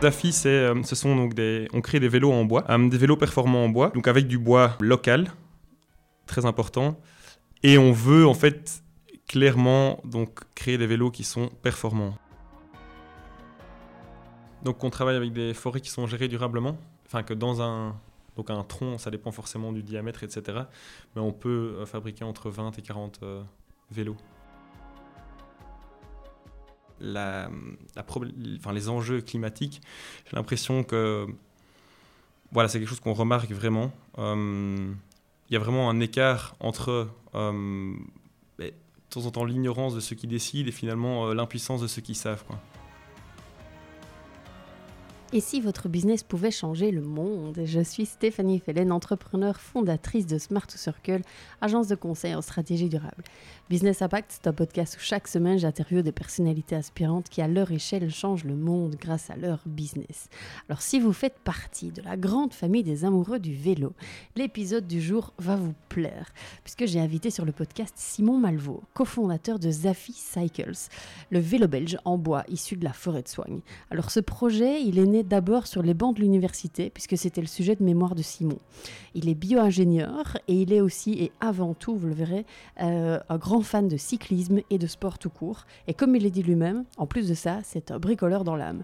Zafi, 0.00 0.32
c'est, 0.32 0.48
euh, 0.48 1.66
on 1.72 1.80
crée 1.80 1.98
des 1.98 2.08
vélos 2.08 2.32
en 2.32 2.44
bois, 2.44 2.64
euh, 2.70 2.88
des 2.88 2.98
vélos 2.98 3.16
performants 3.16 3.64
en 3.64 3.68
bois, 3.68 3.90
donc 3.90 4.06
avec 4.06 4.28
du 4.28 4.38
bois 4.38 4.76
local, 4.80 5.32
très 6.26 6.46
important. 6.46 7.00
Et 7.64 7.78
on 7.78 7.90
veut 7.90 8.26
en 8.26 8.34
fait 8.34 8.84
clairement 9.26 10.00
donc 10.04 10.40
créer 10.54 10.78
des 10.78 10.86
vélos 10.86 11.10
qui 11.10 11.24
sont 11.24 11.48
performants. 11.62 12.14
Donc 14.62 14.84
on 14.84 14.90
travaille 14.90 15.16
avec 15.16 15.32
des 15.32 15.52
forêts 15.52 15.80
qui 15.80 15.90
sont 15.90 16.06
gérées 16.06 16.28
durablement, 16.28 16.78
enfin 17.06 17.24
que 17.24 17.34
dans 17.34 17.60
un 17.60 17.96
donc 18.36 18.50
un 18.50 18.62
tronc, 18.62 18.98
ça 18.98 19.10
dépend 19.10 19.32
forcément 19.32 19.72
du 19.72 19.82
diamètre, 19.82 20.22
etc. 20.22 20.60
Mais 21.16 21.20
on 21.20 21.32
peut 21.32 21.74
euh, 21.76 21.86
fabriquer 21.86 22.22
entre 22.22 22.50
20 22.50 22.78
et 22.78 22.82
40 22.82 23.18
euh, 23.24 23.42
vélos. 23.90 24.16
Les 27.00 28.88
enjeux 28.88 29.20
climatiques, 29.20 29.80
j'ai 30.26 30.36
l'impression 30.36 30.84
que 30.84 31.26
voilà, 32.52 32.68
c'est 32.68 32.78
quelque 32.78 32.88
chose 32.88 33.00
qu'on 33.00 33.12
remarque 33.12 33.50
vraiment. 33.50 33.92
Euh, 34.18 34.92
Il 35.50 35.52
y 35.52 35.56
a 35.56 35.58
vraiment 35.58 35.90
un 35.90 36.00
écart 36.00 36.56
entre 36.60 37.08
euh, 37.34 37.94
ben, 38.58 38.66
de 38.68 38.72
temps 39.10 39.26
en 39.26 39.30
temps 39.30 39.44
l'ignorance 39.44 39.94
de 39.94 40.00
ceux 40.00 40.16
qui 40.16 40.26
décident 40.26 40.68
et 40.68 40.72
finalement 40.72 41.28
euh, 41.28 41.34
l'impuissance 41.34 41.80
de 41.80 41.86
ceux 41.86 42.02
qui 42.02 42.14
savent. 42.14 42.44
Et 45.34 45.40
si 45.40 45.60
votre 45.60 45.90
business 45.90 46.22
pouvait 46.22 46.50
changer 46.50 46.90
le 46.90 47.02
monde? 47.02 47.60
Je 47.62 47.80
suis 47.80 48.06
Stéphanie 48.06 48.60
Fellen, 48.60 48.90
entrepreneur 48.90 49.60
fondatrice 49.60 50.26
de 50.26 50.38
Smart 50.38 50.66
to 50.66 50.78
Circle, 50.78 51.20
agence 51.60 51.86
de 51.86 51.96
conseil 51.96 52.34
en 52.34 52.40
stratégie 52.40 52.88
durable. 52.88 53.22
Business 53.68 54.00
Impact, 54.00 54.30
c'est 54.30 54.46
un 54.46 54.54
podcast 54.54 54.96
où 54.96 55.00
chaque 55.00 55.28
semaine 55.28 55.58
j'interviewe 55.58 56.00
des 56.00 56.12
personnalités 56.12 56.76
aspirantes 56.76 57.28
qui, 57.28 57.42
à 57.42 57.48
leur 57.48 57.70
échelle, 57.70 58.10
changent 58.10 58.44
le 58.44 58.56
monde 58.56 58.96
grâce 58.98 59.28
à 59.28 59.36
leur 59.36 59.60
business. 59.66 60.30
Alors, 60.70 60.80
si 60.80 60.98
vous 60.98 61.12
faites 61.12 61.38
partie 61.40 61.90
de 61.90 62.00
la 62.00 62.16
grande 62.16 62.54
famille 62.54 62.82
des 62.82 63.04
amoureux 63.04 63.38
du 63.38 63.54
vélo, 63.54 63.92
l'épisode 64.34 64.86
du 64.86 65.02
jour 65.02 65.34
va 65.36 65.56
vous 65.56 65.74
plaire, 65.90 66.32
puisque 66.64 66.86
j'ai 66.86 67.00
invité 67.00 67.30
sur 67.30 67.44
le 67.44 67.52
podcast 67.52 67.92
Simon 67.98 68.38
Malvaux, 68.38 68.82
cofondateur 68.94 69.58
de 69.58 69.70
Zafi 69.70 70.14
Cycles, 70.14 70.88
le 71.28 71.38
vélo 71.38 71.68
belge 71.68 71.98
en 72.06 72.16
bois 72.16 72.44
issu 72.48 72.76
de 72.76 72.84
la 72.84 72.94
forêt 72.94 73.22
de 73.22 73.28
Soigne. 73.28 73.60
Alors, 73.90 74.10
ce 74.10 74.20
projet, 74.20 74.80
il 74.80 74.98
est 74.98 75.04
né 75.04 75.17
d'abord 75.22 75.66
sur 75.66 75.82
les 75.82 75.94
bancs 75.94 76.16
de 76.16 76.20
l'université, 76.20 76.90
puisque 76.90 77.16
c'était 77.16 77.40
le 77.40 77.46
sujet 77.46 77.76
de 77.76 77.82
mémoire 77.82 78.14
de 78.14 78.22
Simon. 78.22 78.58
Il 79.14 79.28
est 79.28 79.34
bio-ingénieur 79.34 80.36
et 80.48 80.54
il 80.54 80.72
est 80.72 80.80
aussi 80.80 81.12
et 81.12 81.32
avant 81.40 81.74
tout, 81.74 81.96
vous 81.96 82.06
le 82.06 82.14
verrez, 82.14 82.46
euh, 82.80 83.18
un 83.28 83.38
grand 83.38 83.62
fan 83.62 83.88
de 83.88 83.96
cyclisme 83.96 84.60
et 84.70 84.78
de 84.78 84.86
sport 84.86 85.18
tout 85.18 85.30
court. 85.30 85.64
Et 85.86 85.94
comme 85.94 86.16
il 86.16 86.22
l'a 86.22 86.30
dit 86.30 86.42
lui-même, 86.42 86.84
en 86.96 87.06
plus 87.06 87.28
de 87.28 87.34
ça, 87.34 87.60
c'est 87.64 87.90
un 87.90 87.98
bricoleur 87.98 88.44
dans 88.44 88.56
l'âme. 88.56 88.82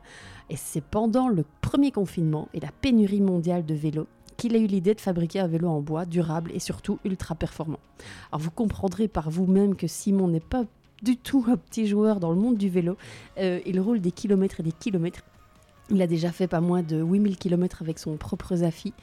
Et 0.50 0.56
c'est 0.56 0.82
pendant 0.82 1.28
le 1.28 1.44
premier 1.60 1.90
confinement 1.90 2.48
et 2.54 2.60
la 2.60 2.70
pénurie 2.80 3.20
mondiale 3.20 3.64
de 3.64 3.74
vélos 3.74 4.06
qu'il 4.36 4.56
a 4.56 4.58
eu 4.58 4.66
l'idée 4.66 4.94
de 4.94 5.00
fabriquer 5.00 5.40
un 5.40 5.46
vélo 5.46 5.68
en 5.68 5.80
bois 5.80 6.06
durable 6.06 6.50
et 6.54 6.58
surtout 6.58 6.98
ultra 7.04 7.34
performant. 7.34 7.78
Alors 8.32 8.40
vous 8.40 8.50
comprendrez 8.50 9.08
par 9.08 9.30
vous-même 9.30 9.76
que 9.76 9.86
Simon 9.86 10.28
n'est 10.28 10.40
pas 10.40 10.64
du 11.02 11.16
tout 11.16 11.44
un 11.48 11.56
petit 11.56 11.86
joueur 11.86 12.18
dans 12.18 12.30
le 12.30 12.36
monde 12.36 12.56
du 12.56 12.68
vélo. 12.68 12.96
Euh, 13.38 13.60
il 13.66 13.80
roule 13.80 14.00
des 14.00 14.10
kilomètres 14.10 14.60
et 14.60 14.62
des 14.62 14.72
kilomètres 14.72 15.22
il 15.90 16.00
a 16.00 16.06
déjà 16.06 16.30
fait 16.32 16.46
pas 16.46 16.60
moins 16.60 16.82
de 16.82 17.02
8000 17.02 17.36
km 17.36 17.82
avec 17.82 17.98
son 17.98 18.16
propre 18.16 18.56
Zafi. 18.56 18.94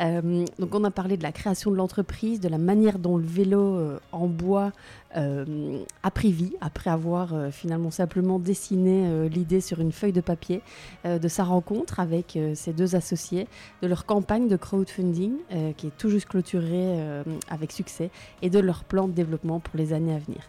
Euh, 0.00 0.44
donc 0.58 0.74
on 0.74 0.84
a 0.84 0.90
parlé 0.90 1.16
de 1.16 1.22
la 1.22 1.32
création 1.32 1.70
de 1.70 1.76
l'entreprise, 1.76 2.40
de 2.40 2.48
la 2.48 2.58
manière 2.58 2.98
dont 2.98 3.16
le 3.16 3.26
vélo 3.26 3.60
euh, 3.60 3.98
en 4.12 4.28
bois 4.28 4.72
euh, 5.16 5.82
a 6.02 6.10
pris 6.10 6.30
vie 6.30 6.52
après 6.60 6.90
avoir 6.90 7.34
finalement 7.50 7.90
simplement 7.90 8.38
dessiné 8.38 9.28
l'idée 9.28 9.60
sur 9.60 9.80
une 9.80 9.90
feuille 9.90 10.12
de 10.12 10.20
papier, 10.20 10.60
de 11.04 11.28
sa 11.28 11.44
rencontre 11.44 11.98
avec 11.98 12.38
ses 12.54 12.72
deux 12.72 12.94
associés, 12.94 13.48
de 13.82 13.88
leur 13.88 14.04
campagne 14.04 14.48
de 14.48 14.56
crowdfunding 14.56 15.32
qui 15.76 15.86
est 15.86 15.96
tout 15.96 16.10
juste 16.10 16.26
clôturée 16.26 17.22
avec 17.48 17.72
succès 17.72 18.10
et 18.42 18.50
de 18.50 18.58
leur 18.58 18.84
plan 18.84 19.08
de 19.08 19.12
développement 19.12 19.60
pour 19.60 19.78
les 19.78 19.92
années 19.92 20.14
à 20.14 20.18
venir. 20.18 20.42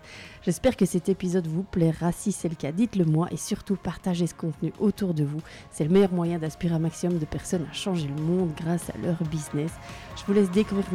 J'espère 0.44 0.76
que 0.76 0.86
cet 0.86 1.10
épisode 1.10 1.48
vous 1.48 1.64
plaira. 1.64 2.12
Si 2.12 2.32
c'est 2.32 2.50
le 2.50 2.56
cas, 2.56 2.72
dites-le 2.72 3.06
moi 3.06 3.28
et 3.32 3.38
surtout 3.38 3.76
partagez 3.76 4.28
ce 4.28 4.34
contenu 4.34 4.74
autour 4.80 5.14
de 5.14 5.24
vous. 5.24 5.42
C'est 5.80 5.86
le 5.86 5.92
meilleur 5.92 6.12
moyen 6.12 6.40
d'aspirer 6.40 6.76
un 6.76 6.80
maximum 6.80 7.20
de 7.20 7.26
personnes 7.26 7.66
à 7.72 7.72
changer 7.72 8.10
le 8.10 8.22
monde 8.22 8.52
grâce 8.54 8.90
à 8.90 8.98
leur 8.98 9.24
business. 9.30 9.72
Je 10.18 10.26
vous 10.26 10.34
laisse 10.34 10.52
découvrir 10.52 10.86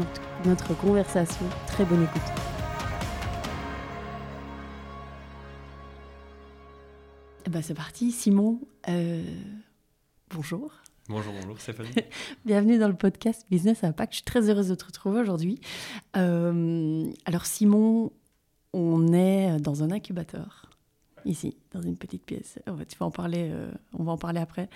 notre, 0.45 0.77
conversation. 0.77 1.47
Très 1.69 1.87
bonne 1.87 2.03
écoute. 2.03 2.21
Eh 7.47 7.49
ben, 7.49 7.63
c'est 7.63 7.73
parti, 7.73 8.13
Simon. 8.13 8.61
euh, 8.91 9.25
Bonjour. 10.29 10.71
Bonjour, 11.09 11.33
bonjour 11.33 11.59
Stéphanie. 11.59 11.89
Bienvenue 12.45 12.77
dans 12.77 12.89
le 12.89 12.95
podcast 12.95 13.47
Business 13.51 13.85
Impact. 13.85 14.13
Je 14.13 14.17
suis 14.17 14.25
très 14.25 14.51
heureuse 14.51 14.69
de 14.69 14.75
te 14.75 14.85
retrouver 14.85 15.19
aujourd'hui. 15.19 15.63
Euh, 16.19 17.11
alors 17.25 17.47
Simon, 17.47 18.13
on 18.75 19.15
est 19.15 19.59
dans 19.61 19.83
un 19.83 19.91
incubateur 19.91 20.64
ici, 21.25 21.57
dans 21.73 21.83
une 21.83 21.97
petite 21.97 22.25
pièce. 22.25 22.59
On 22.67 22.75
va, 22.75 22.85
tu 22.85 22.97
vas 22.99 23.07
en 23.07 23.11
parler, 23.11 23.49
euh, 23.51 23.71
on 23.93 24.05
va 24.05 24.13
en 24.13 24.19
parler 24.19 24.41
après. 24.41 24.69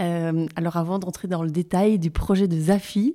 Euh, 0.00 0.46
alors 0.56 0.76
avant 0.76 0.98
d'entrer 0.98 1.28
dans 1.28 1.42
le 1.42 1.50
détail 1.50 1.98
du 1.98 2.10
projet 2.10 2.48
de 2.48 2.58
Zafi, 2.58 3.14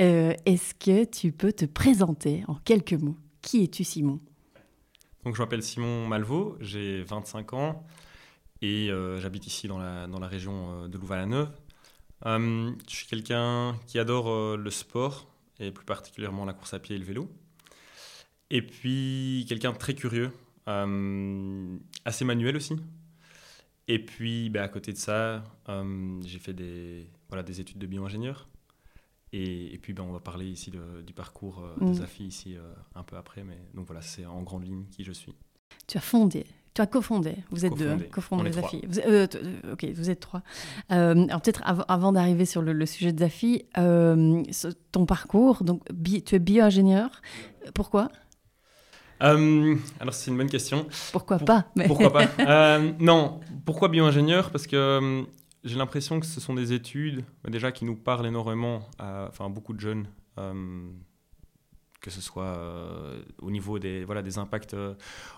euh, 0.00 0.34
est-ce 0.44 0.74
que 0.74 1.04
tu 1.04 1.32
peux 1.32 1.52
te 1.52 1.64
présenter 1.64 2.44
en 2.48 2.54
quelques 2.54 2.94
mots? 2.94 3.16
Qui 3.42 3.64
es-tu 3.64 3.84
Simon? 3.84 4.20
Donc 5.24 5.36
je 5.36 5.42
m'appelle 5.42 5.62
Simon 5.62 6.06
Malvaux, 6.06 6.56
j'ai 6.60 7.02
25 7.02 7.52
ans 7.54 7.84
et 8.62 8.90
j'habite 9.18 9.46
ici 9.46 9.68
dans 9.68 9.78
la, 9.78 10.06
dans 10.06 10.20
la 10.20 10.28
région 10.28 10.88
de 10.88 10.98
Louvain-la-Neuve. 10.98 11.50
Je 12.24 12.74
suis 12.86 13.06
quelqu'un 13.06 13.76
qui 13.86 13.98
adore 13.98 14.56
le 14.56 14.70
sport 14.70 15.26
et 15.58 15.72
plus 15.72 15.84
particulièrement 15.84 16.44
la 16.44 16.52
course 16.52 16.74
à 16.74 16.78
pied 16.78 16.94
et 16.94 16.98
le 16.98 17.04
vélo. 17.04 17.28
Et 18.50 18.62
puis 18.62 19.44
quelqu'un 19.48 19.72
de 19.72 19.78
très 19.78 19.94
curieux, 19.94 20.30
assez 20.66 22.24
manuel 22.24 22.56
aussi. 22.56 22.76
Et 23.88 23.98
puis 24.04 24.50
bah, 24.50 24.62
à 24.64 24.68
côté 24.68 24.92
de 24.92 24.98
ça, 24.98 25.44
euh, 25.68 26.20
j'ai 26.24 26.38
fait 26.38 26.52
des, 26.52 27.08
voilà, 27.28 27.42
des 27.42 27.60
études 27.60 27.78
de 27.78 27.86
bio-ingénieur. 27.86 28.48
Et, 29.32 29.74
et 29.74 29.78
puis 29.78 29.92
bah, 29.92 30.02
on 30.06 30.12
va 30.12 30.20
parler 30.20 30.46
ici 30.46 30.70
de- 30.70 31.02
du 31.02 31.12
parcours 31.12 31.60
euh, 31.64 31.84
de 31.84 31.90
Mm. 31.90 31.94
Zafi 31.94 32.24
ici 32.24 32.56
euh, 32.56 32.72
un 32.94 33.02
peu 33.02 33.16
après. 33.16 33.44
Mais 33.44 33.58
donc 33.74 33.86
voilà, 33.86 34.02
c'est 34.02 34.24
en 34.26 34.42
grande 34.42 34.64
ligne 34.64 34.84
qui 34.90 35.04
je 35.04 35.12
suis. 35.12 35.34
Tu 35.86 35.98
as 35.98 36.00
fondé, 36.00 36.46
tu 36.74 36.80
as 36.82 36.86
cofondé, 36.86 37.36
vous 37.50 37.64
êtes 37.64 37.74
deux, 37.76 37.96
Cofondé. 38.10 38.50
Zafi. 38.52 38.82
Vous- 38.88 38.98
euh, 39.00 39.26
euh, 39.34 39.72
ok, 39.74 39.84
vous 39.94 40.10
êtes 40.10 40.20
trois. 40.20 40.42
Euh, 40.90 41.26
alors 41.28 41.40
peut-être 41.42 41.62
av- 41.64 41.84
avant 41.88 42.12
d'arriver 42.12 42.44
sur 42.44 42.62
le, 42.62 42.72
le 42.72 42.86
sujet 42.86 43.12
de 43.12 43.18
Zafi, 43.20 43.64
euh, 43.78 44.42
ce- 44.50 44.68
ton 44.90 45.06
parcours, 45.06 45.62
donc 45.62 45.82
tu 46.24 46.34
es 46.34 46.38
bio-ingénieur, 46.40 47.20
pourquoi? 47.74 48.08
Euh, 49.22 49.76
alors 50.00 50.14
c'est 50.14 50.30
une 50.30 50.36
bonne 50.36 50.50
question. 50.50 50.86
Pourquoi 51.12 51.38
Pour- 51.38 51.46
pas 51.46 51.66
mais- 51.74 51.86
Pourquoi 51.86 52.12
pas 52.12 52.26
Euh, 52.40 52.92
Non, 53.00 53.40
pourquoi 53.64 53.88
bio-ingénieur? 53.88 54.50
Parce 54.50 54.66
que 54.66 54.76
euh, 54.76 55.22
j'ai 55.64 55.76
l'impression 55.76 56.20
que 56.20 56.26
ce 56.26 56.40
sont 56.40 56.54
des 56.54 56.72
études 56.72 57.24
euh, 57.46 57.50
déjà 57.50 57.72
qui 57.72 57.84
nous 57.84 57.96
parlent 57.96 58.26
énormément 58.26 58.88
à 58.98 59.26
enfin, 59.28 59.48
beaucoup 59.50 59.72
de 59.72 59.80
jeunes, 59.80 60.06
que 62.00 62.10
ce 62.10 62.20
soit 62.20 62.56
au 63.40 63.50
niveau 63.50 63.78
des, 63.78 64.04
voilà, 64.04 64.22
des 64.22 64.38
impacts 64.38 64.76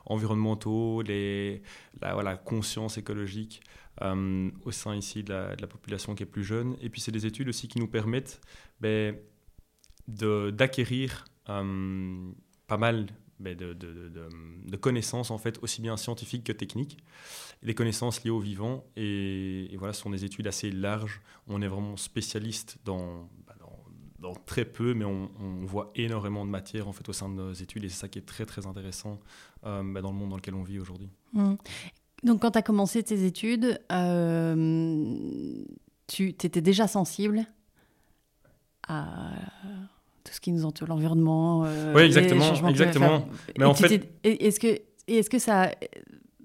environnementaux, 0.06 1.02
les, 1.02 1.62
la 2.02 2.14
voilà, 2.14 2.36
conscience 2.36 2.98
écologique 2.98 3.62
au 4.02 4.70
sein 4.70 4.94
ici 4.94 5.22
de 5.22 5.32
la, 5.32 5.56
de 5.56 5.62
la 5.62 5.66
population 5.68 6.14
qui 6.14 6.24
est 6.24 6.26
plus 6.26 6.44
jeune. 6.44 6.76
Et 6.82 6.88
puis 6.90 7.00
c'est 7.00 7.12
des 7.12 7.26
études 7.26 7.48
aussi 7.48 7.68
qui 7.68 7.78
nous 7.78 7.86
permettent 7.88 8.40
ben, 8.80 9.16
d'acquérir 10.08 11.24
pas 11.46 12.76
mal 12.76 13.06
de, 13.40 13.72
de- 13.72 14.76
connaissances 14.76 15.30
en 15.30 15.38
fait 15.38 15.58
aussi 15.62 15.80
bien 15.80 15.96
scientifiques 15.96 16.44
que 16.44 16.52
techniques, 16.52 16.98
des 17.62 17.74
connaissances 17.74 18.22
liées 18.22 18.30
au 18.30 18.40
vivant 18.40 18.84
et, 18.96 19.74
voilà, 19.78 19.92
ce 19.92 20.02
sont 20.02 20.10
des 20.10 20.24
études 20.24 20.46
assez 20.46 20.70
larges. 20.70 21.20
On 21.48 21.60
est 21.62 21.68
vraiment 21.68 21.96
spécialiste 21.96 22.78
dans, 22.84 23.28
bah, 23.46 23.54
dans, 24.20 24.34
très 24.34 24.64
peu, 24.64 24.94
mais 24.94 25.04
on, 25.04 25.28
voit 25.64 25.90
énormément 25.94 26.44
de 26.46 26.50
matière 26.50 26.88
en 26.88 26.92
fait 26.92 27.08
au 27.08 27.12
sein 27.12 27.28
de 27.28 27.34
nos 27.34 27.52
études 27.52 27.84
et 27.84 27.88
c'est 27.88 28.00
ça 28.00 28.08
qui 28.08 28.18
est 28.18 28.26
très 28.26 28.46
très 28.46 28.66
intéressant 28.66 29.18
euh, 29.64 29.82
bah, 29.84 30.00
dans 30.00 30.10
le 30.10 30.16
monde 30.16 30.30
dans 30.30 30.36
lequel 30.36 30.54
on 30.54 30.62
vit 30.62 30.78
aujourd'hui. 30.78 31.10
Hmm. 31.32 31.56
Donc 32.22 32.42
quand 32.42 32.52
tu 32.52 32.58
as 32.58 32.62
commencé 32.62 33.02
tes 33.02 33.24
études, 33.24 33.80
euh, 33.92 35.64
tu 36.06 36.28
étais 36.28 36.60
déjà 36.60 36.88
sensible 36.88 37.44
à 38.88 39.32
tout 40.28 40.34
ce 40.34 40.40
qui 40.40 40.52
nous 40.52 40.64
entoure, 40.64 40.88
l'environnement. 40.88 41.64
euh, 41.64 41.94
Oui, 41.94 42.02
les 42.02 42.06
exactement, 42.06 42.44
changements 42.44 42.68
exactement. 42.68 43.28
Mais 43.58 43.64
en 43.64 43.74
fait- 43.74 44.08
Est-ce 44.24 44.60
que, 44.60 44.80
est-ce 45.06 45.30
que 45.30 45.38
ça, 45.38 45.70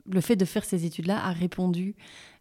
le 0.09 0.21
fait 0.21 0.35
de 0.35 0.45
faire 0.45 0.63
ces 0.65 0.85
études-là 0.85 1.23
a 1.25 1.31
répondu 1.31 1.95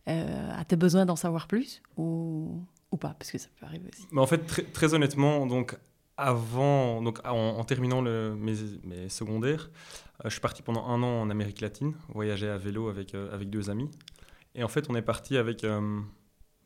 euh, 0.08 0.50
à 0.60 0.64
tes 0.64 0.76
besoins 0.76 1.04
d'en 1.06 1.16
savoir 1.16 1.46
plus 1.48 1.82
ou, 1.96 2.60
ou 2.90 2.96
pas? 2.96 3.14
Parce 3.18 3.30
que 3.32 3.38
ça 3.38 3.48
peut 3.58 3.66
arriver 3.66 3.88
aussi. 3.92 4.06
Mais 4.12 4.20
en 4.20 4.26
fait, 4.26 4.38
très, 4.46 4.62
très 4.62 4.94
honnêtement, 4.94 5.46
donc 5.46 5.76
avant, 6.16 7.02
donc 7.02 7.18
en, 7.26 7.30
en 7.58 7.64
terminant 7.64 8.00
le- 8.02 8.34
mes, 8.36 8.54
mes 8.84 9.08
secondaires, 9.08 9.70
euh, 10.20 10.28
je 10.28 10.30
suis 10.30 10.40
parti 10.40 10.62
pendant 10.62 10.86
un 10.86 11.02
an 11.02 11.20
en 11.22 11.30
Amérique 11.30 11.60
latine, 11.60 11.94
voyager 12.08 12.48
à 12.48 12.58
vélo 12.58 12.88
avec, 12.88 13.14
euh, 13.14 13.32
avec 13.34 13.50
deux 13.50 13.70
amis. 13.70 13.90
Et 14.54 14.62
en 14.62 14.68
fait, 14.68 14.88
on 14.90 14.94
est 14.94 15.02
parti 15.02 15.36
avec, 15.38 15.64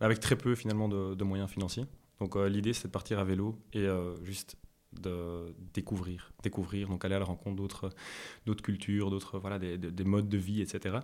avec 0.00 0.18
très 0.20 0.36
peu 0.36 0.54
finalement 0.56 0.88
de, 0.88 1.24
moyens 1.24 1.48
financiers. 1.50 1.86
Donc 2.18 2.34
l'idée 2.34 2.72
c'est 2.72 2.88
de 2.88 2.92
partir 2.92 3.18
à 3.18 3.24
vélo 3.24 3.58
et 3.74 3.86
juste 4.24 4.56
de 5.00 5.54
découvrir, 5.74 6.32
découvrir, 6.42 6.88
donc 6.88 7.04
aller 7.04 7.14
à 7.14 7.18
la 7.18 7.24
rencontre 7.24 7.56
d'autres, 7.56 8.62
cultures, 8.62 9.10
d'autres 9.10 9.38
voilà 9.38 9.58
des, 9.58 9.78
des, 9.78 10.04
modes 10.04 10.28
de 10.28 10.38
vie, 10.38 10.62
etc. 10.62 10.98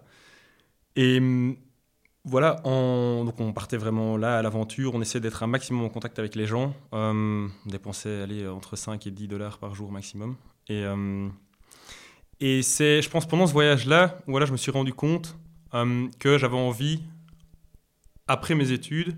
Et 0.97 1.19
hum, 1.19 1.57
voilà, 2.25 2.61
on, 2.65 3.25
donc 3.25 3.41
on 3.41 3.53
partait 3.53 3.77
vraiment 3.77 4.17
là 4.17 4.39
à 4.39 4.43
l'aventure, 4.43 4.95
on 4.95 5.01
essayait 5.01 5.21
d'être 5.21 5.43
un 5.43 5.49
maximum 5.49 5.85
en 5.85 5.89
contact 5.89 6.19
avec 6.19 6.35
les 6.35 6.47
gens, 6.47 6.75
on 6.93 7.49
dépensait 7.67 8.23
aller 8.23 8.47
entre 8.47 8.77
5 8.77 9.07
et 9.07 9.11
10 9.11 9.29
dollars 9.29 9.59
par 9.59 9.75
jour 9.75 9.91
maximum. 9.91 10.37
Et, 10.69 10.87
hum, 10.87 11.33
et 12.41 12.63
c'est, 12.63 13.03
je 13.03 13.09
pense, 13.09 13.27
pendant 13.27 13.47
ce 13.47 13.53
voyage-là, 13.53 14.19
où 14.27 14.39
là, 14.39 14.47
je 14.47 14.53
me 14.53 14.57
suis 14.57 14.73
rendu 14.73 14.93
compte 14.93 15.37
que 16.19 16.39
j'avais 16.39 16.57
envie, 16.57 17.01
après 18.27 18.55
mes 18.55 18.73
études, 18.73 19.17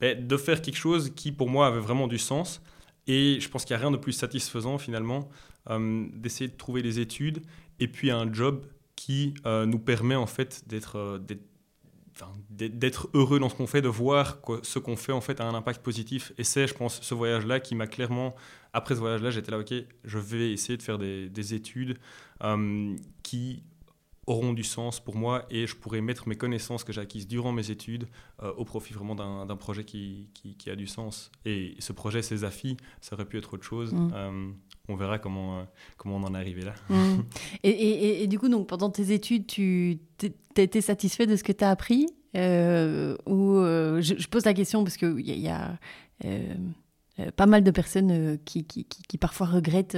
ben, 0.00 0.26
de 0.26 0.36
faire 0.36 0.62
quelque 0.62 0.76
chose 0.76 1.12
qui 1.14 1.32
pour 1.32 1.48
moi 1.48 1.66
avait 1.66 1.80
vraiment 1.80 2.06
du 2.06 2.18
sens 2.18 2.60
et 3.08 3.40
je 3.40 3.48
pense 3.48 3.64
qu'il 3.64 3.74
n'y 3.74 3.80
a 3.80 3.80
rien 3.80 3.90
de 3.90 3.96
plus 3.96 4.12
satisfaisant 4.12 4.78
finalement 4.78 5.28
euh, 5.70 6.06
d'essayer 6.12 6.48
de 6.48 6.56
trouver 6.56 6.82
des 6.82 7.00
études 7.00 7.42
et 7.80 7.88
puis 7.88 8.10
un 8.10 8.32
job 8.32 8.64
qui 8.94 9.34
euh, 9.46 9.66
nous 9.66 9.78
permet 9.78 10.14
en 10.14 10.26
fait 10.26 10.68
d'être 10.68 10.96
euh, 10.96 11.18
d'être 12.50 13.08
heureux 13.14 13.38
dans 13.38 13.48
ce 13.48 13.54
qu'on 13.54 13.68
fait, 13.68 13.80
de 13.80 13.88
voir 13.88 14.40
que 14.42 14.58
ce 14.64 14.80
qu'on 14.80 14.96
fait 14.96 15.12
en 15.12 15.20
fait 15.20 15.40
a 15.40 15.44
un 15.44 15.54
impact 15.54 15.84
positif. 15.84 16.32
Et 16.36 16.42
c'est, 16.42 16.66
je 16.66 16.74
pense, 16.74 17.00
ce 17.00 17.14
voyage-là 17.14 17.60
qui 17.60 17.76
m'a 17.76 17.86
clairement, 17.86 18.34
après 18.72 18.96
ce 18.96 19.00
voyage-là, 19.00 19.30
j'étais 19.30 19.52
là, 19.52 19.60
ok, 19.60 19.72
je 20.02 20.18
vais 20.18 20.50
essayer 20.52 20.76
de 20.76 20.82
faire 20.82 20.98
des 20.98 21.54
études 21.54 21.96
qui 23.22 23.62
auront 24.28 24.52
du 24.52 24.62
sens 24.62 25.00
pour 25.00 25.16
moi 25.16 25.46
et 25.50 25.66
je 25.66 25.74
pourrais 25.74 26.02
mettre 26.02 26.28
mes 26.28 26.36
connaissances 26.36 26.84
que 26.84 26.92
j'ai 26.92 27.00
acquises 27.00 27.26
durant 27.26 27.50
mes 27.50 27.70
études 27.70 28.06
euh, 28.42 28.52
au 28.56 28.64
profit 28.64 28.92
vraiment 28.92 29.14
d'un 29.14 29.56
projet 29.56 29.84
qui, 29.84 30.28
qui, 30.34 30.70
a 30.70 30.76
du 30.76 30.86
sens. 30.86 31.32
Et 31.46 31.74
ce 31.78 31.92
projet, 31.92 32.20
ces 32.20 32.44
affis, 32.44 32.76
ça 33.00 33.16
aurait 33.16 33.24
pu 33.24 33.38
être 33.38 33.54
autre 33.54 33.64
chose. 33.64 33.92
Mm. 33.92 34.10
Euh, 34.14 34.50
on 34.88 34.96
verra 34.96 35.18
comment, 35.18 35.60
euh, 35.60 35.62
comment 35.96 36.16
on 36.16 36.24
en 36.24 36.34
est 36.34 36.38
arrivé 36.38 36.62
là. 36.62 36.74
Mm. 36.90 37.22
Et, 37.62 37.70
et, 37.70 38.22
et, 38.22 38.26
du 38.26 38.38
coup, 38.38 38.48
donc, 38.48 38.68
pendant 38.68 38.90
tes 38.90 39.12
études, 39.12 39.46
tu 39.46 39.98
as 40.56 40.60
été 40.60 40.80
satisfait 40.80 41.26
de 41.26 41.36
ce 41.36 41.42
que 41.42 41.52
tu 41.52 41.64
as 41.64 41.70
appris 41.70 42.06
Ou 42.34 43.60
je, 44.00 44.28
pose 44.28 44.44
la 44.44 44.54
question 44.54 44.84
parce 44.84 44.96
qu'il 44.96 45.20
y, 45.20 45.40
y 45.40 45.48
a, 45.48 45.78
pas 47.36 47.46
mal 47.46 47.64
de 47.64 47.70
personnes 47.70 48.38
qui, 48.44 48.64
qui, 48.64 48.84
qui, 48.84 49.18
parfois 49.18 49.46
regrettent 49.46 49.96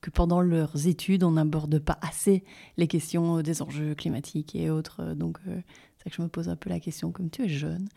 que 0.00 0.10
pendant 0.10 0.40
leurs 0.40 0.86
études, 0.86 1.24
on 1.24 1.32
n'aborde 1.32 1.78
pas 1.78 1.98
assez 2.02 2.44
les 2.76 2.86
questions 2.86 3.38
euh, 3.38 3.42
des 3.42 3.62
enjeux 3.62 3.94
climatiques 3.94 4.54
et 4.54 4.70
autres. 4.70 5.00
Euh, 5.00 5.14
donc, 5.14 5.38
euh, 5.48 5.60
c'est 5.96 6.04
vrai 6.04 6.10
que 6.10 6.16
je 6.16 6.22
me 6.22 6.28
pose 6.28 6.48
un 6.48 6.56
peu 6.56 6.70
la 6.70 6.80
question, 6.80 7.10
comme 7.10 7.30
tu 7.30 7.44
es 7.44 7.48
jeune 7.48 7.88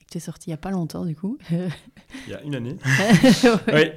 et 0.00 0.04
que 0.04 0.10
tu 0.10 0.16
es 0.18 0.20
sorti 0.20 0.48
il 0.48 0.50
n'y 0.50 0.54
a 0.54 0.58
pas 0.58 0.70
longtemps, 0.70 1.04
du 1.04 1.14
coup. 1.14 1.38
il 1.50 2.30
y 2.30 2.34
a 2.34 2.42
une 2.42 2.54
année. 2.54 2.76
oui. 3.72 3.90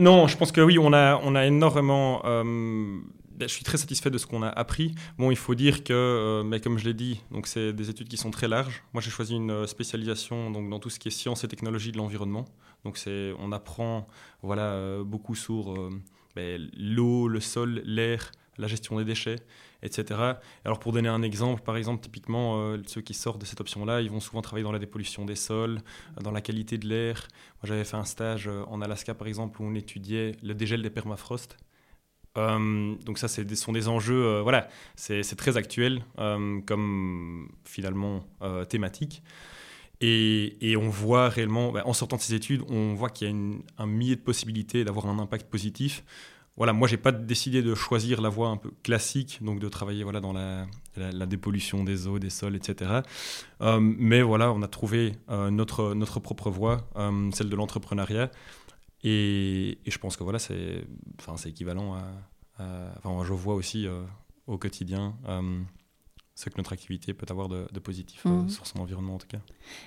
non, 0.00 0.26
je 0.26 0.36
pense 0.36 0.50
que 0.50 0.60
oui, 0.60 0.78
on 0.78 0.92
a, 0.92 1.20
on 1.22 1.34
a 1.34 1.46
énormément. 1.46 2.22
Ben, 2.24 3.48
je 3.48 3.54
suis 3.54 3.62
très 3.62 3.78
satisfait 3.78 4.10
de 4.10 4.18
ce 4.18 4.26
qu'on 4.26 4.42
a 4.42 4.48
appris. 4.48 4.96
Bon, 5.16 5.30
il 5.30 5.36
faut 5.36 5.54
dire 5.54 5.84
que, 5.84 6.42
mais 6.44 6.58
comme 6.58 6.76
je 6.76 6.84
l'ai 6.84 6.94
dit, 6.94 7.20
donc 7.30 7.46
c'est 7.46 7.72
des 7.72 7.88
études 7.88 8.08
qui 8.08 8.16
sont 8.16 8.32
très 8.32 8.48
larges. 8.48 8.82
Moi, 8.92 9.00
j'ai 9.00 9.10
choisi 9.10 9.36
une 9.36 9.64
spécialisation 9.68 10.50
donc 10.50 10.68
dans 10.68 10.80
tout 10.80 10.90
ce 10.90 10.98
qui 10.98 11.06
est 11.06 11.12
sciences 11.12 11.44
et 11.44 11.48
technologies 11.48 11.92
de 11.92 11.98
l'environnement. 11.98 12.46
Donc, 12.84 12.98
c'est, 12.98 13.32
on 13.38 13.52
apprend, 13.52 14.08
voilà, 14.42 15.04
beaucoup 15.04 15.36
sur 15.36 15.88
l'eau, 16.76 17.28
le 17.28 17.40
sol, 17.40 17.82
l'air, 17.84 18.30
la 18.58 18.66
gestion 18.66 18.98
des 18.98 19.04
déchets, 19.04 19.36
etc. 19.82 20.20
Alors 20.64 20.78
pour 20.80 20.92
donner 20.92 21.08
un 21.08 21.22
exemple, 21.22 21.62
par 21.62 21.76
exemple, 21.76 22.02
typiquement, 22.02 22.60
euh, 22.60 22.82
ceux 22.86 23.00
qui 23.00 23.14
sortent 23.14 23.40
de 23.40 23.46
cette 23.46 23.60
option-là, 23.60 24.00
ils 24.00 24.10
vont 24.10 24.20
souvent 24.20 24.42
travailler 24.42 24.64
dans 24.64 24.72
la 24.72 24.78
dépollution 24.78 25.24
des 25.24 25.36
sols, 25.36 25.80
dans 26.20 26.32
la 26.32 26.40
qualité 26.40 26.78
de 26.78 26.86
l'air. 26.86 27.28
Moi 27.62 27.68
j'avais 27.68 27.84
fait 27.84 27.96
un 27.96 28.04
stage 28.04 28.48
euh, 28.48 28.64
en 28.66 28.82
Alaska, 28.82 29.14
par 29.14 29.28
exemple, 29.28 29.62
où 29.62 29.64
on 29.64 29.74
étudiait 29.74 30.36
le 30.42 30.54
dégel 30.54 30.82
des 30.82 30.90
permafrost. 30.90 31.56
Euh, 32.36 32.94
donc 33.04 33.18
ça, 33.18 33.28
ce 33.28 33.42
sont 33.54 33.72
des 33.72 33.88
enjeux, 33.88 34.40
voilà, 34.40 34.68
c'est 34.94 35.36
très 35.36 35.56
actuel 35.56 36.04
comme 36.16 37.48
finalement 37.64 38.24
thématique. 38.68 39.22
Et, 40.00 40.76
on 40.76 40.88
voit 40.88 41.28
réellement, 41.28 41.72
bah, 41.72 41.82
en 41.84 41.92
sortant 41.92 42.16
de 42.16 42.22
ces 42.22 42.34
études, 42.34 42.62
on 42.68 42.94
voit 42.94 43.10
qu'il 43.10 43.28
y 43.28 43.32
a 43.32 43.82
un 43.82 43.86
millier 43.86 44.16
de 44.16 44.20
possibilités 44.20 44.84
d'avoir 44.84 45.06
un 45.06 45.18
impact 45.18 45.50
positif. 45.50 46.04
Voilà, 46.56 46.72
moi, 46.72 46.88
j'ai 46.88 46.96
pas 46.96 47.12
décidé 47.12 47.62
de 47.62 47.74
choisir 47.74 48.20
la 48.20 48.28
voie 48.28 48.48
un 48.48 48.56
peu 48.56 48.72
classique, 48.82 49.38
donc 49.42 49.60
de 49.60 49.68
travailler 49.68 50.02
voilà, 50.02 50.20
dans 50.20 50.32
la, 50.32 50.66
dépollution 51.26 51.84
des 51.84 52.08
eaux, 52.08 52.18
des 52.18 52.30
sols, 52.30 52.56
etc. 52.56 53.02
Euh, 53.60 53.78
mais 53.80 54.22
voilà, 54.22 54.52
on 54.52 54.62
a 54.62 54.68
trouvé 54.68 55.12
euh, 55.30 55.50
notre, 55.50 55.94
notre 55.94 56.18
propre 56.18 56.50
voie, 56.50 56.88
euh, 56.96 57.30
celle 57.32 57.48
de 57.48 57.54
l'entrepreneuriat. 57.54 58.32
Et, 59.04 59.78
je 59.86 59.98
pense 59.98 60.16
que 60.16 60.24
voilà, 60.24 60.40
c'est 60.40 60.84
équivalent 61.46 61.94
à, 61.94 62.62
à, 62.62 62.92
Enfin, 63.04 63.24
je 63.24 63.32
vois 63.32 63.54
aussi 63.54 63.86
au 64.48 64.58
quotidien 64.58 65.14
ce 66.38 66.48
que 66.50 66.54
notre 66.56 66.72
activité 66.72 67.14
peut 67.14 67.26
avoir 67.30 67.48
de, 67.48 67.66
positif 67.80 68.22
euh, 68.24 68.30
mhm. 68.30 68.48
sur 68.48 68.64
son 68.64 68.78
environnement 68.78 69.16
en 69.16 69.18
tout 69.18 69.26
cas. 69.26 69.40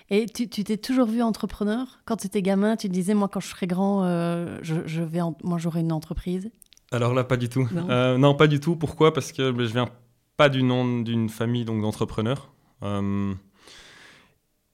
Et 0.10 0.26
tu 0.26 0.50
t'es 0.50 0.76
toujours 0.76 1.08
vu 1.08 1.22
entrepreneur? 1.22 2.02
Quand 2.04 2.18
tu 2.18 2.28
étais 2.28 2.42
gamin, 2.42 2.76
tu 2.76 2.90
te 2.90 2.94
disais, 2.94 3.14
moi 3.14 3.30
quand 3.30 3.40
je 3.40 3.48
serai 3.48 3.68
grand, 3.68 4.04
euh, 4.04 4.60
je, 4.62 5.02
vais 5.02 5.22
moi 5.44 5.58
j'aurai 5.58 5.80
une 5.80 5.94
entreprise 5.94 6.52
Alors 6.92 7.14
là, 7.14 7.24
pas 7.24 7.38
du 7.38 7.48
tout. 7.48 7.70
Non, 7.74 7.90
euh, 7.90 8.34
pas 8.34 8.48
du 8.48 8.60
tout. 8.60 8.76
Pourquoi? 8.76 9.14
Parce 9.14 9.32
que 9.32 9.52
ben, 9.52 9.66
je 9.66 9.72
viens 9.72 9.88
pas 10.36 10.50
du 10.50 10.62
nom 10.62 11.00
d'une 11.00 11.30
famille 11.30 11.64
donc 11.64 11.82
d'entrepreneurs. 11.82 12.52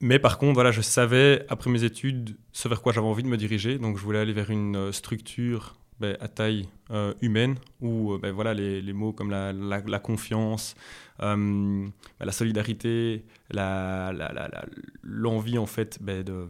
mais 0.00 0.18
par 0.18 0.38
contre, 0.38 0.54
voilà, 0.54 0.72
je 0.72 0.80
savais, 0.80 1.46
après 1.48 1.70
mes 1.70 1.84
études, 1.84 2.36
ce 2.50 2.66
vers 2.66 2.82
quoi 2.82 2.92
j'avais 2.92 3.06
envie 3.06 3.22
de 3.22 3.28
me 3.28 3.36
diriger. 3.36 3.78
Donc 3.78 3.98
je 3.98 4.02
voulais 4.02 4.18
aller 4.18 4.32
vers 4.32 4.50
une 4.50 4.90
structure 4.90 5.76
ben, 6.00 6.16
à 6.20 6.28
taille 6.28 6.68
euh, 6.90 7.12
humaine, 7.20 7.56
où 7.80 8.12
euh, 8.12 8.18
ben, 8.18 8.32
voilà, 8.32 8.54
les, 8.54 8.80
les, 8.80 8.92
mots 8.92 9.12
comme 9.12 9.30
la, 9.30 9.52
la, 9.52 9.98
confiance, 9.98 10.76
euh, 11.20 11.36
ben, 11.36 12.24
la 12.24 12.32
solidarité, 12.32 13.24
l'envie 13.50 15.52
la, 15.52 15.60
en 15.60 15.66
fait 15.66 16.02
de, 16.02 16.46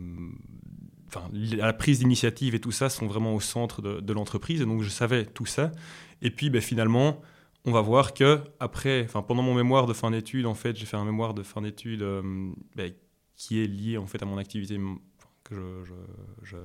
la 1.33 1.73
prise 1.73 2.01
d'initiative 2.01 2.55
et 2.55 2.61
tout 2.61 2.73
ça 2.73 2.91
sont 2.91 3.07
vraiment 3.07 3.35
au 3.35 3.41
centre 3.41 3.81
de, 3.81 4.13
l'entreprise. 4.13 4.61
Donc 4.61 4.83
je 4.83 4.91
savais 4.91 5.25
tout 5.25 5.47
ça. 5.47 5.73
Et 6.21 6.31
puis 6.31 6.51
finalement, 6.61 7.23
on 7.65 7.73
va 7.73 7.81
voir 7.81 8.13
que 8.13 8.41
après, 8.61 9.07
pendant 9.27 9.43
mon 9.43 9.55
mémoire 9.55 9.87
de 9.87 9.95
fin 9.95 10.11
d'études, 10.11 10.45
en 10.45 10.55
fait, 10.55 10.77
j'ai 10.77 10.85
fait 10.85 10.99
un 10.99 11.07
mémoire 11.07 11.33
de 11.33 11.43
fin 11.43 11.63
d'études 11.63 12.05
qui 13.35 13.63
est 13.63 13.67
lié 13.67 13.97
en 13.97 14.07
fait 14.07 14.23
à 14.23 14.27
mon 14.27 14.37
activité 14.37 14.79
que 15.45 15.85
je 16.43 16.59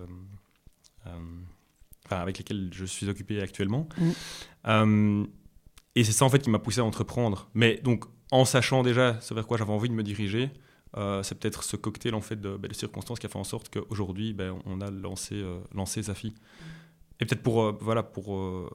avec 2.09 2.37
lesquels 2.37 2.69
je 2.73 2.85
suis 2.85 3.09
occupé 3.09 3.41
actuellement. 3.41 3.87
Mm. 3.97 4.09
Euh, 4.67 5.25
et 5.95 6.03
c'est 6.03 6.11
ça 6.11 6.25
en 6.25 6.29
fait 6.29 6.39
qui 6.39 6.49
m'a 6.49 6.59
poussé 6.59 6.81
à 6.81 6.83
entreprendre. 6.83 7.49
Mais 7.53 7.79
donc 7.83 8.05
en 8.31 8.45
sachant 8.45 8.83
déjà 8.83 9.19
ce 9.21 9.33
vers 9.33 9.45
quoi 9.45 9.57
j'avais 9.57 9.71
envie 9.71 9.89
de 9.89 9.93
me 9.93 10.03
diriger, 10.03 10.49
euh, 10.97 11.23
c'est 11.23 11.39
peut-être 11.39 11.63
ce 11.63 11.75
cocktail 11.75 12.15
en 12.15 12.21
fait 12.21 12.39
de, 12.39 12.55
bah, 12.57 12.67
circonstances 12.71 13.19
qui 13.19 13.25
a 13.25 13.29
fait 13.29 13.39
en 13.39 13.43
sorte 13.43 13.69
qu'aujourd'hui 13.69 14.33
ben, 14.33 14.59
on 14.65 14.81
a 14.81 14.89
lancé, 14.89 15.35
euh, 15.35 15.59
lancé 15.73 16.01
Zafi. 16.03 16.33
Et 17.19 17.25
peut-être 17.25 17.43
pour, 17.43 17.77
voilà, 17.79 18.03
pour 18.03 18.69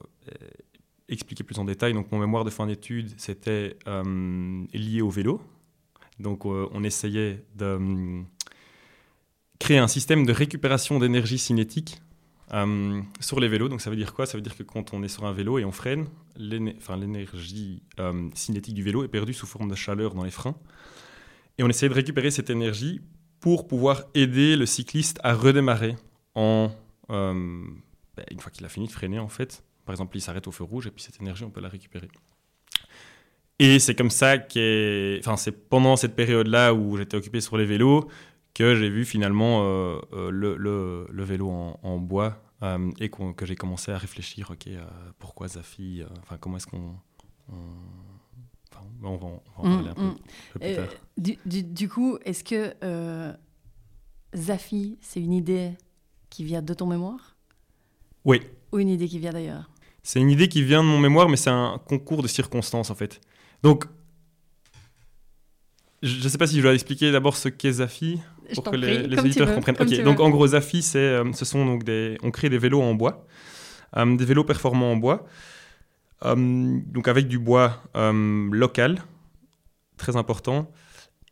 expliquer 1.09 1.43
plus 1.43 1.59
en 1.59 1.65
détail, 1.65 1.93
donc 1.93 2.11
mon 2.11 2.19
mémoire 2.19 2.45
de 2.45 2.49
fin 2.49 2.65
d'études 2.65 3.13
c'était 3.17 3.77
lié 4.73 5.01
au 5.01 5.09
vélo. 5.09 5.41
Donc 6.19 6.45
on 6.45 6.83
essayait 6.83 7.43
de 7.55 8.23
créer 9.59 9.77
un 9.77 9.89
système 9.89 10.25
de 10.25 10.31
récupération 10.31 10.99
d'énergie 10.99 11.37
cinétique 11.37 12.01
euh, 12.53 13.01
sur 13.19 13.39
les 13.39 13.47
vélos, 13.47 13.69
donc 13.69 13.81
ça 13.81 13.89
veut 13.89 13.95
dire 13.95 14.13
quoi? 14.13 14.25
Ça 14.25 14.37
veut 14.37 14.41
dire 14.41 14.55
que 14.55 14.63
quand 14.63 14.93
on 14.93 15.03
est 15.03 15.07
sur 15.07 15.25
un 15.25 15.33
vélo 15.33 15.59
et 15.59 15.65
on 15.65 15.71
freine, 15.71 16.07
l'énergie 16.37 17.83
euh, 17.99 18.29
cinétique 18.33 18.73
du 18.73 18.83
vélo 18.83 19.03
est 19.03 19.07
perdue 19.07 19.33
sous 19.33 19.45
forme 19.45 19.69
de 19.69 19.75
chaleur 19.75 20.15
dans 20.15 20.23
les 20.23 20.31
freins. 20.31 20.55
Et 21.57 21.63
on 21.63 21.69
essaie 21.69 21.89
de 21.89 21.93
récupérer 21.93 22.31
cette 22.31 22.49
énergie 22.49 23.01
pour 23.39 23.67
pouvoir 23.67 24.03
aider 24.15 24.55
le 24.55 24.65
cycliste 24.65 25.19
à 25.23 25.33
redémarrer 25.33 25.95
en, 26.35 26.71
euh, 27.11 27.33
ben, 28.15 28.25
une 28.31 28.39
fois 28.39 28.51
qu'il 28.51 28.65
a 28.65 28.69
fini 28.69 28.87
de 28.87 28.91
freiner 28.91 29.19
en 29.19 29.29
fait. 29.29 29.63
Par 29.85 29.93
exemple, 29.93 30.17
il 30.17 30.21
s'arrête 30.21 30.47
au 30.47 30.51
feu 30.51 30.63
rouge 30.63 30.87
et 30.87 30.91
puis 30.91 31.03
cette 31.03 31.19
énergie, 31.21 31.43
on 31.43 31.49
peut 31.49 31.61
la 31.61 31.69
récupérer. 31.69 32.09
Et 33.59 33.79
c'est 33.79 33.93
comme 33.93 34.09
ça 34.09 34.37
que, 34.37 35.19
enfin, 35.19 35.35
c'est 35.35 35.51
pendant 35.51 35.97
cette 35.97 36.15
période-là 36.15 36.73
où 36.73 36.97
j'étais 36.97 37.17
occupé 37.17 37.41
sur 37.41 37.57
les 37.57 37.65
vélos 37.65 38.07
que 38.53 38.75
j'ai 38.75 38.89
vu 38.89 39.05
finalement 39.05 39.63
euh, 39.63 39.99
euh, 40.13 40.31
le, 40.31 40.55
le, 40.57 41.23
vélo 41.23 41.49
en, 41.49 41.97
bois 41.97 42.41
euh, 42.63 42.91
et 42.99 43.09
que 43.09 43.45
j'ai 43.45 43.55
commencé 43.55 43.91
à 43.91 43.97
réfléchir, 43.97 44.51
ok, 44.51 44.69
pourquoi 45.17 45.47
Zafi, 45.47 46.03
enfin 46.21 46.37
comment 46.37 46.57
est-ce 46.57 46.67
qu'on... 46.67 46.95
Enfin, 48.71 48.85
on 49.01 49.17
va, 49.17 49.27
en, 49.27 49.41
parler 49.61 49.89
un 49.89 49.93
peu, 49.93 50.01
mm. 50.01 50.15
plus 50.51 50.75
tard. 50.75 50.87
Du, 51.17 51.37
du, 51.45 51.63
du, 51.63 51.89
coup, 51.89 52.17
est-ce 52.25 52.43
que 52.43 52.73
Zafi, 54.35 54.97
c'est 55.01 55.21
une 55.21 55.33
idée 55.33 55.71
qui 56.29 56.43
vient 56.43 56.61
de 56.61 56.73
ton 56.73 56.85
mémoire? 56.85 57.35
Oui. 58.25 58.41
Ou 58.71 58.79
une 58.79 58.89
idée 58.89 59.07
qui 59.07 59.19
vient 59.19 59.33
d'ailleurs? 59.33 59.69
C'est 60.03 60.19
une 60.19 60.29
idée 60.29 60.47
qui 60.47 60.63
vient 60.63 60.83
de 60.83 60.87
mon 60.87 60.99
mémoire, 60.99 61.29
mais 61.29 61.37
c'est 61.37 61.49
un 61.49 61.79
concours 61.87 62.21
de 62.21 62.27
circonstances 62.27 62.89
en 62.89 62.95
fait. 62.95 63.19
Donc, 63.63 63.85
je 66.01 66.23
ne 66.23 66.29
sais 66.29 66.37
pas 66.37 66.47
si 66.47 66.57
je 66.57 66.61
dois 66.61 66.73
expliquer 66.73 67.11
d'abord 67.11 67.35
ce 67.35 67.49
qu'est 67.49 67.73
Zafi 67.73 68.19
pour 68.55 68.63
que 68.63 68.75
les, 68.75 69.07
les 69.07 69.19
auditeurs 69.19 69.53
comprennent. 69.53 69.77
Ok, 69.79 70.03
donc 70.03 70.19
en 70.19 70.29
gros, 70.29 70.47
Zafi, 70.47 70.81
c'est, 70.81 70.99
euh, 70.99 71.31
ce 71.33 71.45
sont 71.45 71.65
donc 71.65 71.83
des, 71.83 72.17
on 72.23 72.31
crée 72.31 72.49
des 72.49 72.57
vélos 72.57 72.81
en 72.81 72.93
bois, 72.93 73.25
euh, 73.97 74.15
des 74.15 74.25
vélos 74.25 74.43
performants 74.43 74.91
en 74.91 74.97
bois, 74.97 75.25
euh, 76.25 76.35
donc 76.85 77.07
avec 77.07 77.27
du 77.27 77.39
bois 77.39 77.83
local, 77.95 79.01
très 79.97 80.15
important, 80.15 80.71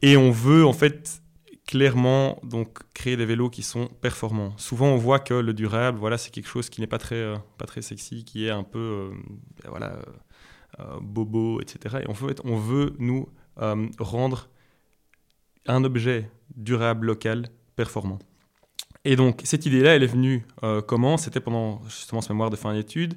et 0.02 0.18
on 0.18 0.32
veut 0.32 0.66
en 0.66 0.74
fait 0.74 1.22
clairement 1.68 2.40
donc 2.44 2.80
créer 2.94 3.18
des 3.18 3.26
vélos 3.26 3.50
qui 3.50 3.62
sont 3.62 3.88
performants. 4.02 4.54
Souvent, 4.58 4.88
on 4.88 4.98
voit 4.98 5.20
que 5.20 5.34
le 5.34 5.54
durable, 5.54 6.00
voilà, 6.00 6.18
c'est 6.18 6.32
quelque 6.32 6.48
chose 6.48 6.70
qui 6.70 6.82
n'est 6.82 6.88
pas 6.88 6.98
très, 6.98 7.16
euh, 7.16 7.36
pas 7.58 7.66
très 7.66 7.82
sexy, 7.82 8.24
qui 8.24 8.48
est 8.48 8.50
un 8.50 8.64
peu, 8.64 8.80
euh, 8.80 9.10
voilà, 9.68 10.00
euh, 10.80 10.84
bobo, 11.02 11.60
etc. 11.62 11.98
Et 12.06 12.10
en 12.10 12.14
fait, 12.14 12.42
on 12.46 12.56
veut 12.56 12.96
nous 12.98 13.28
rendre 14.00 14.50
un 15.68 15.84
objet 15.84 16.30
durable, 16.56 17.08
local, 17.08 17.50
performant. 17.76 18.20
Et 19.06 19.16
donc, 19.16 19.42
cette 19.46 19.66
idée-là, 19.66 19.96
elle 19.96 20.04
est 20.04 20.08
venue 20.08 20.46
euh, 20.64 20.82
comment? 20.82 21.16
C'était 21.16 21.40
pendant 21.40 21.82
justement 21.86 22.20
ce 22.20 22.32
mémoire 22.34 22.50
de 22.50 22.58
fin 22.58 22.74
d'études. 22.74 23.14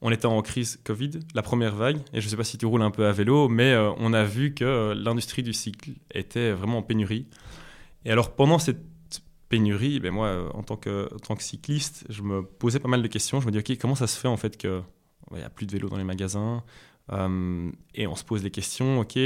On 0.00 0.12
était 0.12 0.26
en 0.26 0.40
crise 0.42 0.78
Covid, 0.84 1.10
la 1.34 1.42
première 1.42 1.74
vague, 1.74 1.96
et 2.12 2.20
je 2.20 2.26
ne 2.26 2.30
sais 2.30 2.36
pas 2.36 2.44
si 2.44 2.56
tu 2.56 2.66
roules 2.66 2.82
un 2.82 2.92
peu 2.92 3.06
à 3.06 3.10
vélo, 3.12 3.48
mais 3.48 3.72
euh, 3.72 3.90
on 3.96 4.12
a 4.12 4.22
vu 4.22 4.54
que 4.54 4.64
euh, 4.64 4.94
l'industrie 4.94 5.42
du 5.42 5.52
cycle 5.52 5.90
était 6.12 6.52
vraiment 6.52 6.78
en 6.78 6.82
pénurie. 6.82 7.26
Et 8.04 8.12
alors, 8.12 8.34
pendant 8.36 8.60
cette 8.60 8.84
pénurie, 9.48 9.98
ben 9.98 10.12
moi, 10.12 10.50
en 10.54 10.62
tant, 10.62 10.76
que, 10.76 11.08
cycliste, 11.38 12.04
je 12.10 12.22
me 12.22 12.42
posais 12.42 12.78
pas 12.78 12.88
mal 12.88 13.02
de 13.02 13.08
questions. 13.08 13.40
Je 13.40 13.46
me 13.46 13.50
dis, 13.50 13.58
OK, 13.58 13.76
comment 13.78 13.94
ça 13.94 14.06
se 14.06 14.18
fait 14.18 14.28
en 14.28 14.36
fait 14.36 14.56
qu'il 14.56 14.82
n'y 15.32 15.42
a 15.42 15.50
plus 15.50 15.66
de 15.66 15.72
vélos 15.72 15.88
dans 15.88 15.96
les 15.96 16.04
magasins? 16.04 16.62
Et 17.94 18.06
on 18.06 18.14
se 18.14 18.24
pose 18.24 18.42
des 18.42 18.50
questions, 18.50 19.00
OK, 19.00 19.18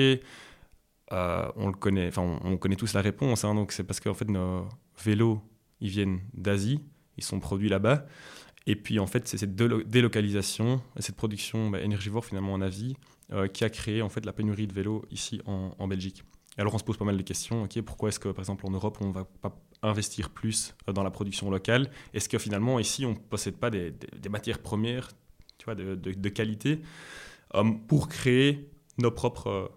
euh, 1.12 1.50
on 1.56 1.68
le 1.68 1.74
connaît, 1.74 2.08
enfin, 2.08 2.22
on, 2.22 2.52
on 2.52 2.56
connaît 2.56 2.76
tous 2.76 2.92
la 2.94 3.00
réponse, 3.00 3.44
hein, 3.44 3.54
donc 3.54 3.72
c'est 3.72 3.84
parce 3.84 4.00
qu'en 4.00 4.14
fait, 4.14 4.28
nos 4.28 4.68
vélos, 5.02 5.40
ils 5.80 5.90
viennent 5.90 6.20
d'Asie, 6.34 6.80
ils 7.16 7.24
sont 7.24 7.40
produits 7.40 7.68
là-bas. 7.68 8.06
Et 8.66 8.76
puis 8.76 8.98
en 8.98 9.06
fait, 9.06 9.26
c'est 9.26 9.38
cette 9.38 9.56
délo- 9.56 9.82
délocalisation, 9.82 10.82
et 10.96 11.02
cette 11.02 11.16
production 11.16 11.70
bah, 11.70 11.80
énergivore 11.80 12.24
finalement 12.24 12.52
en 12.52 12.60
Asie, 12.60 12.96
euh, 13.32 13.46
qui 13.46 13.64
a 13.64 13.70
créé 13.70 14.02
en 14.02 14.10
fait 14.10 14.26
la 14.26 14.32
pénurie 14.32 14.66
de 14.66 14.74
vélos 14.74 15.04
ici 15.10 15.40
en, 15.46 15.88
Belgique. 15.88 16.24
Alors 16.58 16.74
on 16.74 16.78
se 16.78 16.84
pose 16.84 16.98
pas 16.98 17.04
mal 17.04 17.16
de 17.16 17.22
questions. 17.22 17.62
Ok, 17.64 17.80
pourquoi 17.82 18.10
est-ce 18.10 18.18
que 18.18 18.28
par 18.28 18.40
exemple 18.40 18.66
en 18.66 18.70
Europe 18.70 18.98
on 19.00 19.10
va 19.10 19.24
pas 19.24 19.56
investir 19.82 20.30
plus 20.30 20.74
euh, 20.88 20.92
dans 20.92 21.02
la 21.02 21.10
production 21.10 21.50
locale? 21.50 21.90
Est-ce 22.12 22.28
que 22.28 22.38
finalement 22.38 22.78
ici 22.78 23.06
on 23.06 23.14
possède 23.14 23.56
pas 23.56 23.70
des, 23.70 23.92
des- 23.92 24.28
matières 24.28 24.58
premières, 24.58 25.08
tu 25.56 25.64
vois, 25.64 25.74
de, 25.74 26.28
qualité 26.28 26.80
pour 27.86 28.08
créer 28.08 28.70
nos 28.98 29.10
propres 29.10 29.72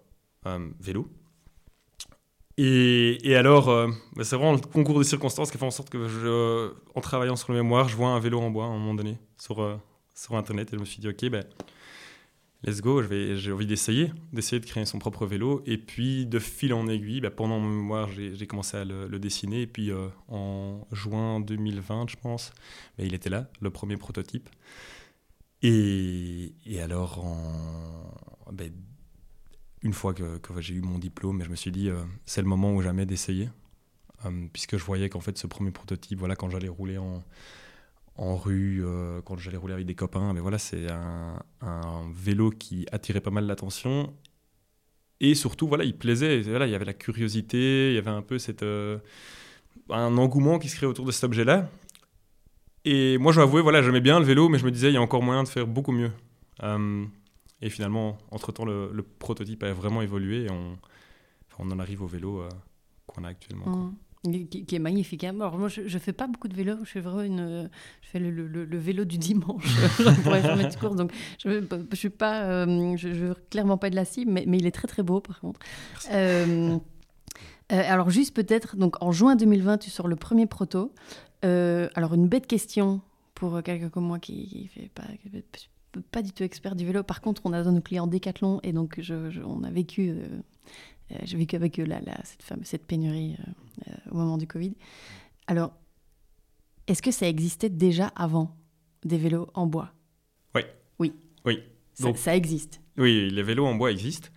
vélos? 0.80 1.08
Et, 2.64 3.34
alors, 3.34 3.68
euh, 3.68 3.88
bah, 4.14 4.24
c'est 4.24 4.36
vraiment 4.36 4.52
le 4.52 4.60
concours 4.60 4.98
de 4.98 5.04
circonstances 5.04 5.50
qui 5.50 5.58
fait 5.58 5.64
en 5.64 5.70
sorte 5.70 5.90
que, 5.90 6.74
en 6.94 7.00
travaillant 7.00 7.34
sur 7.34 7.52
le 7.52 7.60
mémoire, 7.62 7.88
je 7.88 7.96
vois 7.96 8.08
un 8.08 8.20
vélo 8.20 8.40
en 8.40 8.50
bois 8.50 8.66
à 8.66 8.68
un 8.68 8.78
moment 8.78 8.94
donné 8.94 9.18
sur, 9.36 9.60
euh, 9.60 9.76
sur 10.14 10.36
Internet 10.36 10.72
et 10.72 10.76
je 10.76 10.80
me 10.80 10.84
suis 10.84 11.00
dit, 11.00 11.08
ok, 11.08 11.28
ben, 11.28 11.44
let's 12.64 12.80
go, 12.80 13.02
j'ai 13.02 13.52
envie 13.52 13.66
d'essayer, 13.66 14.12
d'essayer 14.32 14.60
de 14.60 14.66
créer 14.66 14.84
son 14.84 15.00
propre 15.00 15.26
vélo. 15.26 15.62
Et 15.66 15.76
puis, 15.76 16.24
de 16.26 16.38
fil 16.38 16.72
en 16.72 16.86
aiguille, 16.86 17.20
ben, 17.20 17.30
pendant 17.30 17.58
mon 17.58 17.68
mémoire, 17.68 18.08
j'ai 18.12 18.46
commencé 18.46 18.76
à 18.76 18.84
le, 18.84 19.18
dessiner. 19.18 19.62
Et 19.62 19.66
puis, 19.66 19.90
euh, 19.90 20.08
en 20.28 20.86
juin 20.92 21.40
2020, 21.40 22.10
je 22.10 22.16
pense, 22.16 22.52
il 22.98 23.14
était 23.14 23.30
là, 23.30 23.48
le 23.60 23.70
premier 23.70 23.96
prototype. 23.96 24.48
Et, 25.62 26.54
alors, 26.80 27.24
en, 27.24 28.52
une 29.82 29.92
fois 29.92 30.14
que, 30.14 30.24
j'ai 30.58 30.74
eu 30.74 30.80
mon 30.80 30.98
diplôme, 30.98 31.42
je 31.42 31.50
me 31.50 31.56
suis 31.56 31.72
dit, 31.72 31.88
euh, 31.88 32.02
c'est 32.24 32.42
le 32.42 32.48
moment 32.48 32.72
ou 32.74 32.82
jamais 32.82 33.06
d'essayer. 33.06 33.48
Euh, 34.24 34.30
puisque 34.52 34.76
je 34.76 34.84
voyais 34.84 35.08
qu'en 35.08 35.20
fait, 35.20 35.36
ce 35.36 35.46
premier 35.46 35.70
prototype, 35.72 36.18
voilà, 36.18 36.36
quand 36.36 36.48
j'allais 36.48 36.68
rouler 36.68 36.98
en, 36.98 37.22
rue, 38.36 38.82
euh, 38.84 39.20
quand 39.22 39.36
j'allais 39.36 39.56
rouler 39.56 39.74
avec 39.74 39.86
des 39.86 39.94
copains, 39.94 40.32
mais 40.32 40.40
voilà, 40.40 40.58
c'est 40.58 40.90
un, 40.90 41.42
un 41.60 42.04
vélo 42.14 42.50
qui 42.50 42.86
attirait 42.92 43.20
pas 43.20 43.30
mal 43.30 43.46
l'attention. 43.46 44.14
Et 45.22 45.36
surtout, 45.36 45.68
voilà, 45.68 45.84
il 45.84 45.96
plaisait. 45.96 46.40
Voilà, 46.42 46.66
il 46.66 46.72
y 46.72 46.74
avait 46.74 46.84
la 46.84 46.94
curiosité, 46.94 47.90
il 47.90 47.94
y 47.94 47.98
avait 47.98 48.10
un 48.10 48.22
peu 48.22 48.38
cette, 48.38 48.64
euh, 48.64 48.98
un 49.88 50.18
engouement 50.18 50.58
qui 50.58 50.68
se 50.68 50.76
créait 50.76 50.88
autour 50.88 51.06
de 51.06 51.12
cet 51.12 51.24
objet-là. 51.24 51.70
Et 52.84 53.18
moi, 53.18 53.30
je 53.32 53.36
dois 53.36 53.44
avouer, 53.44 53.62
voilà, 53.62 53.82
j'aimais 53.82 54.00
bien 54.00 54.18
le 54.18 54.26
vélo, 54.26 54.48
mais 54.48 54.58
je 54.58 54.64
me 54.64 54.72
disais, 54.72 54.90
il 54.90 54.94
y 54.94 54.96
a 54.96 55.00
encore 55.00 55.22
moyen 55.22 55.44
de 55.44 55.48
faire 55.48 55.68
beaucoup 55.68 55.92
mieux. 55.92 56.10
Et 57.62 57.70
finalement, 57.70 58.18
entre-temps, 58.30 58.64
le, 58.64 58.90
le 58.92 59.02
prototype 59.02 59.62
a 59.62 59.72
vraiment 59.72 60.02
évolué 60.02 60.44
et 60.46 60.50
on, 60.50 60.76
en 61.70 61.78
arrive 61.78 62.02
au 62.02 62.06
vélo 62.08 62.40
euh, 62.40 62.48
qu'on 63.06 63.22
a 63.24 63.28
actuellement. 63.28 63.66
Mmh. 63.76 63.94
Qui, 64.48 64.64
qui 64.66 64.74
est 64.76 64.80
magnifique. 64.80 65.24
hein. 65.24 65.34
Alors, 65.40 65.58
moi, 65.58 65.68
je, 65.68 65.86
je 65.88 65.98
fais 65.98 66.12
pas 66.12 66.28
beaucoup 66.28 66.46
de 66.48 66.54
vélo. 66.54 66.76
Je 66.84 66.90
fais 66.90 67.00
vraiment 67.00 67.22
une, 67.22 67.68
je 68.02 68.08
fais 68.08 68.18
le, 68.20 68.30
le- 68.30 68.46
le- 68.46 68.64
le 68.64 68.78
vélo 68.78 69.04
du 69.04 69.18
dimanche 69.18 69.64
pour 70.22 70.32
aller 70.32 70.42
faire 70.42 70.56
mes 70.56 70.68
courses. 70.78 70.94
Donc, 70.96 71.12
je, 71.44 71.64
je 71.90 71.96
suis 71.96 72.08
pas, 72.10 72.42
euh, 72.44 72.96
je, 72.96 73.12
je 73.14 73.24
veux 73.26 73.34
clairement 73.50 73.78
pas 73.78 73.90
de 73.90 73.96
la 73.96 74.04
cible, 74.04 74.30
mais, 74.30 74.44
mais 74.46 74.58
il 74.58 74.66
est 74.66 74.70
très 74.72 74.86
très 74.86 75.02
beau 75.02 75.20
par 75.20 75.40
contre. 75.40 75.58
Euh, 76.12 76.76
euh, 77.72 77.82
alors 77.86 78.10
juste 78.10 78.34
peut-être, 78.34 78.76
donc 78.76 78.94
en 79.02 79.10
juin 79.12 79.34
2020, 79.34 79.78
tu 79.78 79.90
sors 79.90 80.06
le 80.08 80.16
premier 80.16 80.46
proto. 80.46 80.92
Alors 81.42 82.14
une 82.14 82.28
bête 82.28 82.46
question 82.46 83.00
pour 83.34 83.60
quelqu'un 83.64 83.88
comme 83.88 84.04
moi 84.04 84.20
qui, 84.20 84.46
qui 84.46 84.68
fait 84.68 84.90
pas, 84.94 85.02
qui 85.20 85.30
fait 85.30 85.44
pas 86.00 86.22
du 86.22 86.32
tout 86.32 86.42
expert 86.42 86.74
du 86.76 86.86
vélo. 86.86 87.02
Par 87.02 87.20
contre, 87.20 87.42
on 87.44 87.52
a 87.52 87.62
nos 87.62 87.80
clients 87.80 88.06
Décathlon 88.06 88.60
et 88.62 88.72
donc 88.72 89.00
je, 89.00 89.30
je- 89.30 89.40
on 89.42 89.62
a 89.64 89.70
vécu, 89.70 90.10
euh, 90.10 90.26
euh, 91.12 91.16
j'ai 91.24 91.36
vécu 91.36 91.56
avec 91.56 91.78
eux 91.80 91.84
la, 91.84 92.00
la- 92.00 92.22
cette 92.24 92.42
fameuse 92.42 92.66
cette 92.66 92.86
pénurie 92.86 93.36
euh, 93.88 93.92
au 94.10 94.16
moment 94.16 94.38
du 94.38 94.46
Covid. 94.46 94.74
Alors, 95.46 95.72
est-ce 96.86 97.02
que 97.02 97.10
ça 97.10 97.28
existait 97.28 97.68
déjà 97.70 98.08
avant 98.16 98.56
des 99.04 99.18
vélos 99.18 99.48
en 99.54 99.66
bois? 99.66 99.92
Oui. 100.54 100.62
Oui. 100.98 101.12
Oui. 101.44 101.62
Ça, 101.94 102.04
Donc- 102.04 102.18
ça 102.18 102.34
existe. 102.36 102.80
Oui, 102.98 103.30
les 103.30 103.42
vélos 103.42 103.66
en 103.66 103.74
bois 103.74 103.90
existent. 103.90 104.28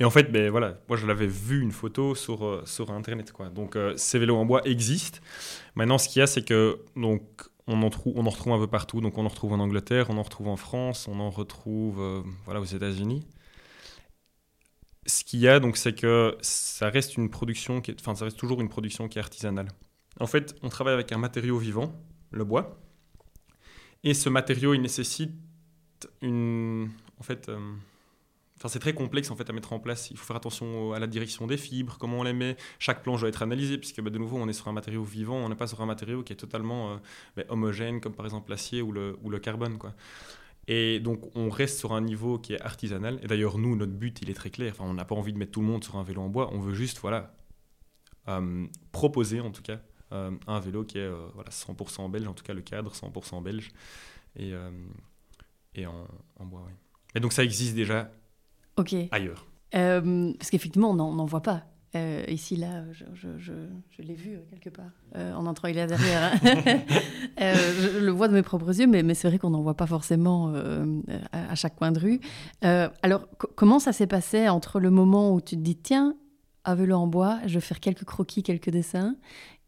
Et 0.00 0.04
en 0.04 0.10
fait, 0.10 0.32
ben 0.32 0.50
voilà, 0.50 0.80
moi 0.88 0.96
je 0.98 1.06
l'avais 1.06 1.28
vu 1.28 1.60
une 1.62 1.70
photo 1.70 2.14
sur, 2.16 2.66
sur 2.68 2.90
internet 2.90 3.30
quoi. 3.30 3.48
Donc 3.48 3.76
euh, 3.76 3.94
ces 3.96 4.18
vélos 4.18 4.36
en 4.36 4.44
bois 4.44 4.60
existent. 4.66 5.20
Maintenant, 5.76 5.98
ce 5.98 6.08
qu'il 6.08 6.18
y 6.18 6.22
a, 6.22 6.26
c'est 6.26 6.42
que 6.44 6.80
donc 6.96 7.22
on 7.66 7.82
en 7.82 7.90
on 8.06 8.26
en 8.26 8.30
retrouve 8.30 8.52
un 8.52 8.58
peu 8.58 8.66
partout. 8.66 9.00
Donc 9.00 9.18
on 9.18 9.24
en 9.24 9.28
retrouve 9.28 9.52
en 9.52 9.60
Angleterre, 9.60 10.10
on 10.10 10.18
en 10.18 10.22
retrouve 10.22 10.48
en 10.48 10.56
France, 10.56 11.08
on 11.08 11.20
en 11.20 11.30
retrouve 11.30 12.00
euh, 12.00 12.22
voilà 12.44 12.60
aux 12.60 12.64
États-Unis. 12.64 13.26
Ce 15.06 15.22
qu'il 15.24 15.40
y 15.40 15.48
a 15.48 15.60
donc, 15.60 15.76
c'est 15.76 15.94
que 15.94 16.36
ça 16.40 16.88
reste 16.88 17.16
une 17.16 17.30
production 17.30 17.80
qui, 17.80 17.94
ça 18.02 18.24
reste 18.24 18.38
toujours 18.38 18.60
une 18.60 18.68
production 18.68 19.08
qui 19.08 19.18
est 19.18 19.22
artisanale. 19.22 19.68
En 20.20 20.26
fait, 20.26 20.54
on 20.62 20.68
travaille 20.68 20.94
avec 20.94 21.12
un 21.12 21.18
matériau 21.18 21.58
vivant, 21.58 21.92
le 22.30 22.44
bois, 22.44 22.78
et 24.02 24.14
ce 24.14 24.28
matériau 24.28 24.74
il 24.74 24.80
nécessite 24.80 25.32
une, 26.22 26.90
en 27.18 27.22
fait. 27.22 27.48
euh, 27.48 27.58
C'est 28.68 28.78
très 28.78 28.94
complexe 28.94 29.30
en 29.30 29.36
fait 29.36 29.48
à 29.48 29.52
mettre 29.52 29.72
en 29.72 29.78
place. 29.78 30.10
Il 30.10 30.16
faut 30.16 30.24
faire 30.24 30.36
attention 30.36 30.92
à 30.92 30.98
la 30.98 31.06
direction 31.06 31.46
des 31.46 31.56
fibres, 31.56 31.96
comment 31.98 32.20
on 32.20 32.22
les 32.22 32.32
met. 32.32 32.56
Chaque 32.78 33.02
planche 33.02 33.20
doit 33.20 33.28
être 33.28 33.42
analysée, 33.42 33.78
puisque 33.78 34.00
bah, 34.00 34.10
de 34.10 34.18
nouveau, 34.18 34.38
on 34.38 34.48
est 34.48 34.52
sur 34.52 34.68
un 34.68 34.72
matériau 34.72 35.02
vivant, 35.04 35.36
on 35.36 35.48
n'est 35.48 35.54
pas 35.54 35.66
sur 35.66 35.80
un 35.80 35.86
matériau 35.86 36.22
qui 36.22 36.32
est 36.32 36.36
totalement 36.36 36.92
euh, 36.92 36.96
bah, 37.36 37.42
homogène, 37.48 38.00
comme 38.00 38.14
par 38.14 38.24
exemple 38.26 38.50
l'acier 38.50 38.82
ou 38.82 38.92
le, 38.92 39.38
carbone. 39.38 39.78
Et 40.66 41.00
donc, 41.00 41.20
on 41.34 41.50
reste 41.50 41.78
sur 41.78 41.92
un 41.92 42.00
niveau 42.00 42.38
qui 42.38 42.54
est 42.54 42.60
artisanal. 42.60 43.18
Et 43.22 43.26
d'ailleurs, 43.26 43.58
nous, 43.58 43.76
notre 43.76 43.92
but, 43.92 44.20
il 44.22 44.30
est 44.30 44.34
très 44.34 44.50
clair. 44.50 44.74
On 44.78 44.94
n'a 44.94 45.04
pas 45.04 45.14
envie 45.14 45.32
de 45.32 45.38
mettre 45.38 45.52
tout 45.52 45.60
le 45.60 45.66
monde 45.66 45.84
sur 45.84 45.96
un 45.96 46.02
vélo 46.02 46.22
en 46.22 46.28
bois. 46.28 46.50
On 46.52 46.58
veut 46.58 46.74
juste, 46.74 47.00
voilà, 47.00 47.34
euh, 48.28 48.66
proposer 48.90 49.40
en 49.40 49.50
tout 49.50 49.60
cas 49.60 49.80
euh, 50.12 50.30
un 50.46 50.58
vélo 50.58 50.84
qui 50.84 50.96
est 50.96 51.02
euh, 51.02 51.26
voilà, 51.34 51.50
100% 51.50 52.10
belge, 52.10 52.26
en 52.26 52.32
tout 52.32 52.44
cas 52.44 52.54
le 52.54 52.62
cadre 52.62 52.92
100% 52.92 53.42
belge, 53.42 53.70
et, 54.36 54.54
en, 55.86 56.46
bois. 56.46 56.66
Et 57.14 57.20
donc, 57.20 57.32
ça 57.32 57.44
existe 57.44 57.74
déjà 57.74 58.10
Ok. 58.76 58.94
ailleurs. 59.10 59.46
Euh, 59.74 60.32
parce 60.38 60.50
qu'effectivement, 60.50 60.90
on 60.90 60.94
n'en 60.94 61.24
voit 61.26 61.42
pas. 61.42 61.64
Euh, 61.96 62.24
ici, 62.28 62.56
là, 62.56 62.82
je, 62.92 63.04
je, 63.14 63.28
je, 63.38 63.52
je 63.90 64.02
l'ai 64.02 64.14
vu 64.14 64.34
euh, 64.34 64.40
quelque 64.50 64.68
part 64.74 64.90
euh, 65.14 65.32
en 65.34 65.46
entrant 65.46 65.68
il 65.68 65.78
est 65.78 65.86
derrière. 65.86 66.32
je 67.38 67.98
le 68.00 68.10
vois 68.10 68.26
de 68.28 68.32
mes 68.34 68.42
propres 68.42 68.78
yeux, 68.80 68.86
mais, 68.86 69.02
mais 69.02 69.14
c'est 69.14 69.28
vrai 69.28 69.38
qu'on 69.38 69.50
n'en 69.50 69.62
voit 69.62 69.76
pas 69.76 69.86
forcément 69.86 70.52
à, 71.32 71.50
à 71.50 71.54
chaque 71.54 71.76
coin 71.76 71.92
de 71.92 72.00
rue. 72.00 72.20
Alors, 73.02 73.28
co- 73.38 73.48
comment 73.54 73.78
ça 73.78 73.92
s'est 73.92 74.06
passé 74.06 74.48
entre 74.48 74.80
le 74.80 74.90
moment 74.90 75.32
où 75.34 75.40
tu 75.40 75.56
te 75.56 75.60
dis, 75.60 75.76
tiens, 75.76 76.16
à 76.64 76.74
vélo 76.74 76.96
en 76.96 77.06
bois, 77.06 77.38
je 77.46 77.54
vais 77.54 77.60
faire 77.60 77.78
quelques 77.80 78.04
croquis, 78.04 78.42
quelques 78.42 78.70
dessins, 78.70 79.16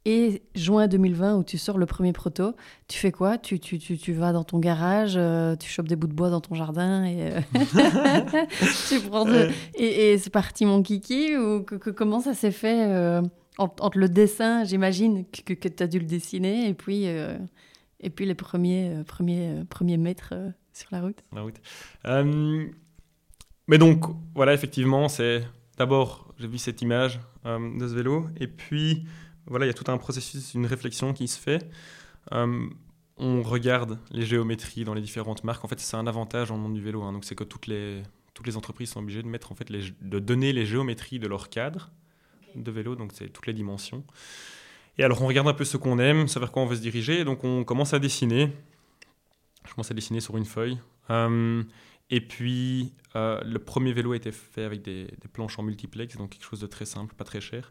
et 0.08 0.42
juin 0.54 0.86
2020 0.86 1.36
où 1.36 1.42
tu 1.42 1.58
sors 1.58 1.78
le 1.78 1.84
premier 1.86 2.12
proto, 2.12 2.54
tu 2.86 2.96
fais 2.96 3.10
quoi? 3.10 3.38
Tu, 3.38 3.58
tu, 3.58 3.78
tu, 3.80 3.98
tu 3.98 4.12
vas 4.12 4.32
dans 4.32 4.44
ton 4.44 4.60
garage, 4.60 5.14
euh, 5.16 5.56
tu 5.56 5.68
chopes 5.68 5.88
des 5.88 5.96
bouts 5.96 6.06
de 6.06 6.12
bois 6.14 6.30
dans 6.30 6.40
ton 6.40 6.54
jardin 6.54 7.04
et 7.04 7.32
euh, 7.32 7.40
tu 8.88 9.00
prends 9.00 9.24
de- 9.24 9.48
et, 9.74 10.12
et 10.12 10.18
c'est 10.18 10.30
parti 10.30 10.64
mon 10.64 10.80
kiki 10.82 11.36
ou 11.36 11.62
que- 11.64 11.74
que- 11.74 11.90
comment 11.90 12.20
ça 12.20 12.34
s'est 12.34 12.52
fait 12.52 12.86
euh, 12.88 13.20
entre, 13.58 13.98
le 13.98 14.08
dessin, 14.08 14.62
j'imagine 14.62 15.24
que, 15.26 15.54
que, 15.54 15.66
tu 15.68 15.82
as 15.82 15.88
dû 15.88 15.98
le 15.98 16.04
dessiner 16.06 16.68
et 16.68 16.74
puis 16.74 17.06
et 17.06 18.10
puis 18.10 18.26
les 18.26 18.34
premiers 18.36 19.02
premiers 19.06 19.64
premiers 19.68 19.96
mètres 19.96 20.34
sur 20.72 20.88
la 20.92 21.00
route? 21.00 21.18
la 21.34 21.42
route. 21.42 21.56
Mais 23.68 23.78
donc, 23.78 24.04
voilà, 24.34 24.54
effectivement, 24.54 25.08
c'est 25.08 25.42
d'abord, 25.78 26.32
j'ai 26.38 26.46
vu 26.46 26.58
cette 26.58 26.82
image 26.82 27.18
de 27.44 27.88
ce 27.88 27.94
vélo, 27.94 28.26
et 28.38 28.46
puis 28.46 29.04
voilà, 29.46 29.66
il 29.66 29.68
y 29.68 29.70
a 29.70 29.74
tout 29.74 29.90
un 29.90 29.98
processus, 29.98 30.54
une 30.54 30.66
réflexion 30.66 31.12
qui 31.12 31.28
se 31.28 31.38
fait. 31.38 31.68
Euh, 32.32 32.68
on 33.18 33.42
regarde 33.42 33.98
les 34.10 34.26
géométries 34.26 34.84
dans 34.84 34.94
les 34.94 35.00
différentes 35.00 35.44
marques. 35.44 35.64
En 35.64 35.68
fait, 35.68 35.80
c'est 35.80 35.96
un 35.96 36.06
avantage 36.06 36.48
dans 36.48 36.56
le 36.56 36.62
monde 36.62 36.74
du 36.74 36.82
vélo. 36.82 37.02
Hein. 37.02 37.12
Donc, 37.12 37.24
c'est 37.24 37.34
que 37.34 37.44
toutes 37.44 37.66
les, 37.66 38.02
toutes 38.34 38.46
les 38.46 38.56
entreprises 38.56 38.90
sont 38.90 39.00
obligées 39.00 39.22
de 39.22 39.28
mettre 39.28 39.52
en 39.52 39.54
fait 39.54 39.70
les, 39.70 39.84
de 40.02 40.18
donner 40.18 40.52
les 40.52 40.66
géométries 40.66 41.18
de 41.18 41.26
leur 41.26 41.48
cadre 41.48 41.90
de 42.54 42.70
vélo. 42.70 42.96
Donc, 42.96 43.12
c'est 43.14 43.28
toutes 43.28 43.46
les 43.46 43.54
dimensions. 43.54 44.04
Et 44.98 45.04
alors, 45.04 45.22
on 45.22 45.26
regarde 45.26 45.48
un 45.48 45.54
peu 45.54 45.64
ce 45.64 45.76
qu'on 45.76 45.98
aime, 45.98 46.28
savoir 46.28 46.52
quoi 46.52 46.62
on 46.62 46.66
veut 46.66 46.76
se 46.76 46.80
diriger. 46.82 47.24
Donc, 47.24 47.44
on 47.44 47.64
commence 47.64 47.94
à 47.94 47.98
dessiner. 47.98 48.52
Je 49.66 49.74
commence 49.74 49.90
à 49.90 49.94
dessiner 49.94 50.20
sur 50.20 50.36
une 50.36 50.44
feuille. 50.44 50.78
Euh, 51.10 51.62
et 52.10 52.20
puis, 52.20 52.92
euh, 53.14 53.40
le 53.44 53.58
premier 53.58 53.92
vélo 53.92 54.12
a 54.12 54.16
été 54.16 54.32
fait 54.32 54.64
avec 54.64 54.82
des, 54.82 55.08
planches 55.32 55.58
en 55.58 55.62
multiplex, 55.62 56.16
donc 56.16 56.30
quelque 56.30 56.44
chose 56.44 56.60
de 56.60 56.66
très 56.66 56.84
simple, 56.84 57.14
pas 57.14 57.24
très 57.24 57.40
cher. 57.40 57.70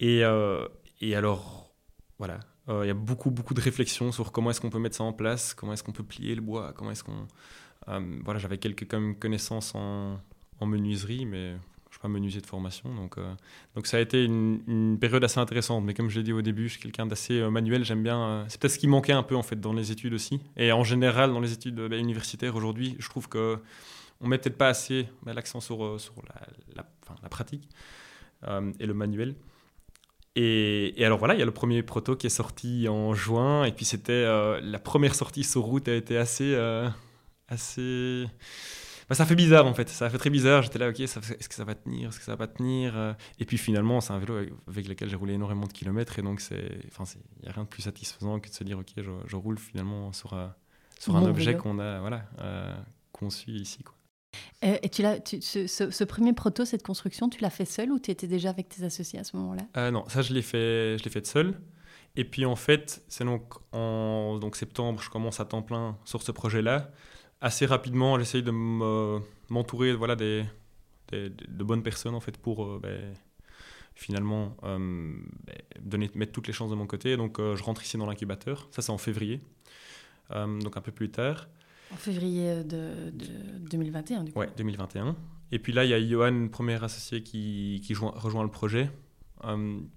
Et, 0.00 0.24
euh, 0.24 0.66
et 1.00 1.14
alors, 1.16 1.72
voilà, 2.18 2.40
euh, 2.68 2.84
il 2.84 2.88
y 2.88 2.90
a 2.90 2.94
beaucoup, 2.94 3.30
beaucoup 3.30 3.54
de 3.54 3.60
réflexions 3.60 4.12
sur 4.12 4.32
comment 4.32 4.50
est-ce 4.50 4.60
qu'on 4.60 4.70
peut 4.70 4.78
mettre 4.78 4.96
ça 4.96 5.04
en 5.04 5.12
place, 5.12 5.54
comment 5.54 5.72
est-ce 5.72 5.82
qu'on 5.82 5.92
peut 5.92 6.04
plier 6.04 6.34
le 6.34 6.40
bois, 6.40 6.72
comment 6.74 6.90
est-ce 6.90 7.04
qu'on... 7.04 7.26
voilà, 8.24 8.38
j'avais 8.38 8.58
quelques 8.58 8.86
connaissances 9.18 9.74
en, 9.74 10.20
en 10.60 10.66
menuiserie, 10.66 11.26
mais 11.26 11.56
pas 12.00 12.08
menuisier 12.08 12.40
de 12.40 12.46
formation. 12.46 12.94
Donc, 12.94 13.18
euh, 13.18 13.34
donc 13.74 13.86
ça 13.86 13.96
a 13.96 14.00
été 14.00 14.24
une, 14.24 14.98
période 15.00 15.22
assez 15.24 15.38
intéressante. 15.38 15.84
Mais 15.84 15.94
comme 15.94 16.08
je 16.08 16.18
l'ai 16.18 16.24
dit 16.24 16.32
au 16.32 16.42
début, 16.42 16.68
je 16.68 16.74
suis 16.74 16.82
quelqu'un 16.82 17.06
d'assez 17.06 17.40
euh, 17.40 17.50
manuel. 17.50 17.84
J'aime 17.84 18.02
bien. 18.02 18.20
Euh, 18.20 18.44
c'est 18.48 18.60
peut-être 18.60 18.74
ce 18.74 18.78
qui 18.78 18.88
manquait 18.88 19.12
un 19.12 19.22
peu 19.22 19.36
en 19.36 19.42
fait 19.42 19.60
dans 19.60 19.72
les 19.72 19.90
études 19.90 20.14
aussi. 20.14 20.40
Et 20.56 20.72
en 20.72 20.84
général, 20.84 21.32
dans 21.32 21.40
les 21.40 21.52
études 21.52 21.74
bah, 21.74 21.96
universitaires 21.96 22.56
aujourd'hui, 22.56 22.96
je 22.98 23.08
trouve 23.08 23.28
que 23.28 23.58
on 24.20 24.28
met 24.28 24.38
peut-être 24.38 24.58
pas 24.58 24.68
assez 24.68 25.08
bah, 25.22 25.32
l'accent 25.32 25.60
sur, 25.60 25.78
la, 26.74 27.28
pratique 27.28 27.68
et 28.78 28.86
le 28.86 28.94
manuel. 28.94 29.34
Et, 30.40 31.00
et, 31.00 31.04
alors 31.04 31.18
voilà, 31.18 31.34
il 31.34 31.38
y 31.40 31.42
a 31.42 31.46
le 31.46 31.52
premier 31.52 31.82
proto 31.82 32.14
qui 32.14 32.26
est 32.26 32.30
sorti 32.30 32.88
en 32.88 33.14
juin. 33.14 33.64
Et 33.64 33.72
puis 33.72 33.84
c'était 33.84 34.24
la 34.60 34.78
première 34.78 35.14
sortie 35.14 35.44
sur 35.44 35.62
route 35.62 35.88
a 35.88 35.94
été 35.94 36.16
assez 36.16 36.56
assez 37.48 38.26
bah, 39.08 39.14
ça 39.14 39.24
fait 39.24 39.34
bizarre 39.34 39.66
en 39.66 39.72
fait, 39.72 39.88
ça 39.88 40.10
fait 40.10 40.18
très 40.18 40.28
bizarre. 40.30 40.62
J'étais 40.62 40.78
là, 40.78 40.90
ok, 40.90 41.00
est-ce 41.00 41.48
que 41.48 41.54
ça 41.54 41.64
va 41.64 41.74
tenir, 41.74 42.10
est-ce 42.10 42.18
que 42.18 42.24
ça 42.24 42.32
va 42.32 42.36
pas 42.36 42.46
tenir? 42.46 42.96
Euh. 42.96 43.14
Et 43.38 43.46
puis 43.46 43.56
finalement, 43.56 44.02
c'est 44.02 44.12
un 44.12 44.18
vélo 44.18 44.36
avec, 44.66 44.86
lequel 44.86 45.08
j'ai 45.08 45.16
roulé 45.16 45.34
énormément 45.34 45.66
de 45.66 45.72
kilomètres 45.72 46.18
et 46.18 46.22
donc 46.22 46.40
c'est, 46.40 46.78
enfin, 46.88 47.04
il 47.38 47.42
n'y 47.44 47.48
a 47.48 47.52
rien 47.52 47.64
de 47.64 47.68
plus 47.68 47.82
satisfaisant 47.82 48.38
que 48.38 48.50
de 48.50 48.54
se 48.54 48.64
dire, 48.64 48.78
ok, 48.78 48.92
je, 48.96 49.36
roule 49.36 49.58
finalement 49.58 50.12
sur, 50.12 50.34
un, 50.34 50.54
sur 50.98 51.16
un 51.16 51.24
objet 51.24 51.56
qu'on 51.56 51.78
a, 51.78 52.00
voilà, 52.00 52.26
euh, 52.40 52.76
conçu 53.12 53.52
ici, 53.52 53.82
quoi. 53.82 53.94
Euh, 54.64 54.76
et 54.82 54.88
tu 54.88 55.02
l'as, 55.02 55.18
ce, 55.24 56.04
premier 56.04 56.32
proto, 56.32 56.64
cette 56.64 56.82
construction, 56.82 57.28
tu 57.28 57.40
l'as 57.40 57.50
fait 57.50 57.64
seul 57.64 57.92
ou 57.92 57.98
tu 57.98 58.10
étais 58.10 58.26
déjà 58.26 58.50
avec 58.50 58.68
tes 58.68 58.84
associés 58.84 59.18
à 59.18 59.24
ce 59.24 59.36
moment-là? 59.36 59.90
Non, 59.90 60.04
ça 60.08 60.22
je 60.22 60.32
l'ai 60.32 60.42
fait, 60.42 60.96
fait 60.98 61.26
seul. 61.26 61.60
Et 62.16 62.24
puis 62.24 62.44
en 62.44 62.56
fait, 62.56 63.02
c'est 63.08 63.24
donc 63.24 63.54
en 63.72 64.38
donc 64.38 64.56
septembre, 64.56 65.00
je 65.02 65.10
commence 65.10 65.40
à 65.40 65.44
temps 65.44 65.62
plein 65.62 65.96
sur 66.04 66.22
ce 66.22 66.32
projet-là 66.32 66.90
assez 67.40 67.66
rapidement, 67.66 68.18
j'essaye 68.18 68.42
de 68.42 68.50
m'entourer 68.50 69.94
voilà, 69.94 70.16
des, 70.16 70.44
de 71.12 71.64
bonnes 71.64 71.82
personnes 71.82 72.14
en 72.14 72.20
fait, 72.20 72.36
pour 72.36 72.64
euh, 72.64 72.80
ben, 72.82 73.14
finalement 73.94 74.56
euh, 74.64 74.78
ben, 75.46 75.56
donner, 75.80 76.10
mettre 76.14 76.32
toutes 76.32 76.46
les 76.46 76.52
chances 76.52 76.70
de 76.70 76.76
mon 76.76 76.86
côté. 76.86 77.16
Donc 77.16 77.38
euh, 77.38 77.56
je 77.56 77.62
rentre 77.62 77.82
ici 77.82 77.96
dans 77.96 78.06
l'incubateur. 78.06 78.68
Ça, 78.70 78.82
c'est 78.82 78.92
en 78.92 78.98
février, 78.98 79.40
donc 80.30 80.76
un 80.76 80.80
peu 80.80 80.92
plus 80.92 81.10
tard. 81.10 81.48
En 81.92 81.96
février 81.96 82.64
de, 82.64 83.10
2021, 83.70 84.24
du 84.24 84.32
coup. 84.32 84.38
Ouais, 84.38 84.48
2021. 84.56 85.16
Et 85.52 85.58
puis 85.58 85.72
là, 85.72 85.84
il 85.84 85.90
y 85.90 85.94
a 85.94 86.06
Johan, 86.06 86.48
premier 86.48 86.82
associé, 86.82 87.22
qui, 87.22 87.82
qui 87.84 87.94
rejoint 87.94 88.42
le 88.42 88.50
projet. 88.50 88.90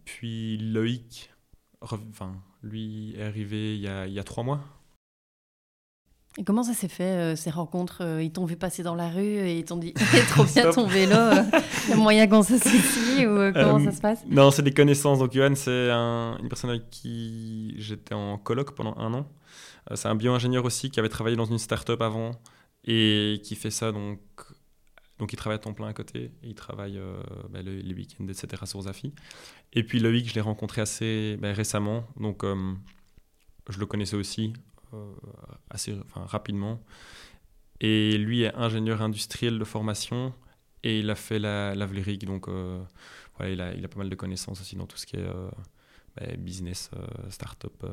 puis 0.05 0.57
Loïc, 0.57 1.31
enfin, 1.81 2.35
lui 2.63 3.15
est 3.17 3.23
arrivé 3.23 3.75
il 3.75 3.81
y 3.81 3.87
a, 3.87 4.07
il 4.07 4.13
y 4.13 4.19
a 4.19 4.23
trois 4.23 4.43
mois, 4.43 4.61
et 6.37 6.45
comment 6.45 6.63
ça 6.63 6.73
s'est 6.73 6.87
fait, 6.87 7.03
euh, 7.03 7.35
ces 7.35 7.49
rencontres 7.49 8.03
euh, 8.05 8.23
Ils 8.23 8.31
t'ont 8.31 8.45
vu 8.45 8.55
passer 8.55 8.83
dans 8.83 8.95
la 8.95 9.09
rue 9.09 9.21
et 9.21 9.59
ils 9.59 9.65
t'ont 9.65 9.75
dit 9.75 9.93
«trop 10.29 10.45
bien 10.45 10.71
ton 10.71 10.87
vélo, 10.87 11.13
euh, 11.13 11.43
il 11.87 11.89
y 11.89 11.93
a 11.93 11.95
moyen 11.97 12.25
qu'on 12.27 12.41
s'associe» 12.41 13.27
ou 13.27 13.51
comment 13.53 13.83
ça 13.83 13.91
se 13.91 13.99
passe? 13.99 14.23
Non, 14.29 14.49
c'est 14.49 14.61
des 14.61 14.73
connaissances. 14.73 15.19
Donc 15.19 15.33
Johan, 15.33 15.55
c'est 15.55 15.89
une 15.89 16.47
personne 16.47 16.69
avec 16.69 16.89
qui 16.89 17.75
j'étais 17.79 18.13
en 18.13 18.37
colloque 18.37 18.71
pendant 18.75 18.95
un 18.97 19.13
an. 19.13 19.25
C'est 19.95 20.07
un 20.07 20.15
bio-ingénieur 20.15 20.65
aussi 20.65 20.89
qui 20.91 20.99
avait 20.99 21.09
travaillé 21.09 21.35
dans 21.35 21.45
une 21.45 21.57
start-up 21.57 22.01
avant 22.01 22.31
et 22.85 23.41
qui 23.43 23.55
fait 23.55 23.71
ça 23.71 23.91
donc... 23.91 24.19
Donc 25.19 25.33
il 25.33 25.35
travaille 25.35 25.57
à 25.57 25.59
temps 25.59 25.73
plein 25.73 25.87
à 25.87 25.93
côté, 25.93 26.31
il 26.41 26.55
travaille 26.55 26.99
bah, 27.51 27.61
les 27.61 27.93
week-ends, 27.93 28.27
etc. 28.27 28.63
sur 28.65 28.81
Zafi. 28.81 29.13
Et 29.71 29.83
puis 29.83 29.99
Loïc, 29.99 30.27
je 30.27 30.33
l'ai 30.33 30.41
rencontré 30.41 30.81
assez 30.81 31.37
bah, 31.39 31.53
récemment, 31.53 32.07
donc 32.19 32.43
je 33.69 33.79
le 33.79 33.85
connaissais 33.85 34.15
aussi 34.15 34.53
euh, 34.93 35.13
assez 35.69 35.95
rapidement. 36.13 36.83
Et 37.79 38.17
lui 38.17 38.43
est 38.43 38.53
ingénieur 38.55 39.01
industriel 39.01 39.57
de 39.57 39.63
formation 39.63 40.33
et 40.83 40.99
il 40.99 41.09
a 41.09 41.15
fait 41.15 41.39
la, 41.39 41.73
la 41.75 41.87
donc 41.87 42.47
euh, 42.47 42.83
il, 43.39 43.61
a, 43.61 43.87
pas 43.87 43.97
mal 43.97 44.09
de 44.09 44.15
connaissances 44.15 44.61
aussi 44.61 44.75
dans 44.75 44.85
tout 44.85 44.97
ce 44.97 45.05
qui 45.05 45.15
est 45.15 45.19
euh, 45.19 45.49
bah, 46.15 46.25
business, 46.37 46.91
start-up. 47.29 47.83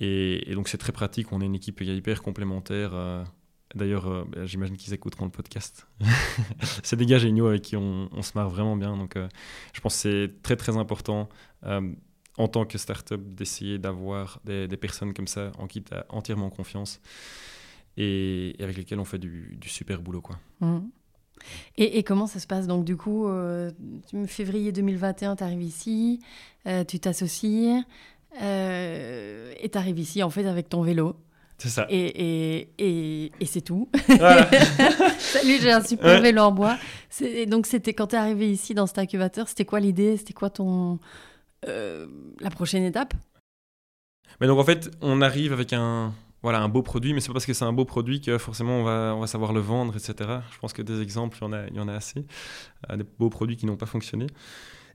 Et, 0.00 0.54
donc 0.54 0.68
c'est 0.68 0.78
très 0.78 0.92
pratique, 0.92 1.32
on 1.32 1.40
est 1.40 1.46
une 1.46 1.54
équipe 1.54 1.80
hyper 1.80 2.22
complémentaire. 2.22 2.92
D'ailleurs, 3.74 4.26
bah, 4.26 4.46
j'imagine 4.46 4.76
qu'ils 4.76 4.94
écouteront 4.94 5.26
le 5.26 5.30
podcast. 5.30 5.86
c'est 6.82 6.96
des 6.96 7.06
gars 7.06 7.18
géniaux 7.18 7.46
avec 7.46 7.62
qui 7.62 7.76
on, 7.76 8.08
se 8.22 8.32
marre 8.34 8.48
vraiment 8.48 8.76
bien. 8.76 8.96
Donc, 8.96 9.16
je 9.72 9.80
pense 9.80 9.94
que 9.94 10.00
c'est 10.00 10.42
très 10.42 10.56
très 10.56 10.76
important 10.76 11.28
en 12.40 12.48
tant 12.48 12.64
que 12.64 12.78
startup 12.78 13.34
d'essayer 13.34 13.78
d'avoir 13.78 14.40
des, 14.44 14.68
personnes 14.76 15.12
comme 15.12 15.26
ça 15.26 15.52
en 15.58 15.66
qui 15.66 15.82
tu 15.82 15.92
as 15.92 16.06
entièrement 16.08 16.48
confiance 16.48 17.00
et, 17.96 18.56
avec 18.60 18.76
lesquelles 18.76 19.00
on 19.00 19.04
fait 19.04 19.18
du, 19.18 19.58
super 19.66 20.00
boulot. 20.00 20.22
Quoi. 20.22 20.38
Mmh. 20.60 20.78
Et, 21.76 22.02
comment 22.02 22.26
ça 22.26 22.38
se 22.38 22.46
passe? 22.46 22.66
Donc, 22.66 22.84
du 22.84 22.96
coup, 22.96 23.26
euh, 23.26 23.70
février 24.26 24.72
2021, 24.72 25.36
tu 25.36 25.44
arrives 25.44 25.62
ici, 25.62 26.20
euh, 26.66 26.84
tu 26.84 26.98
t'associes 26.98 27.82
euh, 28.40 29.52
et 29.60 29.68
tu 29.68 29.78
arrives 29.78 29.98
ici 29.98 30.22
en 30.22 30.30
fait 30.30 30.46
avec 30.46 30.68
ton 30.68 30.82
vélo. 30.82 31.16
C'est 31.58 31.68
ça. 31.68 31.86
Et, 31.90 32.68
et, 32.78 33.32
et 33.38 33.44
c'est 33.46 33.60
tout. 33.60 33.90
Salut, 35.18 35.58
j'ai 35.60 35.70
un 35.70 35.82
super 35.82 36.22
vélo 36.22 36.40
en 36.40 36.52
bois. 36.52 36.78
Donc, 37.48 37.66
c'était 37.66 37.92
quand 37.92 38.08
tu 38.08 38.16
es 38.16 38.18
arrivé 38.18 38.50
ici 38.50 38.72
dans 38.72 38.86
cet 38.86 38.96
incubateur, 38.96 39.46
c'était 39.46 39.66
quoi 39.66 39.78
l'idée? 39.78 40.16
C'était 40.16 40.32
quoi 40.32 40.48
ton, 40.48 40.98
euh, 41.68 42.06
la 42.40 42.48
prochaine 42.48 42.84
étape? 42.84 43.12
Mais 44.40 44.46
donc 44.46 44.58
en 44.58 44.64
fait, 44.64 44.90
on 45.02 45.20
arrive 45.20 45.52
avec 45.52 45.74
un, 45.74 46.14
voilà, 46.42 46.60
un 46.60 46.68
beau 46.68 46.82
produit, 46.82 47.12
mais 47.12 47.20
c'est 47.20 47.28
pas 47.28 47.34
parce 47.34 47.46
que 47.46 47.52
c'est 47.52 47.64
un 47.64 47.72
beau 47.72 47.84
produit 47.84 48.22
que 48.22 48.38
forcément 48.38 48.78
on 48.78 48.82
va, 48.82 49.12
on 49.14 49.20
va 49.20 49.26
savoir 49.26 49.52
le 49.52 49.60
vendre, 49.60 49.94
etc. 49.94 50.30
Je 50.50 50.58
pense 50.58 50.72
que 50.72 50.80
des 50.80 51.02
exemples, 51.02 51.36
il 51.40 51.44
y 51.44 51.46
en 51.46 51.52
a, 51.52 51.66
il 51.66 51.76
y 51.76 51.80
en 51.80 51.88
a 51.88 51.94
assez, 51.94 52.24
euh, 52.88 52.96
des 52.96 53.04
beaux 53.18 53.28
produits 53.28 53.56
qui 53.56 53.66
n'ont 53.66 53.76
pas 53.76 53.86
fonctionné. 53.86 54.26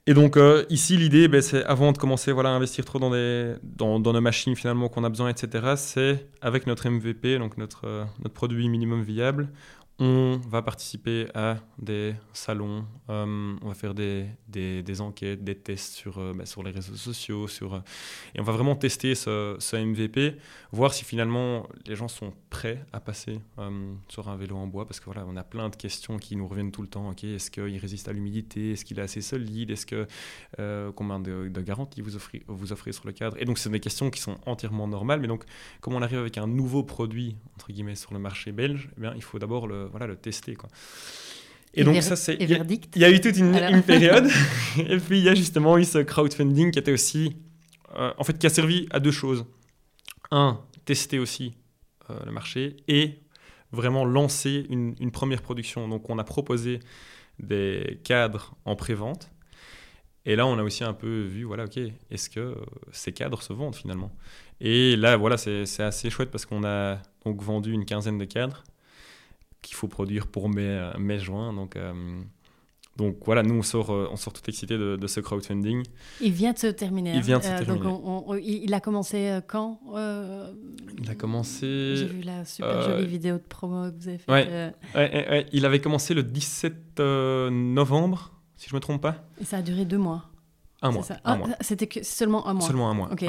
Et 0.07 0.13
donc 0.13 0.37
euh, 0.37 0.65
ici, 0.69 0.97
l'idée, 0.97 1.27
ben, 1.27 1.41
c'est 1.41 1.63
avant 1.65 1.91
de 1.91 1.97
commencer 1.97 2.31
voilà, 2.31 2.49
à 2.49 2.51
investir 2.51 2.85
trop 2.85 2.99
dans, 2.99 3.09
des, 3.09 3.55
dans, 3.63 3.99
dans 3.99 4.13
nos 4.13 4.21
machines 4.21 4.55
finalement 4.55 4.87
qu'on 4.87 5.03
a 5.03 5.09
besoin, 5.09 5.29
etc., 5.29 5.73
c'est 5.77 6.27
avec 6.41 6.67
notre 6.67 6.87
MVP, 6.87 7.39
donc 7.39 7.57
notre, 7.57 8.05
notre 8.19 8.33
produit 8.35 8.69
minimum 8.69 9.01
viable, 9.01 9.49
on 9.97 10.41
va 10.49 10.61
participer 10.61 11.27
à 11.33 11.57
des 11.79 12.15
salons, 12.33 12.85
euh, 13.09 13.55
on 13.61 13.67
va 13.67 13.73
faire 13.73 13.93
des, 13.93 14.25
des, 14.49 15.01
enquêtes, 15.01 15.43
des 15.43 15.55
tests 15.55 15.93
sur, 15.93 16.17
euh, 16.17 16.33
bah, 16.35 16.45
sur 16.45 16.63
les 16.63 16.71
réseaux 16.71 16.95
sociaux, 16.95 17.47
sur, 17.47 17.75
euh, 17.75 17.79
et 18.33 18.41
on 18.41 18.43
va 18.43 18.51
vraiment 18.51 18.75
tester 18.75 19.15
ce, 19.15 19.55
ce, 19.59 19.77
MVP, 19.77 20.35
voir 20.73 20.93
si 20.93 21.05
finalement 21.05 21.65
les 21.85 21.95
gens 21.95 22.09
sont 22.09 22.33
prêts 22.49 22.85
à 22.91 22.99
passer 22.99 23.39
sur 24.09 24.27
un 24.27 24.35
vélo 24.35 24.57
en 24.57 24.67
bois, 24.67 24.85
parce 24.85 24.99
que 24.99 25.05
voilà, 25.05 25.25
on 25.27 25.37
a 25.37 25.43
plein 25.43 25.69
de 25.69 25.75
questions 25.75 26.17
qui 26.17 26.35
nous 26.35 26.47
reviennent 26.47 26.71
tout 26.71 26.81
le 26.81 26.87
temps. 26.87 27.09
Ok, 27.09 27.23
est-ce 27.23 27.49
qu'il 27.49 27.77
résiste 27.77 28.09
à 28.09 28.13
l'humidité? 28.13 28.71
Est-ce 28.71 28.83
qu'il 28.83 28.99
est 28.99 29.01
assez 29.01 29.21
solide? 29.21 29.71
Est-ce 29.71 29.85
que 29.85 30.07
combien 30.95 31.19
de, 31.19 31.61
garanties 31.61 32.01
vous 32.01 32.15
offrez, 32.15 32.43
vous 32.47 32.73
offrez 32.73 32.91
sur 32.91 33.05
le 33.05 33.13
cadre? 33.13 33.37
Et 33.39 33.45
donc, 33.45 33.57
c'est 33.57 33.69
des 33.69 33.79
questions 33.79 34.09
qui 34.09 34.19
sont 34.19 34.37
entièrement 34.45 34.87
normales. 34.87 35.19
Mais 35.19 35.27
donc, 35.27 35.43
comme 35.81 35.93
on 35.95 36.01
arrive 36.01 36.19
avec 36.19 36.37
un 36.37 36.47
nouveau 36.47 36.83
produit 36.83 37.37
entre 37.55 37.71
guillemets 37.71 37.95
sur 37.95 38.13
le 38.13 38.19
marché 38.19 38.51
belge, 38.51 38.89
eh 38.97 39.01
bien, 39.01 39.13
il 39.15 39.23
faut 39.23 39.39
d'abord 39.39 39.67
le 39.67 39.84
voilà, 39.89 40.07
le 40.07 40.15
tester. 40.15 40.55
Quoi. 40.55 40.69
Et, 41.73 41.83
donc 41.83 42.01
ça, 42.01 42.15
c'est... 42.15 42.37
Il 42.39 42.49
y, 42.49 43.03
a 43.03 43.11
eu 43.11 43.19
toute 43.19 43.37
une, 43.37 43.83
période. 43.83 44.29
et 44.77 44.97
puis, 44.97 45.19
il 45.19 45.23
y 45.23 45.29
a 45.29 45.35
justement 45.35 45.77
eu 45.77 45.83
ce 45.83 45.99
crowdfunding 45.99 46.71
qui 46.71 46.79
était 46.79 46.93
aussi... 46.93 47.35
Euh, 47.95 48.11
en 48.17 48.23
fait, 48.23 48.37
qui 48.37 48.45
a 48.45 48.49
servi 48.49 48.87
à 48.91 48.99
deux 48.99 49.11
choses. 49.11 49.45
Un, 50.31 50.59
tester 50.85 51.19
aussi 51.19 51.53
euh, 52.09 52.17
le 52.25 52.31
marché 52.31 52.77
et 52.87 53.19
vraiment 53.71 54.05
lancer 54.05 54.65
une, 54.69 54.95
une, 54.99 55.11
première 55.11 55.41
production. 55.41 55.87
Donc, 55.87 56.09
on 56.09 56.17
a 56.17 56.23
proposé 56.23 56.79
des 57.39 57.99
cadres 58.03 58.55
en 58.63 58.75
pré-vente. 58.75 59.29
Et 60.25 60.35
là, 60.35 60.47
on 60.47 60.57
a 60.57 60.63
aussi 60.63 60.83
un 60.83 60.93
peu 60.93 61.21
vu, 61.21 61.43
voilà, 61.43 61.65
ok, 61.65 61.77
est-ce 62.09 62.29
que 62.29 62.39
euh, 62.39 62.55
ces 62.91 63.11
cadres 63.11 63.41
se 63.41 63.53
vendent 63.53 63.75
finalement? 63.75 64.11
Et 64.59 64.95
là, 64.95 65.17
voilà, 65.17 65.37
c'est 65.37 65.79
assez 65.79 66.09
chouette 66.09 66.31
parce 66.31 66.45
qu'on 66.45 66.63
a 66.63 66.99
donc 67.25 67.41
vendu 67.43 67.71
une 67.71 67.85
quinzaine 67.85 68.17
de 68.17 68.25
cadres 68.25 68.63
qu'il 69.65 69.75
faut 69.75 69.87
produire 69.87 70.27
pour 70.27 70.49
mai, 70.49 70.91
mai 70.97 71.19
juin. 71.19 71.53
Donc, 71.53 71.75
euh, 71.75 71.93
Donc 72.97 73.17
voilà, 73.25 73.43
nous 73.43 73.55
on 73.55 73.61
sort, 73.61 73.91
euh, 73.91 74.07
on 74.11 74.15
sort 74.15 74.31
tout 74.31 74.41
excité 74.47 74.77
de, 74.77 74.95
de, 74.95 75.07
ce 75.07 75.19
crowdfunding. 75.19 75.83
Il 76.21 76.31
vient 76.31 76.53
de 76.53 76.57
se 76.57 76.67
terminer. 76.67 77.13
Il 77.13 77.21
vient 77.21 77.39
de 77.39 77.43
se 77.43 77.49
euh, 77.49 77.57
terminer. 77.57 77.83
Donc 77.83 78.01
on, 78.05 78.23
on, 78.27 78.35
il 78.35 78.73
a 78.73 78.79
commencé 78.79 79.27
euh, 79.27 79.41
quand 79.45 79.79
Il 81.01 81.09
a 81.09 81.15
commencé. 81.15 81.95
J'ai 81.97 82.05
vu 82.05 82.21
la 82.21 82.45
super 82.45 82.81
jolie 82.81 83.05
vidéo 83.05 83.35
de 83.35 83.43
promo 83.43 83.91
que 83.91 83.95
vous 83.99 84.07
avez 84.07 84.17
faite. 84.17 84.29
Ouais. 84.29 84.73
Ouais, 84.95 85.29
ouais, 85.29 85.45
Il 85.51 85.65
avait 85.65 85.81
commencé 85.81 86.13
le 86.13 86.23
17 86.23 86.99
novembre, 86.99 88.31
si 88.55 88.69
je 88.69 88.75
me 88.75 88.79
trompe 88.79 89.01
pas. 89.01 89.25
Et 89.41 89.45
ça 89.45 89.57
a 89.57 89.61
duré 89.61 89.83
deux 89.83 89.97
mois. 89.97 90.29
Un 90.81 90.91
mois. 90.91 91.05
Ah, 91.23 91.35
mois. 91.35 91.49
C'était 91.61 91.89
seulement 92.03 92.47
un 92.47 92.53
mois. 92.53 92.67
Seulement 92.67 92.89
un 92.89 92.93
mois. 92.93 93.09
Ok. 93.11 93.25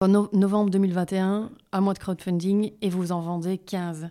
En 0.00 0.08
no 0.08 0.28
novembre 0.32 0.70
2021, 0.70 1.50
un 1.72 1.80
mois 1.80 1.94
de 1.94 1.98
crowdfunding 1.98 2.72
et 2.82 2.90
vous 2.90 3.12
en 3.12 3.20
vendez 3.20 3.56
15 3.56 4.10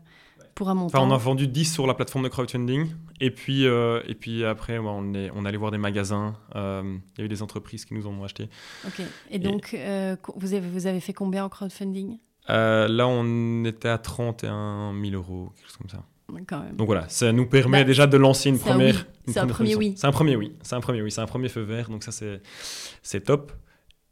pour 0.55 0.69
un 0.69 0.73
montant. 0.73 0.97
Enfin, 0.97 1.07
on 1.07 1.13
a 1.13 1.17
vendu 1.17 1.47
10 1.47 1.73
sur 1.73 1.85
la 1.85 1.93
plateforme 1.93 2.23
de 2.23 2.29
crowdfunding. 2.29 2.87
Et 3.19 3.29
puis, 3.29 3.67
euh, 3.67 4.01
et 4.07 4.15
puis 4.15 4.43
après, 4.43 4.77
ouais, 4.77 4.89
on, 4.89 5.13
est, 5.13 5.29
on 5.35 5.45
allé 5.45 5.57
voir 5.57 5.71
des 5.71 5.77
magasins. 5.77 6.35
Euh, 6.55 6.97
il 7.17 7.19
y 7.19 7.21
a 7.21 7.25
eu 7.25 7.29
des 7.29 7.43
entreprises 7.43 7.85
qui 7.85 7.93
nous 7.93 8.07
en 8.07 8.11
ont 8.11 8.23
acheté. 8.23 8.49
Ok. 8.87 9.01
Et 9.29 9.37
donc, 9.37 9.73
euh, 9.73 10.15
vous, 10.35 10.53
avez, 10.53 10.67
vous 10.67 10.87
avez 10.87 11.01
fait 11.01 11.13
combien 11.13 11.45
en 11.45 11.49
crowdfunding? 11.49 12.17
Là, 12.47 13.07
on 13.07 13.65
était 13.65 13.89
à 13.89 13.97
31 13.97 14.93
000 14.99 15.13
euros, 15.15 15.51
quelque 15.55 15.67
chose 15.67 15.77
comme 15.77 15.89
ça. 15.89 16.03
Quand 16.47 16.59
même. 16.59 16.75
Donc 16.75 16.87
voilà, 16.87 17.07
ça 17.07 17.31
nous 17.31 17.45
permet 17.45 17.81
bah, 17.81 17.83
déjà 17.83 18.07
de 18.07 18.17
lancer 18.17 18.49
une 18.49 18.57
première. 18.57 19.05
Oui. 19.27 19.33
C'est 19.33 19.39
un 19.39 19.47
premier 19.47 19.75
oui. 19.75 19.93
C'est 19.95 20.07
un 20.07 20.11
premier 20.11 20.35
oui. 20.35 20.55
C'est 20.63 20.75
un 20.75 20.81
premier 20.81 21.01
oui. 21.01 21.11
C'est 21.11 21.21
un 21.21 21.27
premier 21.27 21.49
feu 21.49 21.61
vert. 21.61 21.89
Donc 21.89 22.03
ça, 22.03 22.11
c'est 22.11 23.21
top. 23.21 23.51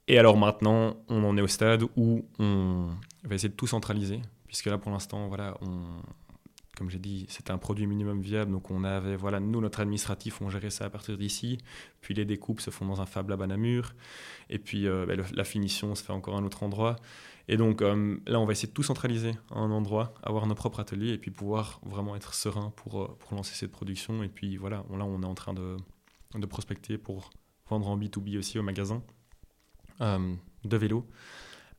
Et 0.07 0.19
alors 0.19 0.37
maintenant, 0.37 0.97
on 1.09 1.23
en 1.23 1.37
est 1.37 1.41
au 1.41 1.47
stade 1.47 1.83
où 1.95 2.25
on 2.37 2.89
va 3.23 3.35
essayer 3.35 3.49
de 3.49 3.55
tout 3.55 3.67
centraliser. 3.67 4.21
Puisque 4.47 4.67
là, 4.67 4.77
pour 4.77 4.91
l'instant, 4.91 5.27
voilà, 5.27 5.57
on, 5.61 5.79
comme 6.83 6.89
j'ai 6.89 6.99
dit, 6.99 7.25
c'était 7.29 7.51
un 7.51 7.57
produit 7.57 7.87
minimum 7.87 8.19
viable, 8.19 8.51
donc 8.51 8.69
on 8.69 8.83
avait, 8.83 9.15
voilà, 9.15 9.39
nous, 9.39 9.61
notre 9.61 9.79
administratif, 9.79 10.41
on 10.41 10.49
gérait 10.49 10.69
ça 10.69 10.83
à 10.83 10.89
partir 10.89 11.17
d'ici, 11.17 11.57
puis 12.01 12.13
les 12.13 12.25
découpes 12.25 12.59
se 12.59 12.71
font 12.71 12.85
dans 12.85 12.99
un 12.99 13.05
Fab 13.05 13.29
Lab 13.29 13.41
à 13.41 13.47
Namur, 13.47 13.93
et 14.49 14.59
puis 14.59 14.85
euh, 14.85 15.05
le, 15.05 15.23
la 15.33 15.43
finition 15.45 15.95
se 15.95 16.03
fait 16.03 16.11
encore 16.11 16.35
à 16.35 16.39
un 16.39 16.43
autre 16.43 16.61
endroit. 16.61 16.97
Et 17.47 17.55
donc 17.55 17.81
euh, 17.81 18.17
là, 18.27 18.37
on 18.41 18.45
va 18.45 18.51
essayer 18.51 18.67
de 18.67 18.73
tout 18.73 18.83
centraliser 18.83 19.31
à 19.51 19.59
un 19.59 19.71
endroit, 19.71 20.13
avoir 20.23 20.45
nos 20.45 20.55
propres 20.55 20.81
ateliers, 20.81 21.13
et 21.13 21.17
puis 21.17 21.31
pouvoir 21.31 21.79
vraiment 21.85 22.17
être 22.17 22.33
serein 22.33 22.73
pour, 22.75 23.01
euh, 23.01 23.17
pour 23.17 23.33
lancer 23.33 23.55
cette 23.55 23.71
production. 23.71 24.21
Et 24.21 24.27
puis 24.27 24.57
voilà, 24.57 24.83
là, 24.89 25.05
on 25.05 25.21
est 25.21 25.25
en 25.25 25.35
train 25.35 25.53
de 25.53 26.45
prospecter 26.47 26.97
pour 26.97 27.29
vendre 27.69 27.87
en 27.87 27.97
B2B 27.97 28.37
aussi 28.37 28.59
au 28.59 28.63
magasin 28.63 29.01
de 30.01 30.77
vélo. 30.77 31.07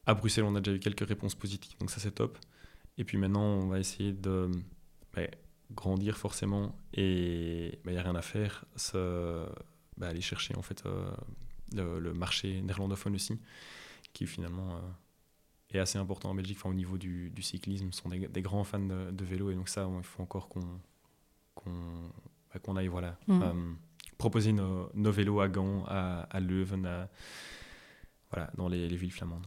À 0.06 0.14
Bruxelles, 0.14 0.44
on 0.44 0.54
a 0.54 0.62
déjà 0.62 0.74
eu 0.74 0.80
quelques 0.80 1.06
réponses 1.06 1.34
positives, 1.34 1.76
donc 1.78 1.90
ça 1.90 2.00
c'est 2.00 2.12
top. 2.12 2.38
Et 2.96 3.04
puis 3.04 3.18
maintenant, 3.18 3.42
on 3.42 3.68
va 3.68 3.80
essayer 3.80 4.12
de 4.12 4.50
bah, 5.14 5.22
grandir 5.72 6.16
forcément 6.16 6.76
et 6.92 7.78
il 7.84 7.90
n'y 7.90 7.98
a 7.98 8.02
rien 8.02 8.14
à 8.14 8.22
faire, 8.22 8.64
ça, 8.76 8.98
bah, 9.96 10.08
aller 10.08 10.20
chercher 10.20 10.56
en 10.56 10.62
fait 10.62 10.84
euh, 10.86 11.10
le, 11.72 11.98
le, 12.00 12.14
marché 12.14 12.60
néerlandophone 12.62 13.14
aussi, 13.14 13.40
qui 14.12 14.26
finalement 14.26 14.76
euh, 14.76 14.80
est 15.70 15.78
assez 15.78 15.98
important 15.98 16.30
en 16.30 16.34
Belgique, 16.34 16.58
enfin, 16.60 16.70
au 16.70 16.74
niveau 16.74 16.98
du, 16.98 17.30
du 17.30 17.42
cyclisme, 17.42 17.92
sont 17.92 18.08
des, 18.08 18.28
des, 18.28 18.42
grands 18.42 18.64
fans 18.64 18.78
de, 18.80 19.10
de, 19.10 19.24
vélo 19.24 19.50
et 19.50 19.54
donc 19.54 19.68
ça, 19.68 19.88
il 19.96 20.04
faut 20.04 20.22
encore 20.22 20.48
qu'on 20.48 20.60
qu 21.56 21.70
bah, 22.52 22.60
qu'on 22.60 22.76
aille 22.76 22.88
voilà, 22.88 23.18
Mm. 23.26 23.42
euh, 23.42 23.72
proposer 24.18 24.52
nos, 24.52 24.90
nos, 24.94 25.10
vélos 25.10 25.40
à 25.40 25.48
Gand, 25.48 25.84
à, 25.86 26.22
à 26.30 26.40
Leuven, 26.40 26.86
à, 26.86 27.08
voilà, 28.30 28.50
dans 28.56 28.68
les, 28.68 28.88
les 28.88 28.96
villes 28.96 29.12
flamandes. 29.12 29.46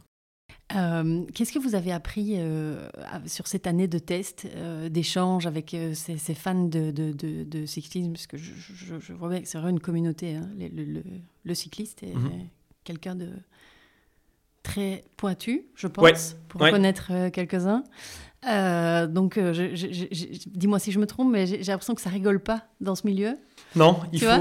Euh, 0.75 1.23
Qu'est-ce 1.33 1.53
que 1.53 1.59
vous 1.59 1.75
avez 1.75 1.91
appris 1.93 2.33
euh, 2.37 2.89
sur 3.25 3.47
cette 3.47 3.67
année 3.67 3.87
de 3.87 3.99
test, 3.99 4.45
euh, 4.55 4.89
d'échange 4.89 5.47
avec 5.47 5.73
euh, 5.73 5.93
ces, 5.93 6.17
ces, 6.17 6.33
fans 6.33 6.65
de, 6.65 6.91
de, 6.91 7.11
de, 7.13 7.43
de, 7.43 7.65
cyclisme? 7.65 8.11
Parce 8.11 8.27
que 8.27 8.37
je, 8.37 8.51
je, 8.53 8.99
je 8.99 9.13
vois 9.13 9.29
bien 9.29 9.39
que 9.41 9.47
c'est 9.47 9.57
vraiment 9.57 9.71
une 9.71 9.79
communauté. 9.79 10.35
Hein. 10.35 10.49
Le, 10.59 10.67
le, 10.83 11.03
le, 11.45 11.53
cycliste 11.55 12.03
est 12.03 12.13
Mhm. 12.13 12.47
quelqu'un 12.83 13.15
de 13.15 13.29
très 14.61 15.05
pointu, 15.15 15.67
je 15.75 15.87
pense, 15.87 16.03
Ouais. 16.03 16.13
pour 16.49 16.59
Ouais. 16.61 16.71
connaître 16.71 17.29
quelques-uns. 17.29 17.83
Euh, 18.47 19.07
donc, 19.07 19.39
dis-moi 19.39 20.79
si 20.79 20.91
je 20.91 20.99
me 20.99 21.07
trompe, 21.07 21.31
mais 21.31 21.47
j'ai 21.47 21.57
l'impression 21.63 21.95
que 21.95 22.01
ça 22.01 22.09
rigole 22.09 22.39
pas 22.41 22.65
dans 22.81 22.95
ce 22.95 23.07
milieu. 23.07 23.33
Non, 23.75 23.99
il 24.13 24.19
tu 24.19 24.25
faut. 24.25 24.31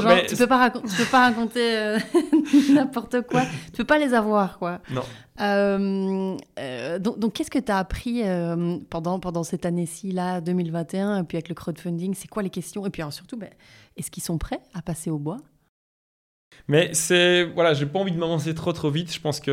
Genre, 0.00 0.02
mais 0.06 0.26
tu 0.26 0.36
peux 0.36 0.46
pas, 0.46 0.70
tu 0.70 0.80
peux 0.96 1.04
pas 1.10 1.28
raconter 1.28 1.76
euh, 1.76 1.98
n'importe 2.72 3.22
quoi. 3.22 3.42
Tu 3.66 3.78
peux 3.78 3.84
pas 3.84 3.98
les 3.98 4.14
avoir, 4.14 4.58
quoi. 4.58 4.80
Non. 4.90 5.02
Euh, 5.40 6.36
euh, 6.58 6.98
donc, 6.98 7.18
donc 7.18 7.32
qu'est-ce 7.34 7.50
que 7.50 7.58
tu 7.58 7.72
as 7.72 7.78
appris 7.78 8.22
euh, 8.22 8.78
pendant, 8.90 9.18
pendant 9.20 9.44
cette 9.44 9.66
année-ci, 9.66 10.12
là, 10.12 10.40
2021, 10.40 11.20
et 11.20 11.24
puis 11.24 11.36
avec 11.36 11.48
le 11.48 11.54
crowdfunding 11.54 12.14
C'est 12.14 12.28
quoi 12.28 12.42
les 12.42 12.50
questions? 12.50 12.86
Et 12.86 12.90
puis 12.90 13.02
alors, 13.02 13.12
surtout, 13.12 13.36
ben, 13.36 13.50
est-ce 13.96 14.10
qu'ils 14.10 14.22
sont 14.22 14.38
prêts 14.38 14.60
à 14.74 14.82
passer 14.82 15.10
au 15.10 15.18
bois? 15.18 15.38
Mais 16.68 16.92
c'est. 16.94 17.44
Voilà, 17.44 17.74
j'ai 17.74 17.86
pas 17.86 17.98
envie 17.98 18.12
de 18.12 18.18
m'avancer 18.18 18.54
trop 18.54 18.72
trop 18.72 18.90
vite. 18.90 19.12
Je 19.12 19.20
pense 19.20 19.40
qu'il 19.40 19.52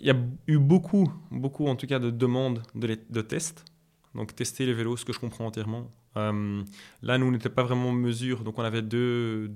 y 0.00 0.10
a 0.10 0.16
eu 0.46 0.58
beaucoup, 0.58 1.12
beaucoup 1.30 1.66
en 1.68 1.76
tout 1.76 1.86
cas 1.86 1.98
de 1.98 2.10
demandes 2.10 2.62
de, 2.74 2.86
les, 2.86 2.98
de 3.08 3.20
tests. 3.20 3.64
Donc 4.14 4.34
tester 4.34 4.66
les 4.66 4.74
vélos, 4.74 4.96
ce 4.96 5.04
que 5.04 5.12
je 5.12 5.18
comprends 5.18 5.46
entièrement. 5.46 5.90
Euh, 6.16 6.62
là, 7.02 7.18
nous, 7.18 7.26
on 7.26 7.30
n'était 7.30 7.48
pas 7.48 7.62
vraiment 7.62 7.88
en 7.88 7.92
mesure. 7.92 8.44
Donc 8.44 8.58
on 8.58 8.62
avait 8.62 8.82
deux, 8.82 9.52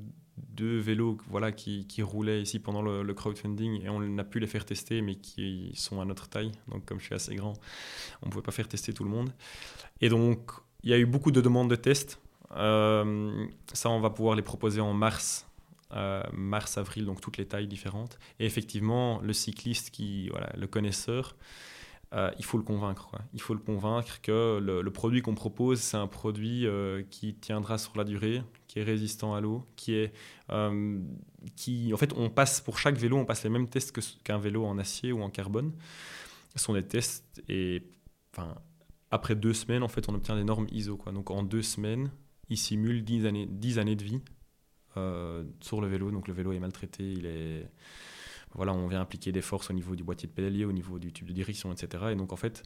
deux 0.51 0.79
vélos 0.79 1.18
voilà, 1.29 1.53
qui, 1.53 1.85
roulaient 2.03 2.42
ici 2.42 2.59
pendant 2.59 2.83
le, 2.83 3.14
crowdfunding 3.14 3.83
et 3.83 3.88
on 3.88 4.18
a 4.18 4.24
pu 4.24 4.40
les 4.40 4.46
faire 4.46 4.64
tester, 4.64 5.03
mais 5.03 5.16
qui 5.16 5.72
sont 5.74 6.01
à 6.01 6.05
notre 6.05 6.29
taille. 6.29 6.53
Donc 6.68 6.85
comme 6.85 6.98
je 7.01 7.07
suis 7.07 7.14
assez 7.14 7.35
grand, 7.35 7.55
on 8.22 8.27
ne 8.27 8.31
pouvait 8.31 8.42
pas 8.42 8.53
faire 8.53 8.68
tester 8.68 8.92
tout 8.92 9.05
le 9.05 9.11
monde. 9.11 9.31
Et 10.01 10.09
donc, 10.09 10.51
il 10.83 10.90
y 10.90 10.92
a 10.94 10.98
eu 10.98 11.07
beaucoup 11.07 11.31
de 11.31 11.40
demandes 11.40 11.70
de 11.70 11.77
tests. 11.77 12.20
Euh, 12.57 13.46
ça, 13.72 13.90
on 13.90 14.01
va 14.01 14.11
pouvoir 14.11 14.37
les 14.37 14.42
proposer 14.42 14.81
en 14.81 14.94
mars 14.94 15.44
euh, 15.94 16.22
mars, 16.35 16.77
avril, 16.77 17.07
donc 17.07 17.22
toutes 17.22 17.38
les 17.38 17.46
tailles 17.46 17.66
différentes. 17.66 18.18
Et 18.38 18.44
effectivement, 18.44 19.20
le 19.22 19.33
cycliste, 19.33 19.90
qui, 19.90 20.29
voilà, 20.29 20.51
le 20.55 20.66
connaisseur, 20.66 21.35
euh, 22.12 22.31
il 22.38 22.44
faut 22.44 22.59
le 22.59 22.62
convaincre. 22.62 23.11
Il 23.33 23.40
faut 23.40 23.55
le 23.55 23.61
convaincre 23.61 24.20
que 24.20 24.59
le, 24.61 24.90
produit 24.90 25.22
qu'on 25.22 25.35
propose, 25.35 25.81
c'est 25.81 25.96
un 25.96 26.07
produit 26.07 26.66
qui 27.11 27.35
tiendra 27.35 27.79
sur 27.79 27.96
la 27.96 28.05
durée, 28.05 28.42
qui 28.69 28.79
est 28.79 28.85
résistant 28.85 29.35
à 29.35 29.41
l'eau, 29.41 29.67
qui 29.77 29.95
est, 29.95 30.13
euh, 30.51 31.01
qui, 31.57 31.93
en 31.93 31.97
fait, 31.97 32.13
on 32.17 32.31
passe 32.31 32.61
pour 32.61 32.79
chaque 32.79 32.97
vélo, 32.97 33.17
on 33.17 33.25
passe 33.25 33.43
les 33.43 33.51
mêmes 33.51 33.69
tests 33.69 33.93
qu'un 34.23 34.39
qu 34.39 34.43
vélo 34.43 34.65
en 34.65 34.79
acier 34.79 35.11
ou 35.11 35.23
en 35.23 35.31
carbone. 35.31 35.73
Ce 36.55 36.63
sont 36.63 36.75
des 36.75 36.87
tests 36.87 37.43
et, 37.49 37.83
enfin, 38.33 38.55
après 39.11 39.35
deux 39.35 39.55
semaines, 39.55 39.83
en 39.83 39.89
fait, 39.89 40.09
on 40.09 40.15
obtient 40.15 40.37
des 40.37 40.45
normes 40.45 40.67
ISO. 40.71 40.99
Donc, 41.13 41.31
en 41.31 41.43
deux 41.43 41.63
semaines, 41.63 42.11
il 42.51 42.57
simule 42.57 43.05
10 43.05 43.27
années, 43.27 43.47
10 43.51 43.79
années 43.79 43.97
de 43.97 44.05
vie 44.05 44.21
euh, 44.97 45.45
sur 45.61 45.81
le 45.81 45.87
vélo. 45.87 46.11
Donc 46.11 46.29
le 46.29 46.35
vélo 46.35 46.53
est 46.53 46.59
maltraité, 46.59 47.13
il 47.13 47.27
est 47.27 47.71
voilà, 48.55 48.73
on 48.73 48.89
vient 48.89 49.03
appliquer 49.03 49.31
des 49.31 49.43
forces 49.43 49.71
au 49.71 49.75
niveau 49.75 49.95
du 49.95 50.03
boîtier 50.03 50.27
de 50.27 50.33
pédalier, 50.33 50.65
au 50.65 50.73
niveau 50.73 50.99
du 50.99 51.13
tube 51.13 51.29
de 51.29 51.33
direction, 51.33 51.71
etc. 51.73 52.07
Et 52.13 52.17
donc 52.17 52.33
en 52.33 52.37
fait, 52.37 52.63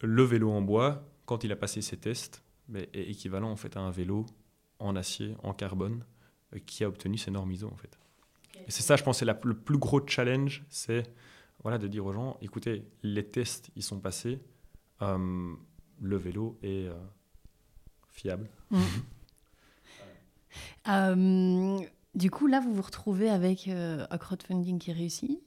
le 0.00 0.22
vélo 0.22 0.50
en 0.50 0.62
bois, 0.62 1.06
quand 1.26 1.44
il 1.44 1.52
a 1.52 1.56
passé 1.56 1.82
ses 1.82 1.98
tests, 1.98 2.42
est 2.74 3.10
équivalent 3.10 3.50
en 3.50 3.56
fait 3.56 3.76
à 3.76 3.80
un 3.80 3.90
vélo 3.90 4.24
en 4.78 4.96
acier, 4.96 5.36
en 5.42 5.52
carbone, 5.52 6.04
euh, 6.54 6.58
qui 6.64 6.84
a 6.84 6.88
obtenu 6.88 7.18
ses 7.18 7.30
normes 7.30 7.50
ISO 7.52 7.68
en 7.68 7.76
fait. 7.76 7.98
Et 8.66 8.70
c'est 8.70 8.82
ça, 8.82 8.96
je 8.96 9.02
pense, 9.02 9.18
c'est 9.18 9.24
le 9.24 9.54
plus 9.54 9.78
gros 9.78 10.06
challenge, 10.06 10.64
c'est 10.68 11.04
voilà, 11.62 11.78
de 11.78 11.88
dire 11.88 12.06
aux 12.06 12.12
gens, 12.12 12.36
écoutez, 12.40 12.84
les 13.02 13.26
tests, 13.26 13.70
ils 13.76 13.82
sont 13.82 13.98
passés, 13.98 14.40
euh, 15.02 15.52
le 16.00 16.16
vélo 16.16 16.58
est 16.62 16.86
euh, 16.86 16.94
fiable. 18.10 18.48
Mmh. 18.70 18.78
Euh, 20.88 21.78
du 22.14 22.30
coup, 22.30 22.46
là, 22.46 22.60
vous 22.60 22.72
vous 22.72 22.80
retrouvez 22.80 23.28
avec 23.28 23.68
un 23.68 24.18
crowdfunding 24.18 24.78
qui 24.78 24.90
réussit. 24.90 25.42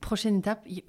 Prochaine 0.00 0.38
étape, 0.38 0.64
il 0.66 0.82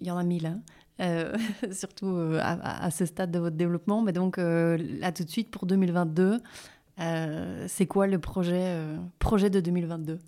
y 0.00 0.10
en 0.10 0.16
a 0.16 0.22
mille, 0.22 0.46
hein, 0.46 0.62
euh, 1.00 1.36
surtout 1.72 2.16
à, 2.40 2.84
à, 2.84 2.90
ce 2.90 3.06
stade 3.06 3.30
de 3.30 3.38
votre 3.38 3.56
développement. 3.56 4.02
Mais 4.02 4.12
donc, 4.12 4.38
euh, 4.38 4.78
là, 5.00 5.12
tout 5.12 5.24
de 5.24 5.30
suite, 5.30 5.50
pour 5.50 5.66
2022, 5.66 6.40
euh, 6.98 7.64
c'est 7.68 7.86
quoi 7.86 8.06
le 8.06 8.18
projet, 8.18 8.78
projet 9.18 9.50
de 9.50 9.60
2022 9.60 10.18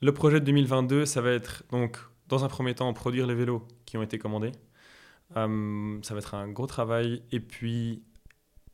Le 0.00 0.12
projet 0.12 0.40
de 0.40 0.44
2022, 0.46 1.06
ça 1.06 1.20
va 1.20 1.30
être, 1.30 1.64
donc, 1.70 1.98
dans 2.28 2.44
un 2.44 2.48
premier 2.48 2.74
temps, 2.74 2.92
produire 2.92 3.26
les 3.26 3.34
vélos 3.34 3.66
qui 3.84 3.96
ont 3.96 4.02
été 4.02 4.18
commandés. 4.18 4.52
ça 5.34 5.44
va 6.14 6.18
être 6.18 6.34
un 6.34 6.48
gros 6.48 6.66
travail. 6.66 7.22
Et 7.32 7.40
puis, 7.40 8.02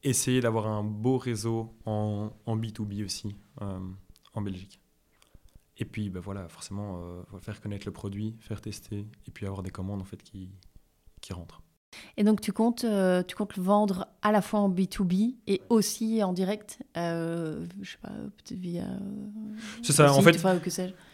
essayer 0.02 0.40
d'avoir 0.40 0.66
un 0.66 0.82
beau 0.82 1.18
réseau 1.18 1.74
en, 1.84 2.30
en 2.46 2.56
B2B 2.56 3.04
aussi 3.04 3.36
euh, 3.62 3.78
en 4.34 4.42
Belgique. 4.42 4.80
Et 5.76 5.84
puis 5.84 6.10
ben 6.10 6.20
voilà, 6.20 6.48
forcément 6.48 7.00
euh, 7.02 7.38
faire 7.40 7.60
connaître 7.60 7.86
le 7.86 7.92
produit, 7.92 8.36
faire 8.40 8.60
tester 8.60 9.06
et 9.26 9.30
puis 9.30 9.46
avoir 9.46 9.62
des 9.62 9.70
commandes 9.70 10.02
en 10.02 10.04
fait 10.04 10.22
qui, 10.22 10.50
qui 11.20 11.32
rentrent. 11.32 11.62
Et 12.16 12.24
donc 12.24 12.40
tu 12.40 12.52
comptes, 12.52 12.84
euh, 12.84 13.22
tu 13.22 13.34
comptes 13.34 13.56
le 13.56 13.62
vendre 13.62 14.06
à 14.22 14.32
la 14.32 14.42
fois 14.42 14.60
en 14.60 14.70
B2B 14.70 15.36
et 15.46 15.60
aussi 15.68 16.22
en 16.22 16.32
direct, 16.32 16.78
euh, 16.96 17.66
je 17.82 17.92
sais 17.92 17.98
pas, 18.00 18.08
peut-être 18.08 18.60
via. 18.60 18.84
C'est 19.82 19.92
ça, 19.92 20.12
en 20.12 20.22
fait. 20.22 20.40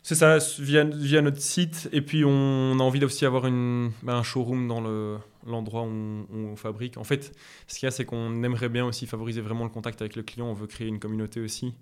C'est 0.02 0.14
ça, 0.14 0.38
via, 0.58 0.84
via 0.84 1.22
notre 1.22 1.40
site. 1.40 1.88
Et 1.92 2.02
puis 2.02 2.24
on 2.24 2.78
a 2.78 2.82
envie 2.82 3.02
aussi 3.04 3.22
d'avoir 3.22 3.46
une, 3.46 3.92
ben, 4.02 4.16
un 4.16 4.22
showroom 4.22 4.68
dans 4.68 4.80
le, 4.80 5.18
l'endroit 5.46 5.82
où 5.82 6.26
on, 6.32 6.56
fabrique. 6.56 6.96
En 6.98 7.04
fait, 7.04 7.36
ce 7.66 7.78
qu'il 7.78 7.86
y 7.86 7.88
a, 7.88 7.90
c'est 7.90 8.04
qu'on 8.04 8.42
aimerait 8.42 8.68
bien 8.68 8.84
aussi 8.84 9.06
favoriser 9.06 9.40
vraiment 9.40 9.64
le 9.64 9.70
contact 9.70 10.00
avec 10.02 10.16
le 10.16 10.22
client. 10.22 10.46
On 10.46 10.54
veut 10.54 10.66
créer 10.66 10.88
une 10.88 10.98
communauté 10.98 11.40
aussi. 11.40 11.74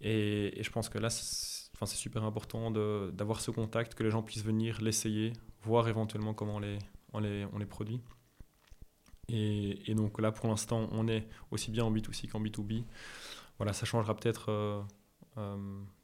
Et, 0.00 0.58
je 0.60 0.70
pense 0.70 0.88
que 0.88 0.98
là, 0.98 1.10
c'est 1.10 1.96
super 1.96 2.24
important 2.24 2.70
d'avoir 2.70 3.40
ce 3.40 3.50
contact, 3.50 3.94
que 3.94 4.02
les 4.02 4.10
gens 4.10 4.22
puissent 4.22 4.44
venir 4.44 4.80
l'essayer, 4.80 5.32
voir 5.62 5.88
éventuellement 5.88 6.34
comment 6.34 6.58
les, 6.58 6.78
on 7.12 7.20
les, 7.20 7.46
on 7.52 7.58
les 7.58 7.66
produit. 7.66 8.00
Et, 9.28 9.94
donc 9.94 10.20
là, 10.20 10.32
pour 10.32 10.48
l'instant, 10.48 10.88
on 10.92 11.08
est 11.08 11.26
aussi 11.50 11.70
bien 11.70 11.84
en 11.84 11.92
B2C 11.92 12.28
qu'en 12.28 12.40
B2B. 12.40 12.84
Voilà, 13.58 13.72
ça 13.72 13.86
changera 13.86 14.14
peut-être 14.14 14.50
euh, 14.50 14.82
euh, 15.38 15.56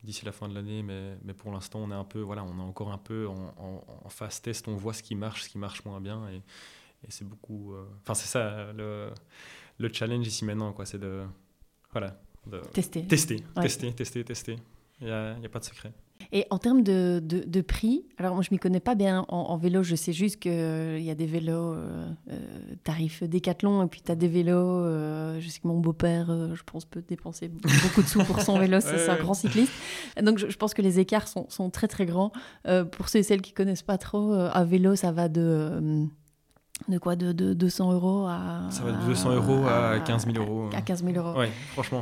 d'ici 0.03 0.25
la 0.25 0.33
fin 0.33 0.49
de 0.49 0.55
l'année, 0.55 0.83
mais, 0.83 1.18
mais 1.23 1.35
pour 1.35 1.53
l'instant, 1.53 1.81
on 1.81 1.90
est 1.90 1.94
un 1.94 2.05
peu, 2.05 2.21
voilà, 2.21 2.44
on 2.44 2.59
est 2.59 2.62
encore 2.62 2.90
un 2.92 2.99
peu 2.99 3.29
en, 3.29 3.85
en, 4.05 4.09
phase 4.09 4.40
test. 4.40 4.68
On 4.68 4.77
voit 4.77 4.94
ce 4.94 5.03
qui 5.03 5.14
marche, 5.14 5.44
ce 5.44 5.49
qui 5.49 5.59
marche 5.59 5.85
moins 5.85 6.01
bien, 6.01 6.29
et, 6.31 6.37
et 6.37 7.11
c'est 7.11 7.27
beaucoup. 7.27 7.75
Euh, 7.75 7.85
enfin, 8.03 8.14
c'est 8.14 8.29
ça 8.29 8.73
le, 8.73 9.11
le 9.79 9.92
challenge 9.92 10.27
ici 10.27 10.44
maintenant, 10.44 10.73
quoi. 10.73 10.87
C'est 10.87 10.99
de, 10.99 11.25
voilà, 11.92 12.18
de 12.47 12.61
tester, 12.73 13.07
tester, 13.07 13.40
tester, 13.61 13.92
tester, 13.92 14.25
tester. 14.25 14.57
Il 15.01 15.07
n'y 15.07 15.12
a, 15.12 15.35
a, 15.35 15.49
pas 15.49 15.59
de 15.59 15.64
secret. 15.64 15.92
Et 16.33 16.46
en 16.50 16.59
termes 16.59 16.83
de, 16.83 17.22
de, 17.24 17.61
prix, 17.62 18.04
alors 18.18 18.35
moi 18.35 18.42
je 18.42 18.48
m'y 18.50 18.59
connais 18.59 18.81
pas 18.81 18.94
bien 18.94 19.24
en, 19.28 19.57
vélo, 19.57 19.83
je 19.83 19.94
sais 19.94 20.12
juste 20.12 20.40
qu'il 20.40 20.52
euh, 20.52 20.98
y 20.98 21.11
a 21.11 21.14
des 21.14 21.26
vélos 21.26 21.72
euh, 21.72 22.07
euh, 22.31 22.38
tarifs 22.85 23.22
décathlon 23.22 23.83
et 23.83 23.87
puis 23.87 24.02
tu 24.02 24.12
as 24.12 24.14
des 24.14 24.28
vélos, 24.28 24.85
je 25.40 25.48
sais 25.48 25.61
que 25.61 25.66
mon 25.66 25.78
beau-père, 25.78 26.26
je 26.54 26.62
pense, 26.64 26.85
peut 26.85 27.02
dépenser 27.07 27.48
beaucoup 27.48 28.02
de 28.02 28.07
sous 28.07 28.22
pour 28.24 28.40
son 28.40 28.59
vélo, 28.59 28.81
c'est 28.81 29.09
un 29.09 29.16
grand 29.16 29.35
cycliste. 29.35 29.72
Donc 30.22 30.38
je, 30.38 30.57
pense 30.57 30.74
que 30.74 30.83
les 30.83 31.00
écarts 31.00 31.28
sont, 31.28 31.46
sont 31.48 31.70
très 31.70 31.88
très 31.88 32.04
grands. 32.04 32.33
pour 32.92 33.09
ceux 33.09 33.20
et 33.20 33.22
celles 33.22 33.42
qui 33.42 33.52
connaissent 33.52 33.83
pas 33.83 33.98
trop, 33.98 34.33
un 34.33 34.64
vélo 34.64 34.96
ça 34.96 35.12
va 35.12 35.28
de 35.28 36.07
de 36.88 36.98
quoi? 36.98 37.16
De, 37.16 37.33
de, 37.33 37.54
200 37.54 37.92
euros 37.92 38.26
à. 38.28 38.68
Ça 38.70 38.85
va 38.85 38.92
de 38.92 39.07
200 39.07 39.35
euros 39.35 39.66
à, 39.66 39.98
15 39.98 40.26
000 40.33 40.38
euros. 40.38 40.70
À 40.72 40.81
15 40.81 41.04
000 41.04 41.16
euros. 41.16 41.40
Oui, 41.40 41.46
franchement. 41.72 42.00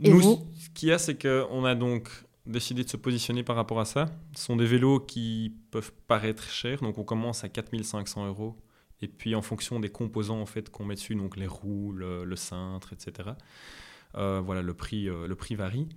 Et 0.00 0.10
nous, 0.10 0.22
ce 0.22 0.70
qu'il 0.72 0.88
y 0.88 0.92
a, 0.92 0.98
c'est 0.98 1.20
qu'on 1.20 1.64
a 1.64 1.74
donc 1.74 2.08
décidé 2.48 2.82
de 2.82 2.88
se 2.88 2.96
positionner 2.96 3.42
par 3.42 3.56
rapport 3.56 3.78
à 3.78 3.84
ça. 3.84 4.06
Ce 4.34 4.44
sont 4.44 4.56
des 4.56 4.64
vélos 4.64 5.00
qui 5.00 5.54
peuvent 5.70 5.92
paraître 6.06 6.44
chers, 6.44 6.80
donc 6.80 6.98
on 6.98 7.04
commence 7.04 7.44
à 7.44 7.48
4500 7.48 8.26
euros. 8.26 8.56
Et 9.00 9.06
puis 9.06 9.34
en 9.34 9.42
fonction 9.42 9.78
des 9.78 9.90
composants 9.90 10.40
en 10.40 10.46
fait 10.46 10.70
qu'on 10.70 10.84
met 10.84 10.94
dessus, 10.94 11.14
donc 11.14 11.36
les 11.36 11.46
roues, 11.46 11.92
le, 11.92 12.36
cintre, 12.36 12.92
etc. 12.92 13.30
Euh, 14.16 14.40
voilà, 14.44 14.62
le 14.62 14.74
prix, 14.74 15.08
euh, 15.08 15.28
le 15.28 15.36
prix 15.36 15.54
varie. 15.54 15.88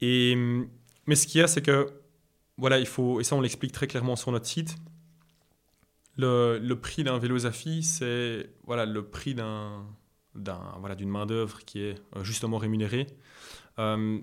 Et, 0.00 0.34
mais 1.06 1.14
ce 1.14 1.26
qu'il 1.26 1.40
y 1.40 1.44
a, 1.44 1.46
c'est 1.46 1.62
que 1.62 1.86
voilà, 2.56 2.78
il 2.78 2.86
faut, 2.86 3.20
et 3.20 3.24
ça 3.24 3.36
on 3.36 3.40
l'explique 3.40 3.72
très 3.72 3.86
clairement 3.86 4.16
sur 4.16 4.32
notre 4.32 4.46
site. 4.46 4.76
Le, 6.16 6.58
le 6.58 6.80
prix 6.80 7.04
d'un 7.04 7.18
vélo 7.18 7.38
Zafi, 7.38 7.82
c'est 7.82 8.50
voilà 8.64 8.86
le 8.86 9.04
prix 9.06 9.34
d'un 9.34 9.84
voilà 10.34 10.94
d'une 10.94 11.08
main 11.08 11.24
d'œuvre 11.24 11.60
qui 11.64 11.80
est 11.80 11.94
euh, 12.16 12.24
justement 12.24 12.58
rémunérée. 12.58 13.06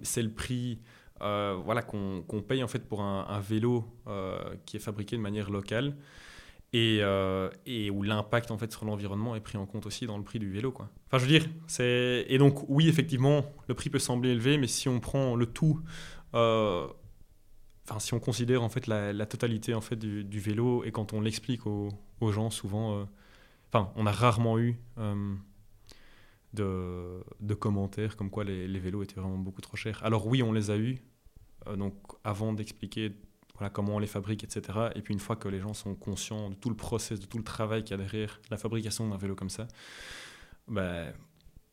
c'est 0.03 0.21
le 0.21 0.31
prix 0.31 0.79
euh, 1.23 1.57
voilà, 1.63 1.81
qu'on 1.81 2.43
paye 2.45 2.63
en 2.63 2.67
fait 2.67 2.85
pour 2.85 3.01
un, 3.01 3.39
vélo 3.39 3.85
euh, 4.07 4.37
qui 4.65 4.75
est 4.75 4.79
fabriqué 4.79 5.15
de 5.15 5.21
manière 5.21 5.49
locale 5.49 5.95
et, 6.73 6.99
euh, 7.01 7.49
et 7.65 7.89
où 7.89 8.03
l'impact 8.03 8.51
en 8.51 8.57
fait 8.57 8.71
sur 8.71 8.83
l'environnement 8.83 9.35
est 9.35 9.39
pris 9.39 9.57
en 9.57 9.65
compte 9.65 9.85
aussi 9.85 10.05
dans 10.05 10.17
le 10.17 10.23
prix 10.23 10.39
du 10.39 10.51
vélo. 10.51 10.71
Quoi. 10.71 10.89
Enfin, 11.07 11.19
je 11.19 11.23
veux 11.23 11.39
dire, 11.39 11.47
c'est 11.67 12.25
et 12.27 12.37
donc 12.37 12.65
oui, 12.67 12.89
effectivement, 12.89 13.45
le 13.67 13.73
prix 13.73 13.89
peut 13.89 13.99
sembler 13.99 14.31
élevé, 14.31 14.57
mais 14.57 14.67
si 14.67 14.89
on 14.89 14.99
prend 14.99 15.35
le 15.35 15.45
tout, 15.45 15.79
enfin 16.33 17.99
si 17.99 18.13
on 18.13 18.19
considère 18.19 18.61
en 18.61 18.69
fait 18.69 18.87
la, 18.87 19.25
totalité 19.25 19.73
en 19.73 19.81
fait 19.81 19.95
du, 19.95 20.39
vélo 20.39 20.83
et 20.83 20.91
quand 20.91 21.13
on 21.13 21.21
l'explique 21.21 21.65
aux, 21.65 21.91
gens, 22.31 22.49
souvent, 22.49 23.07
enfin, 23.71 23.91
on 23.95 24.05
a 24.05 24.11
rarement 24.11 24.59
eu 24.59 24.77
de, 26.53 27.53
commentaires 27.57 28.17
comme 28.17 28.29
quoi 28.29 28.43
les, 28.43 28.67
les, 28.67 28.79
vélos 28.79 29.03
étaient 29.03 29.19
vraiment 29.21 29.37
beaucoup 29.37 29.61
trop 29.61 29.77
chers. 29.77 30.03
Alors 30.03 30.27
oui, 30.27 30.43
on 30.43 30.51
les 30.51 30.69
a 30.69 30.77
eus, 30.77 31.01
donc 31.77 31.93
avant 32.23 32.53
d'expliquer 32.53 33.13
voilà, 33.55 33.69
comment 33.69 33.95
on 33.95 33.99
les 33.99 34.07
fabrique, 34.07 34.43
etc. 34.43 34.89
Et 34.95 35.01
puis 35.01 35.13
une 35.13 35.19
fois 35.19 35.35
que 35.35 35.47
les 35.47 35.59
gens 35.59 35.73
sont 35.73 35.95
conscients 35.95 36.49
de 36.49 36.55
tout 36.55 36.69
le 36.69 36.75
process, 36.75 37.19
de 37.19 37.25
tout 37.25 37.37
le 37.37 37.43
travail 37.43 37.83
qu'il 37.83 37.91
y 37.91 37.99
a 37.99 38.03
derrière 38.03 38.41
la 38.49 38.57
fabrication 38.57 39.07
d'un 39.07 39.17
vélo 39.17 39.35
comme 39.35 39.49
ça, 39.49 39.67
ben, 40.67 41.13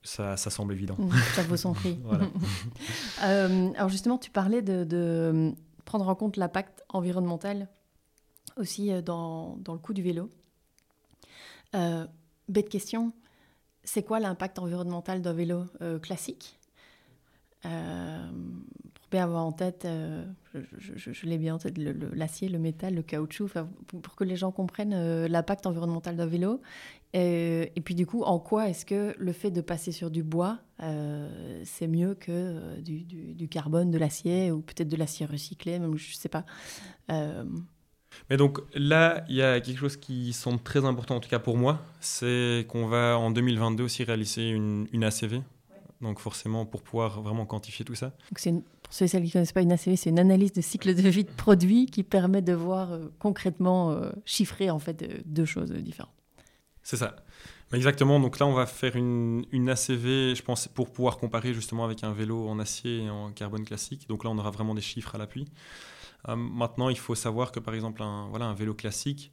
ça, 0.03 0.37
ça, 0.37 0.51
semble 0.51 0.73
évident. 0.73 0.97
Mmh, 0.99 1.13
ça 1.35 1.43
vaut 1.43 1.57
son 1.57 1.73
prix. 1.73 1.99
euh, 3.25 3.73
alors 3.75 3.89
justement, 3.89 4.19
tu 4.19 4.31
parlais 4.31 4.63
de, 4.63 4.85
de 4.85 5.55
prendre 5.85 6.09
en 6.09 6.15
compte 6.15 6.37
l'impact 6.37 6.85
environnemental 6.89 7.69
aussi 8.57 8.93
euh, 8.93 9.03
dans, 9.03 9.57
dans, 9.57 9.73
le 9.73 9.79
coût 9.79 9.95
du 9.95 10.03
vélo. 10.03 10.31
Euh, 11.75 12.07
bête 12.49 12.69
question, 12.69 13.13
c'est 13.85 14.03
quoi 14.03 14.21
l'impact 14.21 14.59
environnemental 14.59 15.23
d'un 15.23 15.33
vélo 15.33 15.65
euh, 15.81 15.99
classique? 15.99 16.59
Avoir 19.19 19.45
en 19.45 19.53
tête, 19.53 19.85
euh, 19.85 20.25
je, 20.55 21.27
l'ai 21.27 21.39
bien 21.39 21.55
en 21.55 21.59
tête, 21.59 21.77
l'acier, 21.79 22.49
le, 22.49 22.59
métal, 22.59 22.95
le 22.95 23.03
caoutchouc, 23.03 23.49
pour 24.03 24.15
que 24.15 24.25
les 24.25 24.37
gens 24.37 24.53
comprennent 24.53 24.95
euh, 24.95 25.29
l'impact 25.29 25.67
environnemental 25.67 26.17
d'un 26.17 26.27
vélo. 26.27 26.61
Et, 27.13 27.73
puis 27.85 27.95
du 27.97 28.07
coup, 28.07 28.23
en 28.23 28.39
quoi 28.39 28.69
est-ce 28.69 28.87
que 28.87 29.15
le 29.19 29.33
fait 29.33 29.51
de 29.51 29.61
passer 29.61 29.91
sur 29.91 30.11
du 30.11 30.23
bois, 30.23 30.59
euh, 30.83 31.61
c'est 31.65 31.89
mieux 31.89 32.15
que 32.15 32.79
du, 32.81 33.49
carbone, 33.49 33.91
de 33.91 33.99
l'acier, 33.99 34.53
ou 34.53 34.61
peut-être 34.61 34.89
de 34.89 34.97
l'acier 34.97 35.27
recyclé, 35.27 35.79
même 35.81 35.97
je 35.97 36.11
ne 36.11 36.17
sais 36.17 36.29
pas. 36.29 36.45
Mais 38.29 38.37
donc 38.37 38.61
là, 38.75 39.25
il 39.29 39.37
y 39.37 39.43
a 39.43 39.61
quelque 39.61 39.79
chose 39.79 39.97
qui 39.97 40.33
semble 40.33 40.61
très 40.61 40.85
important, 40.85 41.17
en 41.17 41.21
tout 41.21 41.29
cas 41.29 41.39
pour 41.39 41.57
moi, 41.57 41.83
c'est 42.01 42.65
qu'on 42.69 42.87
va 42.87 43.19
en 43.19 43.31
2022 43.31 43.83
aussi 43.83 44.05
réaliser 44.05 44.51
une, 44.51 44.87
une 44.93 45.03
ACV. 45.03 45.41
Donc 46.01 46.19
forcément, 46.19 46.65
pour 46.65 46.83
pouvoir 46.83 47.21
vraiment 47.21 47.45
quantifier 47.45 47.85
tout 47.85 47.95
ça. 47.95 48.07
Donc 48.07 48.39
c'est 48.39 48.55
pour 48.91 48.97
ceux 48.97 49.05
et 49.05 49.09
celles 49.09 49.23
qui 49.23 49.29
ne 49.29 49.33
connaissent 49.35 49.53
pas 49.53 49.63
une 49.63 49.71
ACV, 49.71 49.95
c'est 49.95 50.11
une 50.11 50.19
analyse 50.19 50.53
de 50.53 50.61
cycle 50.61 50.93
de 50.97 51.09
vie 51.09 51.23
de 51.23 51.31
produit 51.31 51.87
qui 51.87 52.03
permet 52.03 52.43
de 52.43 52.53
voir 52.53 52.91
euh, 52.91 53.07
concrètement 53.21 53.93
euh, 53.93 54.11
chiffrer 54.25 54.69
en 54.69 54.81
fait 54.81 55.01
euh, 55.03 55.19
deux 55.27 55.45
choses 55.45 55.71
différentes. 55.71 56.11
C'est 56.83 56.97
ça. 56.97 57.15
Exactement. 57.73 58.19
Donc 58.19 58.41
là, 58.41 58.47
on 58.47 58.53
va 58.53 58.67
faire 58.67 58.97
une, 58.97 59.47
une, 59.53 59.69
ACV, 59.69 60.35
je 60.35 60.43
pense, 60.43 60.67
pour 60.67 60.91
pouvoir 60.91 61.19
comparer 61.19 61.55
justement 61.55 61.85
avec 61.85 62.03
un 62.03 62.13
vélo 62.13 62.49
en 62.49 62.59
acier 62.59 63.05
et 63.05 63.11
en 63.11 63.31
carbone 63.31 63.65
classique. 63.65 64.09
Donc 64.09 64.25
là, 64.25 64.31
on 64.31 64.39
aura 64.39 64.51
vraiment 64.51 64.75
des 64.75 64.81
chiffres 64.81 65.15
à 65.15 65.19
l'appui. 65.19 65.45
maintenant, 66.27 66.89
il 66.89 66.99
faut 66.99 67.15
savoir 67.15 67.53
que 67.53 67.61
par 67.61 67.75
exemple, 67.75 68.03
un, 68.03 68.27
voilà, 68.31 68.47
un 68.47 68.55
vélo 68.55 68.75
classique, 68.75 69.33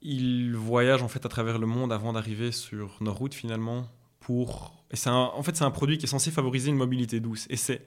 il 0.00 0.56
voyage 0.56 1.02
en 1.02 1.08
fait 1.08 1.26
à 1.26 1.28
travers 1.28 1.58
le 1.58 1.66
monde 1.66 1.92
avant 1.92 2.14
d'arriver 2.14 2.52
sur 2.52 2.96
nos 3.02 3.12
routes 3.12 3.34
finalement 3.34 3.86
pour 4.18 4.81
et 4.92 4.96
c'est 4.96 5.10
en 5.10 5.42
fait 5.42 5.56
c'est 5.56 5.64
un 5.64 5.70
produit 5.70 5.98
qui 5.98 6.04
est 6.04 6.08
censé 6.08 6.30
favoriser 6.30 6.70
une 6.70 6.76
mobilité 6.76 7.20
douce. 7.20 7.46
Et 7.50 7.56
c'est 7.56 7.84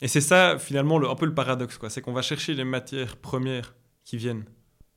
et 0.00 0.08
c'est 0.08 0.20
ça 0.20 0.58
finalement 0.58 0.98
le, 0.98 1.08
un 1.08 1.14
peu 1.14 1.26
le 1.26 1.34
paradoxe 1.34 1.78
quoi. 1.78 1.90
C'est 1.90 2.00
qu'on 2.00 2.12
va 2.12 2.22
chercher 2.22 2.54
les 2.54 2.64
matières 2.64 3.16
premières 3.16 3.74
qui 4.04 4.16
viennent 4.16 4.44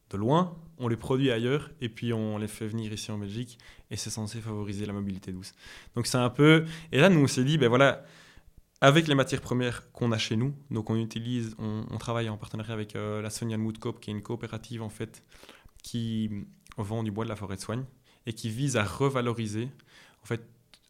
de 0.10 0.18
loin 0.18 0.58
on 0.80 0.88
les 0.88 0.96
produit 0.96 1.30
ailleurs 1.30 1.70
et 1.82 1.90
puis 1.90 2.14
on 2.14 2.38
les 2.38 2.48
fait 2.48 2.66
venir 2.66 2.92
ici 2.92 3.12
en 3.12 3.18
Belgique 3.18 3.58
et 3.92 3.98
c'est 3.98 4.10
censé 4.10 4.40
favoriser 4.40 4.86
la 4.86 4.94
mobilité 4.94 5.32
douce. 5.32 5.54
Donc 5.96 6.08
c'est 6.08 6.18
un 6.18 6.30
peu 6.30 6.66
et 6.92 7.00
là 7.00 7.10
nous 7.10 7.20
on 7.20 7.28
s'est 7.28 7.44
dit 7.44 7.58
ben 7.58 7.68
voilà 7.68 8.04
avec 8.82 9.08
les 9.08 9.16
matières 9.16 9.42
premières 9.42 9.92
qu'on 9.92 10.14
a 10.14 10.18
chez 10.18 10.38
nous 10.38 10.56
donc 10.72 10.90
on 10.90 10.96
utilise 10.96 11.56
on, 11.60 11.98
travaille 11.98 12.30
en 12.30 12.38
partenariat 12.38 12.74
avec 12.74 12.96
euh, 12.96 13.22
la 13.22 13.30
Sonian 13.30 13.60
Wood 13.60 13.78
Coop 13.78 14.00
qui 14.00 14.10
est 14.10 14.14
une 14.14 14.22
coopérative 14.22 14.82
en 14.82 14.90
fait 14.90 15.24
qui 15.84 16.30
vend 16.78 17.04
du 17.04 17.12
bois 17.12 17.26
de 17.26 17.30
la 17.30 17.36
forêt 17.36 17.58
de 17.58 17.62
soigne 17.62 17.84
et 18.26 18.32
qui 18.32 18.50
vise 18.50 18.78
à 18.78 18.86
revaloriser 18.86 19.70
en 20.24 20.26
fait 20.26 20.42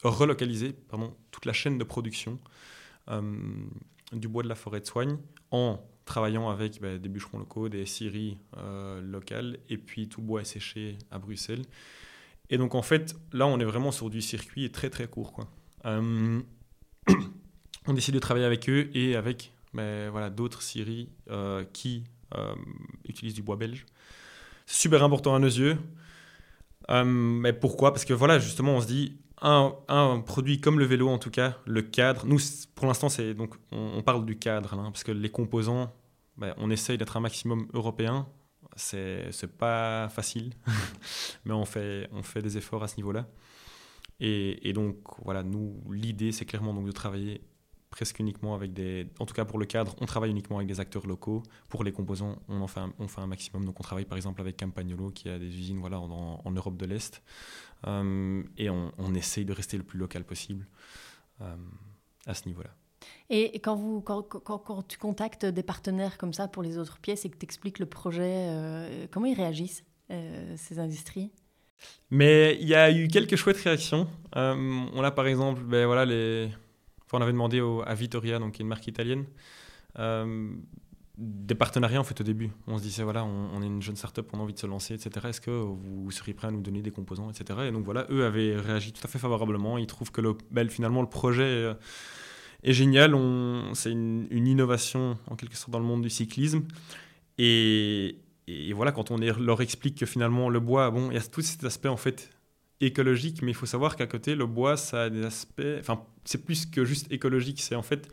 relocaliser 0.04 0.74
pardon, 0.74 1.16
toute 1.32 1.46
la 1.46 1.54
chaîne 1.54 1.78
de 1.78 1.84
production 1.84 2.40
euh, 3.10 3.22
du 4.14 4.28
bois 4.28 4.44
de 4.44 4.48
la 4.48 4.56
forêt 4.56 4.80
de 4.80 4.86
soigne 4.86 5.18
en 5.52 5.80
travaillant 6.06 6.50
avec 6.50 6.82
bah, 6.82 6.98
des 6.98 7.10
bûcherons 7.10 7.38
locaux, 7.38 7.70
des 7.70 7.86
scieries 7.86 8.40
euh, 8.58 9.02
locales, 9.02 9.60
et 9.70 9.78
puis 9.78 10.10
tout 10.10 10.22
bois 10.22 10.44
séché 10.44 10.98
à 11.12 11.20
Bruxelles. 11.20 11.64
Et 12.50 12.58
donc 12.58 12.74
en 12.74 12.82
fait, 12.82 13.16
là, 13.32 13.46
on 13.46 13.60
est 13.60 13.66
vraiment 13.66 13.92
sur 13.92 14.10
du 14.10 14.22
circuit 14.22 14.72
très 14.72 14.90
très 14.90 15.08
court. 15.08 15.34
Quoi. 15.34 15.48
Euh, 15.86 16.42
on 17.88 17.94
décide 17.94 18.16
de 18.16 18.20
travailler 18.20 18.46
avec 18.46 18.68
eux 18.70 18.90
et 18.96 19.16
avec 19.16 19.54
bah, 19.74 20.10
voilà, 20.10 20.32
d'autres 20.32 20.64
scieries 20.64 21.10
qui 21.74 22.04
utilisent 23.08 23.36
du 23.36 23.44
bois 23.44 23.56
belge. 23.56 23.86
C'est 24.66 24.82
super 24.82 25.04
important 25.04 25.36
à 25.36 25.40
nos 25.40 25.48
yeux. 25.48 25.78
mais 26.90 27.54
pourquoi? 27.54 27.92
Parce 27.92 28.06
que 28.06 28.14
voilà, 28.14 28.40
justement, 28.40 28.78
on 28.78 28.82
se 28.82 28.88
dit, 28.88 29.18
un, 29.42 30.20
produit 30.26 30.60
comme 30.60 30.80
le 30.80 30.86
vélo, 30.86 31.10
en 31.10 31.18
tout 31.18 31.32
cas, 31.32 31.58
le 31.66 31.82
cadre. 31.82 32.26
Nous, 32.26 32.40
pour 32.76 32.88
l'instant, 32.88 33.10
c'est 33.10 33.34
donc 33.34 33.56
on, 33.72 34.02
parle 34.02 34.26
du 34.26 34.38
cadre, 34.38 34.74
hein, 34.74 34.92
parce 34.92 35.04
que 35.04 35.12
les 35.12 35.30
composants, 35.30 35.94
ben, 36.38 36.54
on 36.58 36.70
essaye 36.70 36.98
d'être 36.98 37.18
un 37.18 37.22
maximum 37.22 37.68
européen. 37.74 38.28
C'est 38.76 39.58
pas 39.58 40.08
facile, 40.10 40.54
mais 41.46 41.54
on 41.54 41.66
fait 41.66 42.08
on 42.14 42.24
fait 42.24 42.42
des 42.42 42.58
efforts 42.58 42.84
à 42.84 42.88
ce 42.88 42.96
niveau-là. 42.98 43.28
Et, 44.22 44.70
et 44.70 44.74
donc 44.74 44.98
voilà, 45.24 45.44
nous, 45.44 45.82
l'idée, 45.92 46.32
c'est 46.32 46.46
clairement 46.46 46.74
donc 46.74 46.86
de 46.86 46.92
travailler 46.92 47.42
presque 47.90 48.20
uniquement 48.20 48.54
avec 48.54 48.74
des. 48.74 49.08
En 49.20 49.26
tout 49.26 49.34
cas, 49.34 49.46
pour 49.46 49.60
le 49.60 49.66
cadre, 49.66 49.96
on 50.00 50.06
travaille 50.06 50.30
uniquement 50.30 50.58
avec 50.58 50.68
des 50.68 50.80
acteurs 50.80 51.08
locaux. 51.08 51.44
Pour 51.68 51.84
les 51.84 51.92
composants, 51.92 52.38
on 52.48 52.62
en 52.62 52.68
fait 52.68 52.80
un, 52.80 52.94
on 53.00 53.08
fait 53.08 53.22
un 53.22 53.28
maximum. 53.28 53.66
Donc, 53.66 53.80
on 53.80 53.84
travaille 53.84 54.06
par 54.06 54.18
exemple 54.18 54.42
avec 54.42 54.58
Campagnolo, 54.58 55.10
qui 55.12 55.30
a 55.30 55.40
des 55.40 55.48
usines 55.48 55.80
voilà, 55.80 56.00
en, 56.00 56.42
en 56.44 56.52
Europe 56.52 56.78
de 56.78 56.86
l'Est. 56.86 57.22
Euh, 57.88 58.44
et 58.58 58.70
on, 58.70 58.92
on, 58.98 59.16
essaye 59.16 59.46
de 59.46 59.54
rester 59.54 59.78
le 59.78 59.84
plus 59.84 59.98
local 59.98 60.24
possible 60.24 60.68
euh, 61.42 61.56
à 62.26 62.34
ce 62.34 62.46
niveau-là. 62.48 62.72
Et 63.30 63.60
quand, 63.60 63.76
vous, 63.76 64.02
quand, 64.02 64.22
quand, 64.24 64.58
quand, 64.58 64.84
tu 64.88 64.98
contactes 64.98 65.46
des 65.46 65.64
partenaires 65.64 66.18
comme 66.18 66.34
ça 66.34 66.50
pour 66.50 66.62
les 66.62 66.78
autres 66.78 67.00
pièces 67.00 67.24
et 67.24 67.30
que 67.30 67.38
tu 67.38 67.46
expliques 67.46 67.80
le 67.80 67.86
projet, 67.86 68.50
euh, 68.50 69.08
comment 69.12 69.26
ils 69.26 69.36
réagissent, 69.36 69.84
ces 70.56 70.80
industries? 70.80 71.32
Mais 72.10 72.58
il 72.60 72.68
y 72.68 72.74
a 72.74 72.92
eu 72.92 73.08
quelques 73.08 73.36
chouettes 73.36 73.60
réactions. 73.60 74.08
On 74.34 75.04
a 75.04 75.12
par 75.12 75.28
exemple, 75.28 75.62
ben, 75.62 75.86
voilà, 75.86 76.04
les... 76.04 76.50
on 77.18 77.22
avait 77.22 77.32
demandé 77.32 77.62
à 77.86 77.96
Vittoria, 77.96 78.40
donc 78.40 78.54
qui 78.54 78.62
est 78.62 78.64
une 78.64 78.70
marque 78.70 78.88
italienne, 78.88 79.26
euh, 79.98 80.52
des 81.18 81.56
partenariats 81.56 82.00
en 82.00 82.04
fait 82.04 82.20
au 82.22 82.24
début. 82.24 82.52
On 82.68 82.78
se 82.78 82.84
disait 82.84 83.04
voilà, 83.04 83.26
on, 83.26 83.62
est 83.62 83.66
une 83.66 83.82
jeune 83.82 83.96
start-up, 83.96 84.30
on 84.34 84.40
a 84.40 84.42
envie 84.42 84.54
de 84.54 84.60
se 84.60 84.68
lancer, 84.68 84.94
etc. 84.94 85.28
Est-ce 85.30 85.42
que 85.42 85.52
vous 85.52 86.12
seriez 86.12 86.34
prêt 86.34 86.48
à 86.48 86.52
nous 86.52 86.62
donner 86.62 86.82
des 86.82 86.92
composants, 86.92 87.30
etc. 87.30 87.60
Et 87.68 87.72
donc 87.72 87.84
voilà, 87.84 88.06
eux 88.10 88.26
avaient 88.26 88.56
réagi 88.56 88.94
tout 88.94 89.02
à 89.04 89.10
fait 89.10 89.20
favorablement. 89.20 89.78
Ils 89.78 89.88
trouvent 89.88 90.12
que 90.12 90.22
ben, 90.52 90.70
finalement 90.70 91.02
le 91.02 91.10
projet 91.10 91.76
est 92.64 92.74
génial. 92.74 93.12
C'est 93.74 93.92
une, 93.92 94.28
innovation 94.32 95.18
en 95.28 95.36
quelque 95.36 95.58
sorte 95.58 95.72
dans 95.72 95.80
le 95.80 95.86
monde 95.86 96.04
du 96.04 96.10
cyclisme. 96.10 96.64
Et, 97.38 98.18
et 98.48 98.72
voilà, 98.72 98.94
quand 98.94 99.12
on 99.12 99.18
leur 99.18 99.62
explique 99.62 99.98
que 99.98 100.06
finalement 100.06 100.50
le 100.50 100.62
bois, 100.62 100.90
bon, 100.90 101.12
il 101.12 101.16
y 101.16 101.18
a 101.18 101.22
tout 101.22 101.42
cet 101.42 101.66
aspect 101.66 101.90
en 101.90 101.98
fait 101.98 102.30
écologique, 102.82 103.42
mais 103.42 103.52
il 103.52 103.56
faut 103.56 103.66
savoir 103.66 103.96
qu'à 103.96 104.08
côté, 104.08 104.36
le 104.36 104.46
bois, 104.46 104.78
ça 104.78 105.04
a 105.04 105.10
des 105.10 105.26
aspects, 105.26 105.62
enfin, 105.80 106.02
c'est 106.30 106.46
plus 106.46 106.68
que 106.68 106.86
juste 106.86 107.12
écologique, 107.12 107.60
c'est 107.60 107.76
en 107.76 107.82
fait 107.82 108.08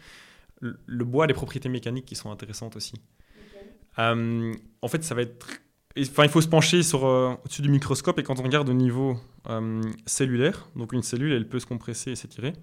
le 0.60 1.04
bois 1.04 1.24
a 1.24 1.26
des 1.26 1.34
propriétés 1.34 1.68
mécaniques 1.68 2.06
qui 2.06 2.14
sont 2.14 2.30
intéressantes 2.30 2.76
aussi. 2.76 2.94
Okay. 2.94 3.66
Euh, 3.98 4.54
en 4.80 4.88
fait, 4.88 5.04
ça 5.04 5.14
va 5.14 5.22
être. 5.22 5.46
Enfin, 5.98 6.24
il 6.24 6.30
faut 6.30 6.40
se 6.40 6.48
pencher 6.48 6.82
sur 6.82 7.04
euh, 7.04 7.34
au-dessus 7.44 7.60
du 7.60 7.68
microscope 7.68 8.18
et 8.18 8.22
quand 8.22 8.40
on 8.40 8.42
regarde 8.42 8.68
au 8.70 8.74
niveau 8.74 9.18
euh, 9.48 9.82
cellulaire, 10.06 10.68
donc 10.76 10.92
une 10.94 11.02
cellule, 11.02 11.32
elle 11.32 11.46
peut 11.46 11.58
se 11.58 11.66
compresser 11.66 12.12
et 12.12 12.16
s'étirer, 12.16 12.54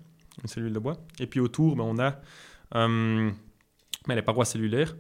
une 0.42 0.50
cellule 0.50 0.74
de 0.74 0.80
bois. 0.80 0.98
Et 1.20 1.28
puis 1.28 1.40
autour, 1.40 1.76
ben, 1.76 1.84
on 1.84 2.00
a 2.00 2.20
ben, 2.72 3.36
les 4.08 4.22
parois 4.24 4.46
cellulaires 4.46 4.96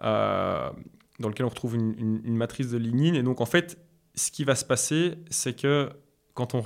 dans 0.00 1.28
lesquelles 1.28 1.46
on 1.46 1.50
retrouve 1.50 1.74
une, 1.76 1.94
une, 1.98 2.20
une, 2.24 2.36
matrice 2.36 2.70
de 2.70 2.78
lignine. 2.78 3.14
Et 3.14 3.22
donc, 3.22 3.40
en 3.40 3.46
fait, 3.46 3.78
ce 4.14 4.30
qui 4.30 4.44
va 4.44 4.54
se 4.54 4.64
passer, 4.64 5.14
c'est 5.30 5.54
que 5.54 5.90
quand 6.32 6.54
on 6.54 6.64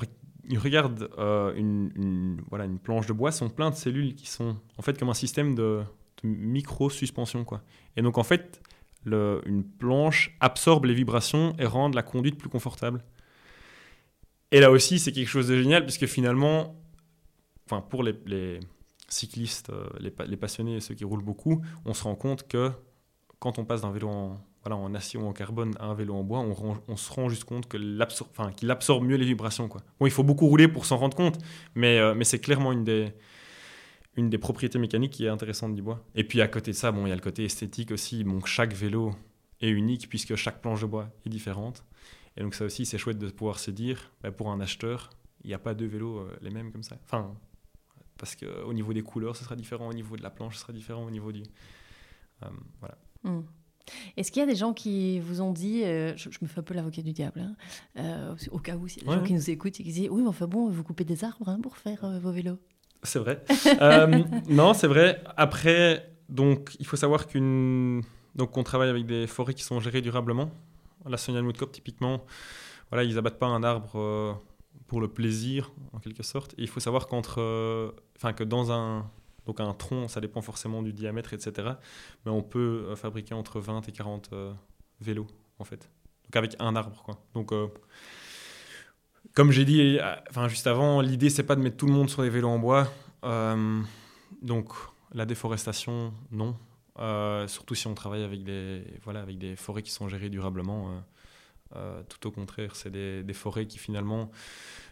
regarde 0.56 1.10
euh, 1.18 1.52
une, 1.54 2.40
voilà, 2.48 2.64
une 2.64 2.78
planche 2.78 3.06
de 3.06 3.12
bois, 3.12 3.32
sont 3.32 3.50
plein 3.50 3.70
de 3.70 3.74
cellules 3.74 4.14
qui 4.14 4.26
sont 4.26 4.56
en 4.78 4.82
fait 4.82 4.98
comme 4.98 5.10
un 5.10 5.14
système 5.14 5.54
de, 5.54 5.82
de 6.22 6.28
micro-suspension. 6.28 7.44
Et 7.96 8.02
donc, 8.02 8.16
en 8.16 8.22
fait, 8.22 8.62
une 9.04 9.64
planche 9.64 10.36
absorbe 10.40 10.86
les 10.86 10.94
vibrations 10.94 11.54
et 11.58 11.66
rend 11.66 11.88
la 11.90 12.02
conduite 12.02 12.38
plus 12.38 12.48
confortable. 12.48 13.04
Et 14.50 14.60
là 14.60 14.70
aussi, 14.70 14.98
c'est 14.98 15.12
quelque 15.12 15.28
chose 15.28 15.48
de 15.48 15.56
génial, 15.56 15.84
puisque 15.84 16.06
finalement, 16.06 16.74
pour 17.90 18.02
les, 18.02 18.14
les 18.24 18.60
cyclistes, 19.08 19.70
euh, 19.70 19.88
les, 20.00 20.12
les, 20.26 20.36
passionnés 20.36 20.76
et 20.76 20.80
ceux 20.80 20.94
qui 20.94 21.04
roulent 21.04 21.24
beaucoup, 21.24 21.62
on 21.84 21.92
se 21.92 22.04
rend 22.04 22.14
compte 22.14 22.48
que 22.48 22.70
quand 23.38 23.58
on 23.58 23.64
passe 23.64 23.82
d'un 23.82 23.90
vélo 23.90 24.08
en, 24.08 24.40
voilà, 24.62 24.76
en 24.76 24.94
acier 24.94 25.18
ou 25.18 25.26
en 25.26 25.32
carbone 25.32 25.74
à 25.78 25.86
un 25.86 25.94
vélo 25.94 26.14
en 26.14 26.24
bois, 26.24 26.40
on, 26.40 26.96
se 26.96 27.12
rend 27.12 27.28
juste 27.28 27.44
compte 27.44 27.68
qu'il 27.68 28.00
absorbe, 28.00 29.04
mieux 29.04 29.16
les 29.16 29.24
vibrations. 29.24 29.68
Quoi. 29.68 29.82
Bon, 30.00 30.06
il 30.06 30.12
faut 30.12 30.24
beaucoup 30.24 30.46
rouler 30.46 30.68
pour 30.68 30.84
s'en 30.84 30.96
rendre 30.96 31.16
compte, 31.16 31.38
mais, 31.74 31.98
euh, 31.98 32.14
c'est 32.24 32.40
clairement 32.40 32.72
une 32.72 32.84
des, 32.84 34.38
propriétés 34.38 34.78
mécaniques 34.78 35.12
qui 35.12 35.24
est 35.24 35.28
intéressante 35.28 35.74
du 35.74 35.82
bois. 35.82 36.04
Et 36.14 36.24
puis 36.24 36.40
à 36.40 36.48
côté 36.48 36.72
de 36.72 36.76
ça, 36.76 36.92
bon, 36.92 37.06
il 37.06 37.10
y 37.10 37.12
a 37.12 37.14
le 37.14 37.20
côté 37.20 37.44
esthétique 37.44 37.92
aussi. 37.92 38.24
Bon, 38.24 38.44
chaque 38.44 38.74
vélo 38.74 39.14
est 39.60 39.70
unique 39.70 40.08
puisque 40.08 40.34
chaque 40.34 40.60
planche 40.60 40.80
de 40.80 40.86
bois 40.86 41.08
est 41.24 41.28
différente. 41.28 41.84
Et 42.36 42.42
donc 42.42 42.54
ça 42.54 42.64
aussi, 42.64 42.84
c'est 42.84 42.98
chouette 42.98 43.18
de 43.18 43.28
pouvoir 43.30 43.58
se 43.58 43.70
dire, 43.70 44.12
bah, 44.22 44.30
pour 44.30 44.50
un 44.50 44.60
acheteur, 44.60 45.10
il 45.44 45.48
n'y 45.48 45.54
a 45.54 45.58
pas 45.58 45.74
deux 45.74 45.86
vélos 45.86 46.18
euh, 46.18 46.36
les 46.42 46.50
mêmes 46.50 46.72
comme 46.72 46.82
ça. 46.82 46.96
Enfin, 47.04 47.34
parce 48.18 48.34
qu'au 48.34 48.72
niveau 48.72 48.92
des 48.92 49.02
couleurs, 49.02 49.36
ce 49.36 49.44
sera 49.44 49.56
différent, 49.56 49.88
au 49.88 49.92
niveau 49.94 50.16
de 50.16 50.22
la 50.22 50.30
planche, 50.30 50.56
ce 50.56 50.62
sera 50.62 50.72
différent, 50.72 51.04
au 51.04 51.10
niveau 51.10 51.32
du... 51.32 51.42
Euh, 52.42 52.48
voilà. 52.80 52.98
Mm. 53.22 53.40
Est-ce 54.16 54.32
qu'il 54.32 54.40
y 54.40 54.42
a 54.42 54.46
des 54.46 54.56
gens 54.56 54.72
qui 54.72 55.20
vous 55.20 55.40
ont 55.40 55.52
dit, 55.52 55.84
euh, 55.84 56.16
je, 56.16 56.30
je, 56.30 56.38
me 56.42 56.48
fais 56.48 56.60
un 56.60 56.62
peu 56.62 56.74
l'avocat 56.74 57.02
du 57.02 57.12
diable, 57.12 57.40
hein, 57.40 57.54
euh, 57.98 58.34
au 58.50 58.58
cas 58.58 58.76
où 58.76 58.86
a 58.86 58.88
des 58.88 59.06
ouais. 59.06 59.16
gens 59.16 59.22
qui 59.22 59.34
nous 59.34 59.50
écoutent 59.50 59.80
et 59.80 59.82
qui 59.82 59.92
disent, 59.92 60.08
oui, 60.10 60.22
mais 60.22 60.28
enfin 60.28 60.46
bon, 60.46 60.68
vous 60.68 60.82
coupez 60.82 61.04
des 61.04 61.24
arbres 61.24 61.48
hein, 61.48 61.58
pour 61.62 61.76
faire 61.76 62.04
euh, 62.04 62.18
vos 62.18 62.32
vélos 62.32 62.58
C'est 63.02 63.18
vrai. 63.18 63.44
Non, 64.48 64.74
c'est 64.74 64.86
vrai. 64.88 65.22
Après, 65.36 66.10
donc, 66.28 66.76
il 66.78 66.86
faut 66.86 66.96
savoir 66.96 67.26
qu'une... 67.26 68.02
Donc, 68.34 68.56
on 68.56 68.62
travaille 68.62 68.88
avec 68.90 69.06
des 69.06 69.26
forêts 69.26 69.54
qui 69.54 69.64
sont 69.64 69.80
gérées 69.80 70.00
durablement. 70.00 70.50
La 71.06 71.16
Sonia 71.16 71.42
Moudkop, 71.42 71.72
typiquement, 71.72 72.24
voilà, 72.90 73.04
ils 73.04 73.18
abattent 73.18 73.38
pas 73.38 73.46
un 73.46 73.62
arbre 73.62 74.40
pour 74.86 75.00
le 75.00 75.08
plaisir, 75.08 75.72
en 75.92 75.98
quelque 75.98 76.22
sorte. 76.22 76.54
Et 76.58 76.62
il 76.62 76.68
faut 76.68 76.80
savoir 76.80 77.06
qu'entre... 77.06 77.94
Enfin, 78.16 78.32
que 78.32 78.44
dans 78.44 78.70
un 78.70 79.10
donc 79.48 79.60
un 79.60 79.72
tronc, 79.72 80.08
ça 80.08 80.20
dépend 80.20 80.42
forcément 80.42 80.82
du 80.82 80.92
diamètre, 80.92 81.32
etc. 81.32 81.70
Mais 82.26 82.30
on 82.30 82.42
peut 82.42 82.84
euh, 82.86 82.96
fabriquer 82.96 83.32
entre 83.32 83.60
20 83.60 83.88
et 83.88 83.92
40 83.92 84.28
euh, 84.34 84.52
vélos, 85.00 85.26
en 85.58 85.64
fait. 85.64 85.88
Donc 86.24 86.36
avec 86.36 86.54
un 86.58 86.76
arbre, 86.76 87.02
quoi. 87.02 87.18
Donc, 87.32 87.52
euh, 87.52 87.68
comme 89.32 89.50
j'ai 89.50 89.64
dit 89.64 89.98
enfin, 90.28 90.48
juste 90.48 90.66
avant, 90.66 91.00
l'idée, 91.00 91.30
c'est 91.30 91.44
pas 91.44 91.56
de 91.56 91.62
mettre 91.62 91.78
tout 91.78 91.86
le 91.86 91.94
monde 91.94 92.10
sur 92.10 92.22
des 92.22 92.28
vélos 92.28 92.50
en 92.50 92.58
bois. 92.58 92.92
Donc, 94.42 94.72
la 95.14 95.24
déforestation, 95.24 96.12
non. 96.30 96.54
surtout 97.46 97.74
si 97.74 97.86
on 97.86 97.94
travaille 97.94 98.24
avec 98.24 98.44
des, 98.44 98.84
voilà, 99.02 99.22
avec 99.22 99.38
des 99.38 99.56
forêts 99.56 99.82
qui 99.82 99.92
sont 99.92 100.08
gérées 100.08 100.28
durablement. 100.28 101.02
tout 102.08 102.26
au 102.26 102.30
contraire, 102.30 102.76
c'est 102.76 102.90
des 102.90 103.34
forêts 103.34 103.66
qui 103.66 103.78
finalement, 103.78 104.30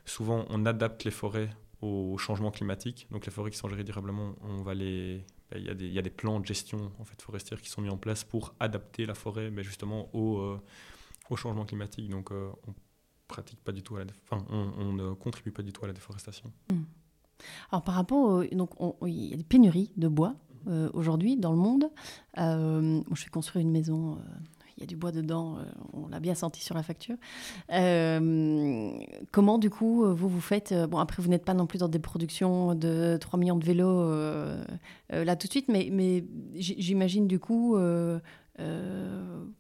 souvent, 0.07 0.47
on 0.49 0.65
adapte 0.65 1.05
les 1.05 1.11
forêts 1.11 1.51
au 1.83 2.17
changement 2.19 2.51
climatique. 2.51 3.07
Donc 3.11 3.27
les 3.27 3.33
forêts 3.33 3.51
qui 3.51 3.59
sont 3.59 3.69
gérées 3.69 3.85
durablement, 3.85 4.35
on 4.43 4.63
va 4.63 4.75
les 4.75 5.25
il 5.55 5.63
y, 5.63 5.69
a 5.69 5.75
des, 5.75 5.87
il 5.87 5.93
y 5.93 5.99
a 5.99 6.03
des 6.03 6.11
plans 6.11 6.41
de 6.41 6.45
gestion 6.45 6.91
en 6.99 7.05
fait, 7.05 7.23
forestière 7.23 7.61
qui 7.61 7.71
sont 7.71 7.81
mis 7.81 7.89
en 7.89 7.97
place 7.97 8.25
pour 8.25 8.55
adapter 8.59 9.07
la 9.07 9.15
forêt 9.15 9.53
mais 9.53 9.63
justement 9.63 10.09
au, 10.13 10.39
euh, 10.39 10.61
au 11.31 11.37
changement 11.37 11.65
climatique. 11.65 12.11
Donc 12.11 12.33
euh, 12.33 12.51
on 12.67 12.75
pratique 13.29 13.63
pas 13.63 13.73
du 13.73 13.83
tout 13.83 13.97
enfin, 14.31 14.45
on, 14.51 14.93
ne 14.93 15.13
contribue 15.15 15.53
pas 15.53 15.63
du 15.63 15.73
tout 15.73 15.85
à 15.85 15.89
la 15.89 15.93
déforestation. 15.93 16.53
Mmh. 16.73 16.83
Alors 17.71 17.85
par 17.85 17.95
rapport, 17.95 18.45
donc 18.53 18.81
on, 18.81 18.95
il 19.07 19.31
y 19.31 19.35
a 19.35 19.37
des 19.37 19.45
pénuries 19.45 19.93
de 19.97 20.09
bois 20.09 20.35
euh, 20.69 20.91
aujourd'hui 20.95 21.37
dans 21.37 21.53
le 21.53 21.59
monde. 21.59 21.91
Euh, 22.39 23.03
je 23.13 23.25
vais 23.25 23.31
construire 23.31 23.65
une 23.65 23.73
maison 23.73 24.19
il 24.77 24.83
y 24.83 24.85
a 24.85 24.87
du 24.87 24.97
bois 24.97 25.11
dedans, 25.11 25.57
euh, 25.57 25.63
on 25.95 26.09
l'a 26.09 26.21
bien 26.21 26.35
senti 26.35 26.63
sur 26.63 26.75
la 26.75 26.83
facture. 26.83 27.17
Euh, 27.73 28.91
comment, 29.33 29.59
du 29.59 29.71
coup, 29.71 30.05
euh, 30.05 30.13
vous 30.13 30.29
vous 30.29 30.41
faites 30.41 30.75
Bon, 30.91 30.99
après, 30.99 31.23
vous 31.23 31.31
n'êtes 31.31 31.47
pas 31.47 31.55
non 31.55 31.67
plus 31.67 31.79
dans 31.79 31.89
des 31.89 31.99
productions 31.99 32.75
de 32.75 33.17
3 33.19 33.39
millions 33.39 33.57
de 33.57 33.65
vélos 33.65 34.13
là 35.11 35.37
tout 35.37 35.47
de 35.47 35.53
suite, 35.53 35.69
mais, 35.69 36.25
j'imagine, 36.55 37.27
du 37.27 37.39
coup, 37.39 37.77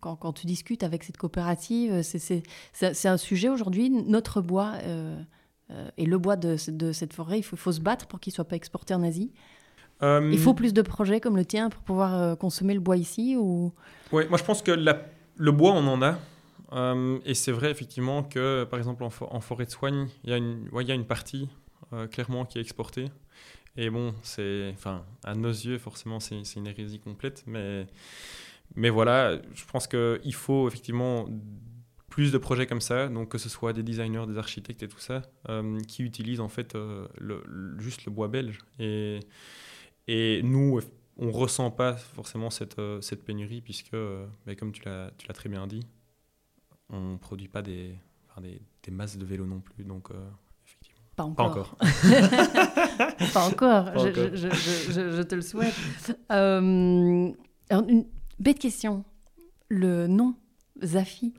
quand, 0.01 0.33
tu 0.35 0.47
discutes 0.47 0.83
avec 0.83 1.05
cette 1.05 1.17
coopérative, 1.17 2.03
c'est 2.03 3.09
un 3.09 3.17
sujet 3.17 3.49
aujourd'hui. 3.49 3.89
Notre 3.89 4.43
bois 4.43 4.75
et 5.97 6.05
le 6.05 6.19
bois 6.19 6.37
de, 6.37 6.57
de 6.71 6.93
cette 6.93 7.15
forêt, 7.15 7.39
il 7.39 7.43
faut, 7.43 7.57
faut 7.57 7.73
se 7.73 7.81
battre 7.81 8.07
pour 8.07 8.21
qu'il 8.21 8.33
ne 8.33 8.35
soit 8.35 8.49
pas 8.49 8.57
exporté 8.57 8.93
en 8.93 9.03
Asie. 9.03 9.33
Euh, 10.03 10.31
Il 10.33 10.39
faut 10.39 10.55
plus 10.55 10.75
de 10.75 10.83
projets 10.83 11.21
comme 11.21 11.37
le 11.37 11.45
tien 11.45 11.71
pour 11.71 11.83
pouvoir 11.83 12.15
euh, 12.15 12.35
consommer 12.37 12.75
le 12.75 12.81
bois 12.81 12.97
ici 12.97 13.37
ou... 13.37 13.73
Oui, 14.13 14.25
moi 14.29 14.39
je 14.39 14.45
pense 14.45 14.63
que 14.63 14.71
la, 14.71 15.03
le 15.37 15.53
bois, 15.53 15.73
on 15.73 15.87
en 15.87 16.03
a. 16.03 16.19
Euh, 16.73 17.19
et 17.25 17.35
c'est 17.35 17.53
vrai 17.53 17.71
effectivement 17.71 18.23
que, 18.23 18.65
par 18.65 18.79
exemple, 18.79 19.05
en, 19.05 19.11
for 19.11 19.35
en 19.35 19.41
forêt 19.41 19.65
de 19.65 19.71
soigne, 19.71 20.09
il 20.25 20.31
y, 20.31 20.75
ouais, 20.75 20.85
y, 20.85 20.93
a 20.93 20.95
une 20.95 21.07
partie 21.07 21.49
clairement 22.11 22.45
qui 22.45 22.59
est 22.59 22.61
exportée. 22.61 23.07
Et 23.77 23.91
bon, 23.91 24.15
c'est, 24.23 24.71
enfin, 24.73 25.05
à 25.23 25.35
nos 25.35 25.51
yeux, 25.51 25.79
forcément, 25.79 26.19
c'est 26.19 26.41
une 26.57 26.67
hérésie 26.67 26.99
complète. 26.99 27.45
Mais, 27.47 27.87
mais 28.75 28.91
voilà, 28.91 29.37
je 29.55 29.65
pense 29.71 29.87
qu'il 29.87 30.35
faut 30.35 30.67
effectivement 30.67 31.27
plus 32.11 32.33
de 32.33 32.39
projets 32.39 32.67
comme 32.67 32.81
ça, 32.81 33.09
donc 33.09 33.29
que 33.29 33.39
ce 33.39 33.49
soit 33.49 33.73
des 33.73 33.83
designers, 33.83 34.25
des 34.27 34.37
architectes 34.37 34.83
et 34.83 34.89
tout 34.89 34.99
ça, 34.99 35.23
qui 35.87 36.03
utilisent 36.03 36.41
en 36.41 36.49
fait 36.49 36.75
le, 36.75 37.09
le, 37.47 37.79
juste 37.79 38.05
le 38.07 38.11
bois 38.13 38.29
belge. 38.29 38.59
Et, 38.81 39.21
et 40.09 40.43
nous, 40.43 40.81
on 41.17 41.27
ne 41.27 41.33
ressent 41.33 41.71
pas 41.71 41.95
forcément 41.95 42.51
cette, 42.51 42.79
euh, 42.79 43.01
cette 43.01 43.25
pénurie, 43.25 43.61
puisque, 43.61 43.95
euh, 43.95 44.27
comme 44.59 44.73
tu 44.73 44.83
l'as 44.85 45.11
très 45.35 45.49
bien 45.49 45.67
dit, 45.67 45.87
on 46.89 47.13
ne 47.13 47.17
produit 47.17 47.49
pas 47.49 47.63
des, 47.63 47.99
enfin, 48.29 48.41
des, 48.41 48.61
des, 48.83 48.91
masses 48.91 49.17
de 49.17 49.25
vélos 49.25 49.47
non 49.47 49.61
plus. 49.61 49.85
Donc, 49.85 50.11
euh, 50.11 50.29
effectivement. 50.65 51.01
Pas 51.17 51.25
encore. 51.25 51.77
Pas 51.77 51.87
encore. 51.87 51.93
pas 53.33 53.47
encore. 53.47 53.85
Pas 53.93 53.99
je, 53.99 54.09
encore. 54.09 54.37
Je, 54.37 54.49
je, 54.51 55.11
je, 55.13 55.23
te 55.23 55.35
le 55.35 55.41
souhaite. 55.41 55.75
Alors, 56.29 57.89
une 57.89 58.07
bête 58.39 58.59
question. 58.59 59.05
Le 59.69 60.07
nom 60.07 60.37
Zafi, 60.85 61.35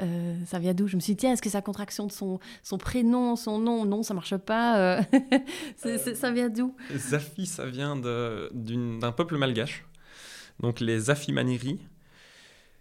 Euh, 0.00 0.34
ça 0.46 0.58
vient 0.58 0.72
d'où? 0.74 0.86
Je 0.88 0.96
me 0.96 1.00
suis 1.00 1.12
dit, 1.14 1.18
tiens, 1.18 1.32
est-ce 1.32 1.42
que 1.42 1.50
c'est 1.50 1.58
la 1.58 1.62
contraction 1.62 2.06
de 2.06 2.12
son, 2.12 2.38
son 2.62 2.78
prénom, 2.78 3.36
son 3.36 3.58
nom 3.58 3.84
Non, 3.84 4.02
ça 4.02 4.14
marche 4.14 4.36
pas. 4.36 4.98
euh. 4.98 5.02
Ça 6.14 6.30
vient 6.30 6.48
d'où? 6.48 6.74
Zafi, 6.96 7.46
ça 7.46 7.66
vient 7.66 7.96
d'un 7.96 9.12
peuple 9.12 9.36
malgache. 9.36 9.84
Donc 10.60 10.80
les. 10.80 10.98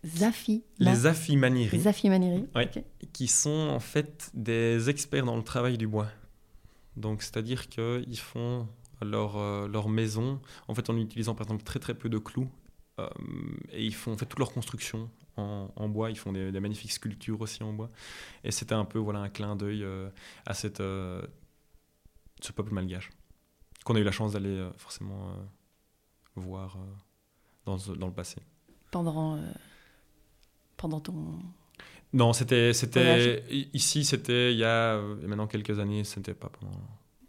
Zafi. 0.06 0.64
là. 0.80 0.94
Les 0.94 1.06
Afimaniri, 1.08 1.78
Zafi 1.80 2.10
Maniri. 2.10 2.46
Ouais. 2.56 2.70
Ok. 2.76 2.84
qui 3.12 3.28
sont 3.28 3.68
en 3.70 3.80
fait 3.82 4.32
des 4.34 4.90
experts 4.90 5.26
dans 5.26 5.36
le 5.36 5.44
travail 5.44 5.78
du 5.78 5.88
bois. 5.88 6.08
Donc 6.96 7.22
c'est-à-dire 7.22 7.68
qu'ils 7.68 8.18
font 8.20 8.68
leur, 9.02 9.38
euh, 9.38 9.68
leur 9.68 9.90
maison 9.90 10.40
en 10.70 10.76
fait 10.76 10.90
en 10.90 10.96
utilisant 10.98 11.36
par 11.36 11.48
exemple 11.48 11.64
très 11.64 11.80
très 11.80 11.94
peu 11.94 12.08
de 12.08 12.18
clous. 12.18 12.48
euh, 13.00 13.08
et 13.74 13.84
ils 13.86 13.94
font 13.94 14.14
en 14.14 14.18
fait 14.18 14.26
toute 14.26 14.40
leur 14.40 14.52
construction 14.54 15.10
en, 15.40 15.74
en 15.76 15.90
bois. 15.90 16.10
Ils 16.12 16.18
font 16.18 16.32
des, 16.34 16.52
des 16.52 16.60
magnifiques 16.60 16.92
sculptures 16.92 17.40
aussi 17.42 17.64
en 17.64 17.74
bois. 17.74 17.90
Et 18.44 18.52
c'était 18.52 18.76
un 18.76 18.86
peu 18.86 19.00
voilà 19.00 19.20
un 19.20 19.30
clin 19.30 19.56
d'œil 19.56 19.84
euh, 19.84 20.10
à 20.46 20.54
cette, 20.54 20.82
euh, 20.82 21.22
ce 22.42 22.52
peuple 22.52 22.74
malgache 22.74 23.10
qu'on 23.86 23.96
a 23.96 24.00
eu 24.00 24.04
la 24.04 24.12
chance 24.12 24.34
d'aller 24.34 24.50
euh, 24.58 24.70
forcément 24.78 25.32
voir 26.36 26.78
dans, 27.66 27.78
dans 27.98 28.08
le 28.08 28.14
passé. 28.14 28.38
Pendant, 28.92 29.40
pendant 30.78 31.00
ton. 31.00 31.40
Non, 32.12 32.34
c'était, 32.34 32.74
c'était 32.74 33.44
ici, 33.74 34.04
c'était 34.04 34.52
il 34.52 34.58
y 34.58 34.64
a 34.64 34.96
euh, 34.96 35.16
maintenant 35.28 35.48
quelques 35.48 35.80
années, 35.80 36.04
c'était 36.04 36.34
pas 36.34 36.50
pendant. 36.50 36.72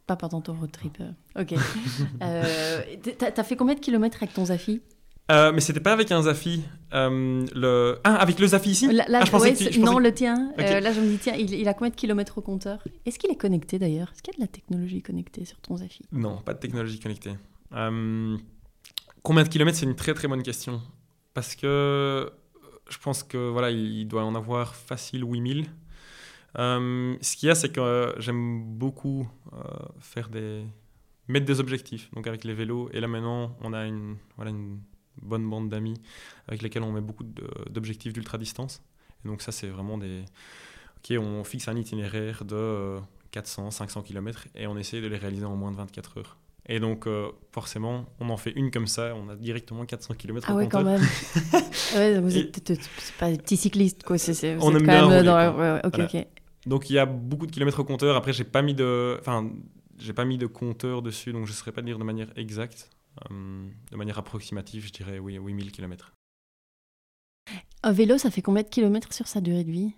Pas 0.07 0.17
pendant 0.17 0.41
ton 0.41 0.55
road 0.55 0.73
trip. 0.73 0.99
euh. 1.01 1.13
Ok. 1.43 1.55
Euh, 2.23 2.83
t'as 3.19 3.31
t'as 3.31 3.45
fait 3.45 3.57
combien 3.57 3.75
de 3.75 3.81
kilomètres 3.81 4.19
avec 4.23 4.35
ton 4.35 4.47
Zafi? 4.47 4.83
Euh, 5.31 5.53
mais 5.53 5.61
c'était 5.61 5.81
pas 5.81 5.93
avec 5.93 6.11
un 6.13 6.23
Zafi. 6.23 6.63
euh, 6.93 7.47
le... 7.55 7.99
Ah, 8.05 8.17
avec 8.17 8.39
le 8.41 8.47
Zafi 8.49 8.71
ici? 8.71 8.93
Là, 8.93 9.05
Ah, 9.13 9.25
je 9.25 9.37
ouais, 9.37 9.55
tu- 9.55 9.73
je 9.73 9.81
non, 9.81 9.97
que- 9.97 10.03
le 10.03 10.13
tien. 10.13 10.53
Euh, 10.59 10.81
là, 10.81 10.93
je 10.93 11.01
me 11.01 11.07
dis, 11.09 11.19
tiens, 11.19 11.35
il, 11.39 11.55
il 11.55 11.69
a 11.69 11.75
combien 11.75 11.91
de 11.91 11.95
kilomètres 11.95 12.37
au 12.39 12.41
compteur? 12.41 12.83
Est-ce 13.07 13.19
qu'il 13.19 13.31
est 13.31 13.37
connecté 13.37 13.79
d'ailleurs? 13.79 14.11
Est-ce 14.13 14.23
qu'il 14.23 14.33
y 14.35 14.37
a 14.37 14.39
de 14.39 14.43
la 14.43 14.49
technologie 14.49 15.03
connectée 15.03 15.45
sur 15.45 15.59
ton 15.61 15.77
Zafi? 15.77 16.03
Non, 16.13 16.39
pas 16.39 16.53
de 16.55 16.59
technologie 16.59 16.99
connectée. 16.99 17.33
Euh, 17.75 18.37
combien 19.23 19.45
de 19.45 19.49
kilomètres 19.49 19.79
C'est 19.79 19.87
une 19.87 19.95
très 19.97 20.15
très 20.15 20.27
bonne 20.27 20.43
question. 20.43 20.81
Parce 21.33 21.55
que 21.55 22.29
je 22.89 22.99
pense 22.99 23.23
que 23.23 23.39
voilà, 23.51 23.71
il 23.71 24.07
doit 24.09 24.25
en 24.25 24.35
avoir 24.35 24.75
facile 24.75 25.23
8000. 25.25 25.67
Euh, 26.59 27.15
ce 27.21 27.37
qu'il 27.37 27.47
y 27.47 27.51
a, 27.51 27.55
c'est 27.55 27.71
que 27.71 28.13
j'aime 28.19 28.65
beaucoup 28.65 29.29
faire 30.01 30.29
des 30.29 30.65
mettre 31.29 31.47
des 31.47 31.61
objectifs, 31.61 32.11
donc 32.13 32.27
avec 32.27 32.43
les 32.43 32.55
vélos. 32.55 32.91
Et 32.93 32.99
là 32.99 33.07
maintenant, 33.07 33.57
on 33.61 33.73
a 33.73 33.87
une 33.87 34.17
voilà 34.35 34.51
une 34.51 34.81
bonne 35.23 35.49
bande 35.49 35.69
d'amis 35.69 35.95
avec 36.49 36.63
lesquels 36.63 36.83
on 36.83 36.93
met 36.93 37.01
beaucoup 37.01 37.25
d'objectifs 37.71 38.13
d'ultra 38.13 38.39
distance. 38.39 38.83
Et 39.25 39.29
donc 39.29 39.43
ça, 39.43 39.53
c'est 39.53 39.69
vraiment 39.69 39.99
des 39.99 40.23
ok, 40.99 41.17
on 41.19 41.45
fixe 41.45 41.69
un 41.69 41.77
itinéraire 41.77 42.45
de 42.45 42.55
euh, 42.57 43.01
400, 43.33 43.71
500 43.71 44.03
km 44.03 44.47
et 44.55 44.67
on 44.67 44.77
essaie 44.77 45.01
de 45.01 45.07
les 45.07 45.17
réaliser 45.19 45.45
en 45.45 45.57
moins 45.57 45.71
de 45.71 45.77
24 45.77 46.19
heures. 46.19 46.37
Et 46.67 46.79
donc, 46.79 47.07
euh, 47.07 47.29
forcément, 47.53 48.07
on 48.21 48.29
en 48.29 48.37
fait 48.37 48.53
une 48.53 48.71
comme 48.71 48.87
ça, 48.87 49.15
on 49.17 49.29
a 49.29 49.35
directement 49.35 49.85
400 49.87 50.15
km 50.15 50.47
Ah 50.51 50.55
ouais, 50.55 50.69
quand 50.69 50.85
compteur. 50.85 51.01
même. 51.01 51.63
ouais, 51.95 52.21
vous 52.21 52.37
Et- 52.37 52.41
êtes 52.41 52.53
t- 52.53 52.77
t- 52.77 52.83
c'est 52.99 53.15
pas 53.17 53.31
des 53.31 53.39
petits 53.39 53.57
cyclistes, 53.57 54.03
quoi. 54.05 54.19
C'est, 54.19 54.35
c'est, 54.35 54.55
vous 54.55 54.63
On 54.67 54.71
êtes 54.71 54.77
aime 54.81 54.87
quand 54.87 54.93
bien 54.93 55.09
même 55.09 55.25
dans 55.25 55.37
la- 55.37 55.51
quoi. 55.51 55.61
ouais, 55.75 55.81
ok, 55.85 55.95
Voilà. 55.97 56.11
ok. 56.15 56.27
Donc, 56.67 56.91
il 56.91 56.93
y 56.93 56.99
a 56.99 57.07
beaucoup 57.07 57.47
de 57.47 57.51
kilomètres 57.53 57.81
au 57.81 57.85
compteur. 57.85 58.15
Après, 58.15 58.33
j'ai 58.33 58.45
pas 58.45 58.63
mis 58.63 58.75
de, 58.75 59.17
enfin, 59.19 59.51
j'ai 59.99 60.13
pas 60.13 60.25
mis 60.27 60.37
de 60.39 60.47
compteur 60.47 61.03
dessus, 61.03 61.33
donc 61.33 61.47
je 61.47 61.51
ne 61.53 61.57
saurais 61.57 61.73
pas 61.73 61.83
dire 61.83 61.99
de 61.99 62.05
manière 62.05 62.29
exacte. 62.37 62.91
Euh, 63.31 63.69
de 63.91 63.97
manière 63.97 64.19
approximative, 64.19 64.87
je 64.87 64.93
dirais 64.93 65.19
oui, 65.19 65.35
8000 65.35 65.73
km. 65.73 66.15
Un 67.83 67.93
vélo, 67.93 68.19
ça 68.19 68.31
fait 68.31 68.43
combien 68.43 68.63
de 68.63 68.69
kilomètres 68.69 69.13
sur 69.13 69.27
sa 69.27 69.41
durée 69.41 69.65
de 69.65 69.71
vie? 69.71 69.93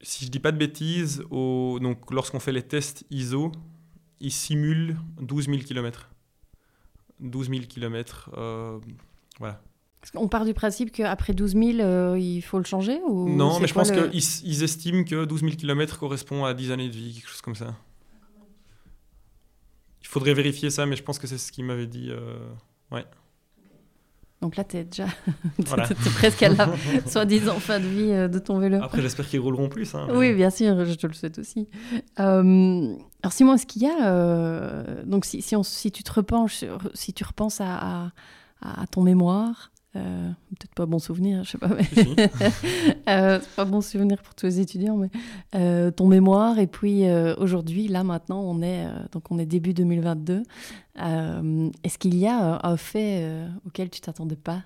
Si 0.00 0.24
je 0.24 0.30
dis 0.30 0.40
pas 0.40 0.52
de 0.52 0.58
bêtises, 0.58 1.22
au... 1.30 1.78
donc 1.80 2.10
lorsqu'on 2.10 2.40
fait 2.40 2.52
les 2.52 2.62
tests 2.62 3.04
ISO, 3.10 3.52
ils 4.20 4.32
simulent 4.32 4.96
12 5.20 5.46
000 5.46 5.58
km. 5.58 6.10
12 7.20 7.48
000 7.50 7.62
km, 7.68 8.30
voilà. 9.38 9.62
Parce 10.00 10.10
qu'on 10.10 10.26
part 10.26 10.44
du 10.44 10.52
principe 10.54 10.90
qu'après 10.90 11.32
12 11.32 11.52
000, 11.52 11.78
euh, 11.78 12.18
il 12.18 12.42
faut 12.42 12.58
le 12.58 12.64
changer 12.64 13.00
ou 13.06 13.28
Non, 13.28 13.60
mais 13.60 13.68
je 13.68 13.74
pense 13.74 13.92
le- 13.92 14.08
qu'ils 14.08 14.20
ils 14.44 14.62
estiment 14.64 15.04
que 15.04 15.24
12 15.24 15.40
000 15.42 15.52
km 15.54 15.96
correspond 16.00 16.44
à 16.44 16.54
10 16.54 16.72
années 16.72 16.88
de 16.88 16.94
vie, 16.96 17.14
quelque 17.14 17.28
chose 17.28 17.40
comme 17.40 17.54
ça. 17.54 17.76
Il 20.12 20.20
faudrait 20.20 20.34
vérifier 20.34 20.68
ça, 20.68 20.84
mais 20.84 20.94
je 20.94 21.02
pense 21.02 21.18
que 21.18 21.26
c'est 21.26 21.38
ce 21.38 21.50
qu'il 21.50 21.64
m'avait 21.64 21.86
dit. 21.86 22.08
euh, 22.10 22.36
Donc 24.42 24.56
là, 24.56 24.64
t'es 24.64 24.84
déjà 24.84 25.06
Voilà. 25.66 25.88
presque 26.16 26.42
à 26.42 26.48
la 26.50 26.68
soi-disant 27.06 27.58
fin 27.60 27.78
de 27.80 27.86
vie 27.86 28.10
euh, 28.12 28.26
de 28.28 28.38
ton 28.40 28.58
vélo. 28.58 28.78
Après, 28.82 29.00
j'espère 29.00 29.26
qu'ils 29.28 29.38
rouleront 29.40 29.68
plus. 29.68 29.94
hein, 29.94 30.06
mais- 30.08 30.16
Oui, 30.16 30.34
bien 30.34 30.50
sûr, 30.50 30.84
je 30.84 30.94
te 30.94 31.06
le 31.06 31.12
souhaite 31.14 31.38
aussi. 31.38 31.68
Euh, 32.20 32.94
alors 33.22 33.32
Simon, 33.32 33.54
est-ce 33.54 33.66
qu'il 33.66 33.82
y 33.82 33.86
a 33.86 34.06
euh, 34.08 35.02
donc 35.06 35.24
si, 35.24 35.40
si, 35.42 35.54
on, 35.56 35.62
si 35.62 35.92
tu 35.92 36.02
te 36.02 36.12
repenches, 36.12 36.64
si 36.92 37.12
tu 37.12 37.22
repenses 37.24 37.60
à, 37.60 38.10
à, 38.60 38.82
à 38.82 38.86
ton 38.88 39.02
mémoire, 39.02 39.70
euh, 39.94 40.30
peut-être 40.48 40.74
pas 40.74 40.86
bon 40.86 40.98
souvenir, 40.98 41.44
je 41.44 41.50
sais 41.50 41.58
pas, 41.58 41.68
mais 41.68 41.86
euh, 43.08 43.38
pas 43.56 43.64
bon 43.66 43.82
souvenir 43.82 44.22
pour 44.22 44.34
tous 44.34 44.46
les 44.46 44.60
étudiants, 44.60 44.96
mais 44.96 45.10
euh, 45.54 45.90
ton 45.90 46.06
mémoire 46.06 46.58
et 46.58 46.66
puis 46.66 47.04
aujourd'hui, 47.36 47.88
là 47.88 48.02
maintenant, 48.02 48.40
on 48.40 48.62
est 48.62 48.86
donc 49.12 49.30
on 49.30 49.38
est 49.38 49.44
début 49.44 49.74
2022. 49.74 50.44
Euh, 50.98 51.70
est-ce 51.82 51.98
qu'il 51.98 52.16
y 52.16 52.26
a 52.26 52.66
un 52.66 52.76
fait 52.78 53.46
auquel 53.66 53.90
tu 53.90 54.00
t'attendais 54.00 54.36
pas? 54.36 54.62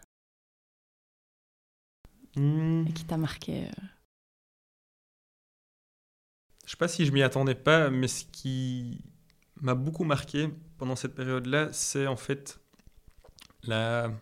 Hmm, 2.37 2.85
et 2.87 2.93
qui 2.93 3.05
t'a 3.05 3.17
marqué 3.17 3.65
Je 6.65 6.71
sais 6.71 6.77
pas 6.77 6.89
si 6.89 7.05
je 7.05 7.11
m'y 7.11 7.23
attendais 7.23 7.55
pas, 7.57 7.91
mais 7.91 8.07
ce 8.07 8.25
qui 8.27 9.01
m'a 9.61 9.75
beaucoup 9.75 10.05
marqué 10.05 10.51
pendant 10.79 10.95
cette 10.95 11.17
période-là, 11.17 11.71
c'est 11.73 12.07
en 12.07 12.17
fait 12.17 12.61
la, 13.65 14.13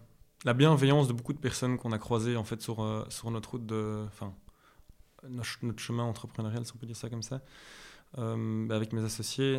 la 0.45 0.53
bienveillance 0.53 1.09
de 1.09 1.13
beaucoup 1.13 1.33
de 1.33 1.39
personnes 1.39 1.79
qu'on 1.79 1.93
a 1.93 1.99
croisées 1.99 2.37
en 2.37 2.45
fait 2.45 2.61
sur, 2.61 2.83
euh, 2.83 3.05
sur 3.09 3.31
notre 3.31 3.53
route 3.53 3.67
de, 3.67 4.05
enfin, 4.07 4.35
notre, 5.29 5.79
chemin 5.79 6.05
entrepreneurial, 6.05 6.65
si 6.67 6.73
on 6.75 6.79
peut 6.79 6.87
dire 6.87 6.97
ça 6.97 7.09
comme 7.09 7.23
ça, 7.23 7.43
Euh, 8.19 8.69
avec 8.71 8.93
mes 8.93 9.03
associés. 9.03 9.59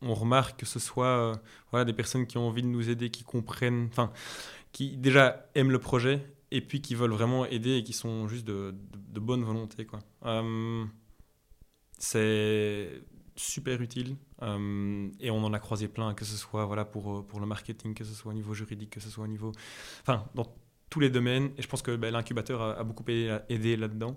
On 0.00 0.14
remarque 0.14 0.60
que 0.60 0.66
ce 0.66 0.78
soit 0.78 1.06
euh, 1.06 1.34
voilà, 1.70 1.84
des 1.84 1.92
personnes 1.92 2.26
qui 2.26 2.38
ont 2.38 2.48
envie 2.48 2.62
de 2.62 2.68
nous 2.68 2.88
aider, 2.88 3.10
qui 3.10 3.24
comprennent, 3.24 3.88
enfin, 3.90 4.10
qui 4.72 4.96
déjà 4.96 5.46
aiment 5.54 5.70
le 5.70 5.78
projet 5.78 6.34
et 6.50 6.62
puis 6.62 6.80
qui 6.80 6.94
veulent 6.94 7.12
vraiment 7.12 7.44
aider 7.44 7.76
et 7.76 7.84
qui 7.84 7.92
sont 7.92 8.26
juste 8.28 8.46
de, 8.46 8.74
de, 8.92 8.98
de 9.14 9.20
bonne 9.20 9.44
volonté. 9.44 9.84
Quoi. 9.84 10.00
C'est 11.98 13.02
super 13.36 13.82
utile 13.82 14.16
euh, 14.42 15.08
et 15.20 15.30
on 15.30 15.44
en 15.44 15.52
a 15.52 15.58
croisé 15.58 15.88
plein, 15.88 16.14
que 16.14 16.24
ce 16.24 16.36
soit 16.36 16.64
voilà, 16.64 16.84
pour, 16.84 17.12
euh, 17.12 17.22
pour 17.22 17.40
le 17.40 17.46
marketing, 17.46 17.94
que 17.94 18.04
ce 18.04 18.14
soit 18.14 18.30
au 18.30 18.34
niveau 18.34 18.54
juridique, 18.54 18.90
que 18.90 19.00
ce 19.00 19.10
soit 19.10 19.24
au 19.24 19.28
niveau. 19.28 19.52
Enfin, 20.02 20.24
dans 20.34 20.46
tous 20.88 21.00
les 21.00 21.10
domaines. 21.10 21.50
Et 21.56 21.62
je 21.62 21.68
pense 21.68 21.82
que 21.82 21.96
ben, 21.96 22.12
l'incubateur 22.12 22.60
a, 22.60 22.84
beaucoup 22.84 23.04
aidé, 23.08 23.38
aidé 23.48 23.76
là-dedans. 23.76 24.16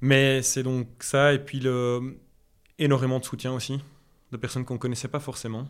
Mais 0.00 0.42
c'est 0.42 0.62
donc 0.62 0.88
ça, 1.00 1.32
et 1.32 1.38
puis 1.38 1.60
le, 1.60 2.20
énormément 2.78 3.18
de 3.18 3.24
soutien 3.24 3.52
aussi, 3.52 3.80
de 4.30 4.36
personnes 4.36 4.64
qu'on 4.64 4.74
ne 4.74 4.78
connaissait 4.78 5.08
pas 5.08 5.20
forcément. 5.20 5.66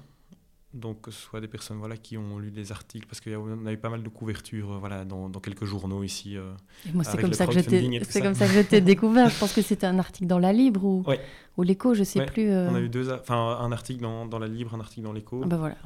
Donc, 0.75 1.03
que 1.03 1.11
ce 1.11 1.21
soit 1.21 1.43
des 1.43 1.49
personnes 1.49 1.77
voilà, 1.79 1.99
qui 1.99 2.17
ont 2.17 2.39
lu 2.39 2.51
des 2.51 2.73
articles, 2.73 3.07
parce 3.07 3.21
qu'on 3.21 3.67
a 3.67 3.73
eu 3.73 3.77
pas 3.77 3.91
mal 3.91 4.03
de 4.03 4.09
couvertures 4.09 4.73
euh, 4.73 4.79
voilà, 4.79 5.05
dans, 5.05 5.29
dans 5.29 5.39
quelques 5.41 5.67
journaux 5.67 6.03
ici. 6.03 6.37
euh. 6.39 6.51
Et 6.89 6.93
moi, 6.93 7.05
c'est 7.05 7.21
comme 7.21 7.35
ça 7.35 7.47
que 7.47 7.53
je 7.53 7.61
t'ai, 7.61 7.85
et 7.85 7.99
tout 8.01 8.07
c'est 8.07 8.21
ça. 8.21 8.21
comme 8.23 8.35
ça 8.35 8.47
que 8.47 8.53
je 8.55 8.61
t'ai 8.61 8.81
découvert. 8.93 9.29
Je 9.29 9.39
pense 9.39 9.53
que 9.53 9.61
c'était 9.61 9.87
un 9.87 9.99
article 9.99 10.27
dans 10.29 10.39
la 10.39 10.53
Libre 10.55 10.83
ou, 10.85 11.03
Ouais. 11.07 11.21
ou 11.59 11.63
l'écho, 11.63 11.93
je 11.93 12.05
sais 12.05 12.21
Ouais, 12.21 12.27
plus. 12.27 12.49
euh. 12.51 12.71
On 12.71 12.75
a 12.75 12.81
eu 12.81 12.89
deux, 12.89 13.13
enfin, 13.13 13.59
un 13.61 13.71
article 13.71 14.01
dans, 14.01 14.25
dans 14.25 14.39
la 14.39 14.49
Libre, 14.49 14.75
un 14.75 14.81
article 14.81 15.03
dans 15.03 15.13
l'Écho. 15.13 15.43
Ah 15.45 15.47
bah 15.47 15.57
voilà. 15.59 15.77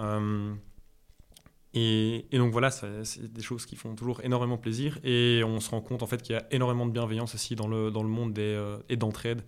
Et, 1.74 2.24
et 2.32 2.38
donc 2.38 2.52
voilà, 2.52 2.70
c'est 2.70 3.32
des 3.32 3.42
choses 3.42 3.66
qui 3.66 3.76
font 3.76 3.94
toujours 3.96 4.20
énormément 4.22 4.56
plaisir. 4.56 4.98
Et 5.04 5.42
on 5.44 5.60
se 5.60 5.68
rend 5.70 5.80
compte 5.80 6.02
en 6.02 6.06
fait 6.06 6.22
qu'il 6.22 6.34
y 6.34 6.38
a 6.38 6.46
énormément 6.52 6.86
de 6.86 6.92
bienveillance 6.92 7.34
aussi 7.34 7.54
dans 7.56 7.66
le, 7.68 7.90
dans 7.90 8.02
le 8.02 8.08
monde 8.08 8.32
des, 8.32 8.76
et 8.88 8.96
d'entraide 8.96 9.42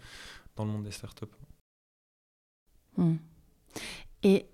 dans 0.56 0.64
le 0.64 0.70
monde 0.72 0.82
des 0.82 0.90
startups. 0.90 1.24
Hmm. 2.96 3.14
Et 4.24 4.46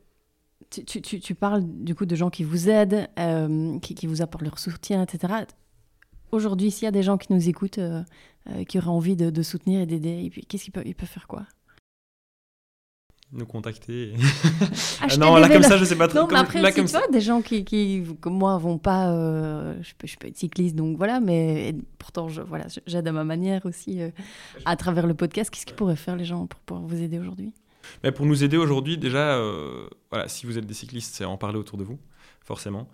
tu, 0.75 0.85
tu, 0.85 1.01
tu, 1.03 1.21
tu 1.21 1.35
parles 1.35 1.63
du 1.65 1.95
coup 1.95 2.07
de 2.07 2.15
gens 2.17 2.31
qui 2.31 2.45
vous 2.45 2.69
aident, 2.69 3.09
euh, 3.19 3.79
qui, 3.81 3.95
qui 3.95 4.07
vous 4.07 4.23
apportent 4.23 4.45
leur 4.45 4.59
soutien, 4.59 5.03
etc. 5.03 5.35
Aujourd'hui, 6.33 6.71
s'il 6.71 6.85
y 6.85 6.89
a 6.89 6.93
des 6.93 7.03
gens 7.03 7.17
qui 7.19 7.33
nous 7.33 7.49
écoutent, 7.49 7.79
euh, 7.79 8.03
euh, 8.51 8.65
qui 8.65 8.79
auraient 8.79 8.89
envie 8.89 9.17
de, 9.17 9.31
de 9.31 9.43
soutenir 9.43 9.81
et 9.81 9.87
d'aider, 9.87 10.31
qu'est-ce 10.49 10.65
qu'ils 10.65 10.73
peuvent, 10.73 10.87
ils 10.87 10.95
peuvent 10.95 11.09
faire 11.09 11.27
quoi? 11.29 11.45
Nous 13.33 13.47
contacter. 13.47 14.11
et- 14.11 14.15
Ah 15.01 15.17
non, 15.17 15.37
là 15.37 15.49
comme 15.49 15.63
ça, 15.63 15.77
je 15.77 15.85
sais 15.85 15.97
pas 15.97 16.07
trop. 16.09 16.19
Non, 16.21 16.25
mais 16.27 16.31
comme- 16.31 16.39
après, 16.39 16.63
là, 16.63 16.71
comme 16.73 16.85
tu 16.85 16.91
ça- 16.93 17.01
vois, 17.01 17.09
des 17.09 17.21
gens 17.21 17.43
qui, 17.43 17.65
qui, 17.65 18.05
comme 18.21 18.37
moi, 18.39 18.57
vont 18.59 18.79
pas. 18.79 19.11
euh, 19.13 19.75
je, 19.83 19.93
peux, 19.99 20.07
je 20.07 20.17
peux 20.17 20.29
être 20.29 20.37
cycliste, 20.37 20.77
donc 20.77 20.97
voilà, 20.97 21.19
mais 21.21 21.71
et 21.71 21.75
pourtant, 21.99 22.29
je, 22.29 22.43
voilà, 22.43 22.67
j'aide 22.87 23.09
à 23.09 23.13
ma 23.13 23.25
manière 23.25 23.67
aussi 23.67 24.01
euh, 24.01 24.11
à 24.65 24.77
travers 24.77 25.07
le 25.07 25.15
podcast. 25.15 25.51
Qu'est-ce 25.51 25.67
qu'ils 25.67 25.75
pourraient 25.75 25.97
faire, 25.97 26.17
les 26.17 26.25
gens, 26.25 26.47
pour 26.47 26.61
pouvoir 26.61 26.87
vous 26.87 27.03
aider 27.03 27.19
aujourd'hui? 27.19 27.53
Mais 28.03 28.13
pour 28.13 28.27
nous 28.27 28.45
aider 28.45 28.57
aujourd'hui, 28.57 28.99
déjà, 28.99 29.37
euh, 29.37 29.89
voilà, 30.11 30.29
si 30.29 30.47
vous 30.47 30.59
êtes 30.59 30.67
des 30.67 30.75
cyclistes, 30.75 31.15
c'est 31.15 31.25
en 31.25 31.37
parler 31.37 31.59
autour 31.59 31.79
de 31.79 31.85
vous. 31.85 31.99
forcément. 32.45 32.89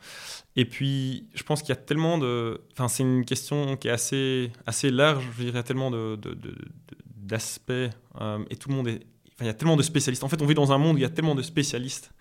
Et 0.56 0.64
puis, 0.64 1.28
je 1.34 1.42
pense 1.42 1.60
qu'il 1.60 1.70
y 1.70 1.72
a 1.72 1.80
tellement 1.80 2.18
de... 2.18 2.60
Enfin, 2.72 2.88
c'est 2.88 3.02
une 3.02 3.24
question 3.24 3.76
qui 3.76 3.88
est 3.88 3.90
assez, 3.90 4.50
assez 4.66 4.90
large, 4.90 5.24
je 5.36 5.44
dirais, 5.44 5.62
tellement 5.62 5.90
d'aspects, 5.90 7.70
de, 7.70 7.88
de, 7.88 8.44
et 8.48 8.56
tout 8.56 8.68
le 8.70 8.74
monde 8.76 8.88
est... 8.88 9.00
Enfin, 9.34 9.44
il 9.44 9.46
y 9.46 9.50
a 9.50 9.54
tellement 9.54 9.76
de 9.76 9.82
spécialistes. 9.82 10.22
En 10.22 10.28
fait, 10.28 10.40
on 10.40 10.46
vit 10.46 10.54
dans 10.54 10.72
un 10.72 10.78
monde 10.78 10.94
où 10.94 10.98
il 10.98 11.02
y 11.02 11.06
a 11.06 11.10
tellement 11.10 11.34
de 11.34 11.42
spécialistes 11.42 12.12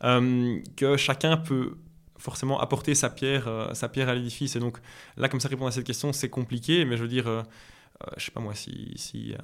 que 0.00 0.96
chacun 0.96 1.36
peut 1.36 1.76
forcément 2.18 2.60
apporter 2.60 2.94
sa 2.94 3.08
pierre, 3.08 3.70
sa 3.72 3.88
pierre 3.88 4.08
à 4.08 4.14
l'édifice. 4.14 4.56
Et 4.56 4.58
donc, 4.58 4.78
là, 5.16 5.28
comme 5.28 5.40
ça, 5.40 5.48
répondre 5.48 5.68
à 5.68 5.72
cette 5.72 5.86
question, 5.86 6.12
c'est 6.12 6.28
compliqué, 6.28 6.84
mais 6.84 6.96
je 6.96 7.02
veux 7.02 7.08
dire 7.08 7.44
euh, 8.02 8.10
je 8.16 8.24
sais 8.24 8.30
pas 8.30 8.40
moi, 8.40 8.54
si, 8.54 8.92
si 8.96 9.34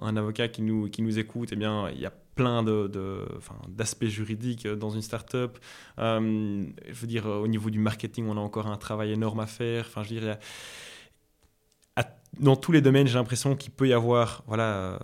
un, 0.00 0.16
avocat 0.16 0.48
qui 0.48 0.62
nous, 0.62 0.88
qui 0.88 1.02
nous 1.02 1.18
écoute, 1.18 1.50
eh 1.52 1.56
bien, 1.56 1.90
il 1.90 2.00
y 2.00 2.06
a 2.06 2.12
plein 2.34 2.62
de, 2.62 2.90
d'aspects 3.68 4.06
juridiques 4.06 4.66
dans 4.66 4.90
une 4.90 5.02
start-up. 5.02 5.58
Euh, 5.98 6.66
je 6.86 6.92
veux 6.94 7.06
dire, 7.06 7.26
au 7.26 7.46
niveau 7.48 7.70
du 7.70 7.78
marketing, 7.78 8.26
on 8.28 8.36
a 8.36 8.40
encore 8.40 8.66
un 8.66 8.76
travail 8.76 9.12
énorme 9.12 9.40
à 9.40 9.46
faire. 9.46 9.86
Enfin, 9.86 10.02
je 10.02 10.08
dirais, 10.08 10.38
dans 12.40 12.56
tous 12.56 12.72
les 12.72 12.80
domaines, 12.80 13.06
j'ai 13.06 13.14
l'impression 13.14 13.56
qu'il 13.56 13.72
peut 13.72 13.88
y 13.88 13.92
avoir, 13.92 14.42
voilà, 14.46 14.74
euh, 14.74 14.98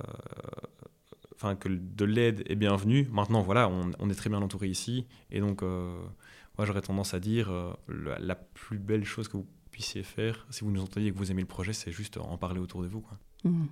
enfin, 1.34 1.56
que 1.56 1.68
de 1.68 2.04
l'aide 2.04 2.42
est 2.46 2.56
bienvenue. 2.56 3.08
Maintenant, 3.12 3.42
voilà, 3.42 3.68
on, 3.68 4.10
est 4.10 4.14
très 4.14 4.30
bien 4.30 4.40
entouré 4.40 4.68
ici, 4.68 5.06
et 5.30 5.40
donc, 5.40 5.62
moi, 5.62 6.66
j'aurais 6.66 6.82
tendance 6.82 7.14
à 7.14 7.20
dire, 7.20 7.50
la, 7.88 8.18
la, 8.18 8.34
plus 8.34 8.78
belle 8.78 9.04
chose 9.04 9.28
que 9.28 9.36
vous 9.36 9.46
puissiez 9.78 10.02
faire, 10.02 10.44
si 10.50 10.64
vous 10.64 10.72
nous 10.72 10.82
entendez 10.82 11.06
et 11.06 11.12
que 11.12 11.16
vous 11.16 11.30
aimez 11.30 11.42
le 11.42 11.46
projet, 11.46 11.72
c'est 11.72 11.92
juste 11.92 12.16
en 12.16 12.36
parler 12.36 12.58
autour 12.58 12.82
de 12.82 12.88
vous. 12.88 13.00
Quoi. 13.00 13.16
Mmh. 13.44 13.66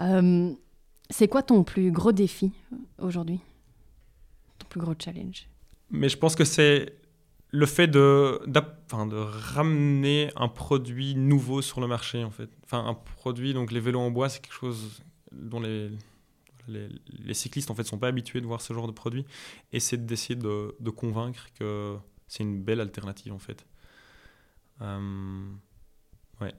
Euh, 0.00 0.54
c'est 1.08 1.28
quoi 1.28 1.42
ton 1.42 1.64
plus 1.64 1.90
gros 1.90 2.12
défi 2.12 2.52
aujourd'hui? 2.98 3.40
Ton 4.58 4.66
plus 4.68 4.80
gros 4.80 4.92
challenge? 4.98 5.48
Mais 5.88 6.10
je 6.10 6.18
pense 6.18 6.36
que 6.36 6.44
c'est 6.44 6.94
le 7.48 7.64
fait 7.64 7.88
de, 7.88 8.42
de 8.46 9.16
ramener 9.16 10.30
un 10.36 10.48
produit 10.48 11.14
nouveau 11.14 11.62
sur 11.62 11.80
le 11.80 11.86
marché, 11.86 12.22
en 12.22 12.30
fait. 12.30 12.50
Enfin, 12.64 12.84
un 12.84 12.92
produit, 12.94 13.54
donc 13.54 13.72
les 13.72 13.80
vélos 13.80 14.00
en 14.00 14.10
bois, 14.10 14.28
c'est 14.28 14.40
quelque 14.40 14.52
chose 14.52 15.02
dont 15.32 15.60
les, 15.60 15.90
les, 16.68 17.34
cyclistes, 17.34 17.70
en 17.70 17.74
fait, 17.74 17.84
sont 17.84 17.98
pas 17.98 18.08
habitués 18.08 18.42
de 18.42 18.46
voir 18.46 18.60
ce 18.60 18.74
genre 18.74 18.86
de 18.86 18.92
produit. 18.92 19.24
Et 19.72 19.80
c'est 19.80 20.04
d'essayer 20.04 20.36
de, 20.36 20.76
de 20.78 20.90
convaincre 20.90 21.46
que 21.58 21.96
c'est 22.28 22.42
une 22.42 22.62
belle 22.62 22.80
alternative, 22.80 23.32
en 23.32 23.38
fait. 23.38 23.64
Euh, 24.82 25.50
ouais. 26.40 26.54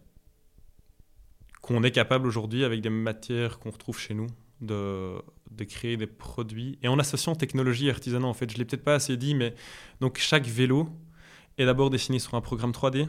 Qu'on 1.62 1.84
est 1.84 1.92
capable 1.92 2.28
aujourd'hui, 2.28 2.64
avec 2.64 2.82
des 2.82 2.90
matières 2.90 3.60
qu'on 3.60 3.72
retrouve 3.72 4.00
chez 4.00 4.14
nous, 4.14 4.28
de, 4.62 5.22
créer 5.68 5.98
des 5.98 6.08
produits. 6.08 6.80
Et 6.82 6.88
en 6.88 6.98
associant 7.00 7.36
technologie 7.36 7.88
et 7.88 7.92
artisanat, 7.92 8.28
en 8.28 8.34
fait, 8.34 8.50
je 8.50 8.56
ne 8.56 8.60
l'ai 8.60 8.66
peut-être 8.66 8.84
pas 8.84 8.96
assez 8.96 9.18
dit, 9.18 9.36
mais 9.36 9.54
donc 10.00 10.18
chaque 10.18 10.46
vélo 10.46 10.90
est 11.58 11.66
d'abord 11.66 11.90
dessiné 11.90 12.20
sur 12.20 12.36
un 12.36 12.42
programme 12.42 12.72
3D. 12.72 13.08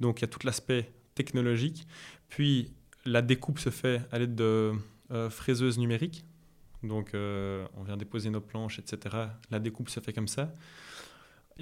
Donc 0.00 0.20
il 0.20 0.22
y 0.22 0.24
a 0.24 0.28
tout 0.28 0.44
l'aspect 0.44 0.92
technologique. 1.14 1.86
Puis 2.28 2.72
la 3.04 3.22
découpe 3.22 3.58
se 3.58 3.70
fait 3.70 4.02
à 4.12 4.18
l'aide 4.18 4.34
de 4.34 4.72
euh, 5.10 5.30
fraiseuses 5.30 5.78
numériques. 5.78 6.24
Donc 6.82 7.14
euh, 7.14 7.66
on 7.76 7.82
vient 7.82 7.96
déposer 7.96 8.30
nos 8.30 8.40
planches, 8.40 8.78
etc. 8.78 9.16
La 9.50 9.58
découpe 9.58 9.88
se 9.88 10.00
fait 10.00 10.12
comme 10.12 10.28
ça. 10.28 10.54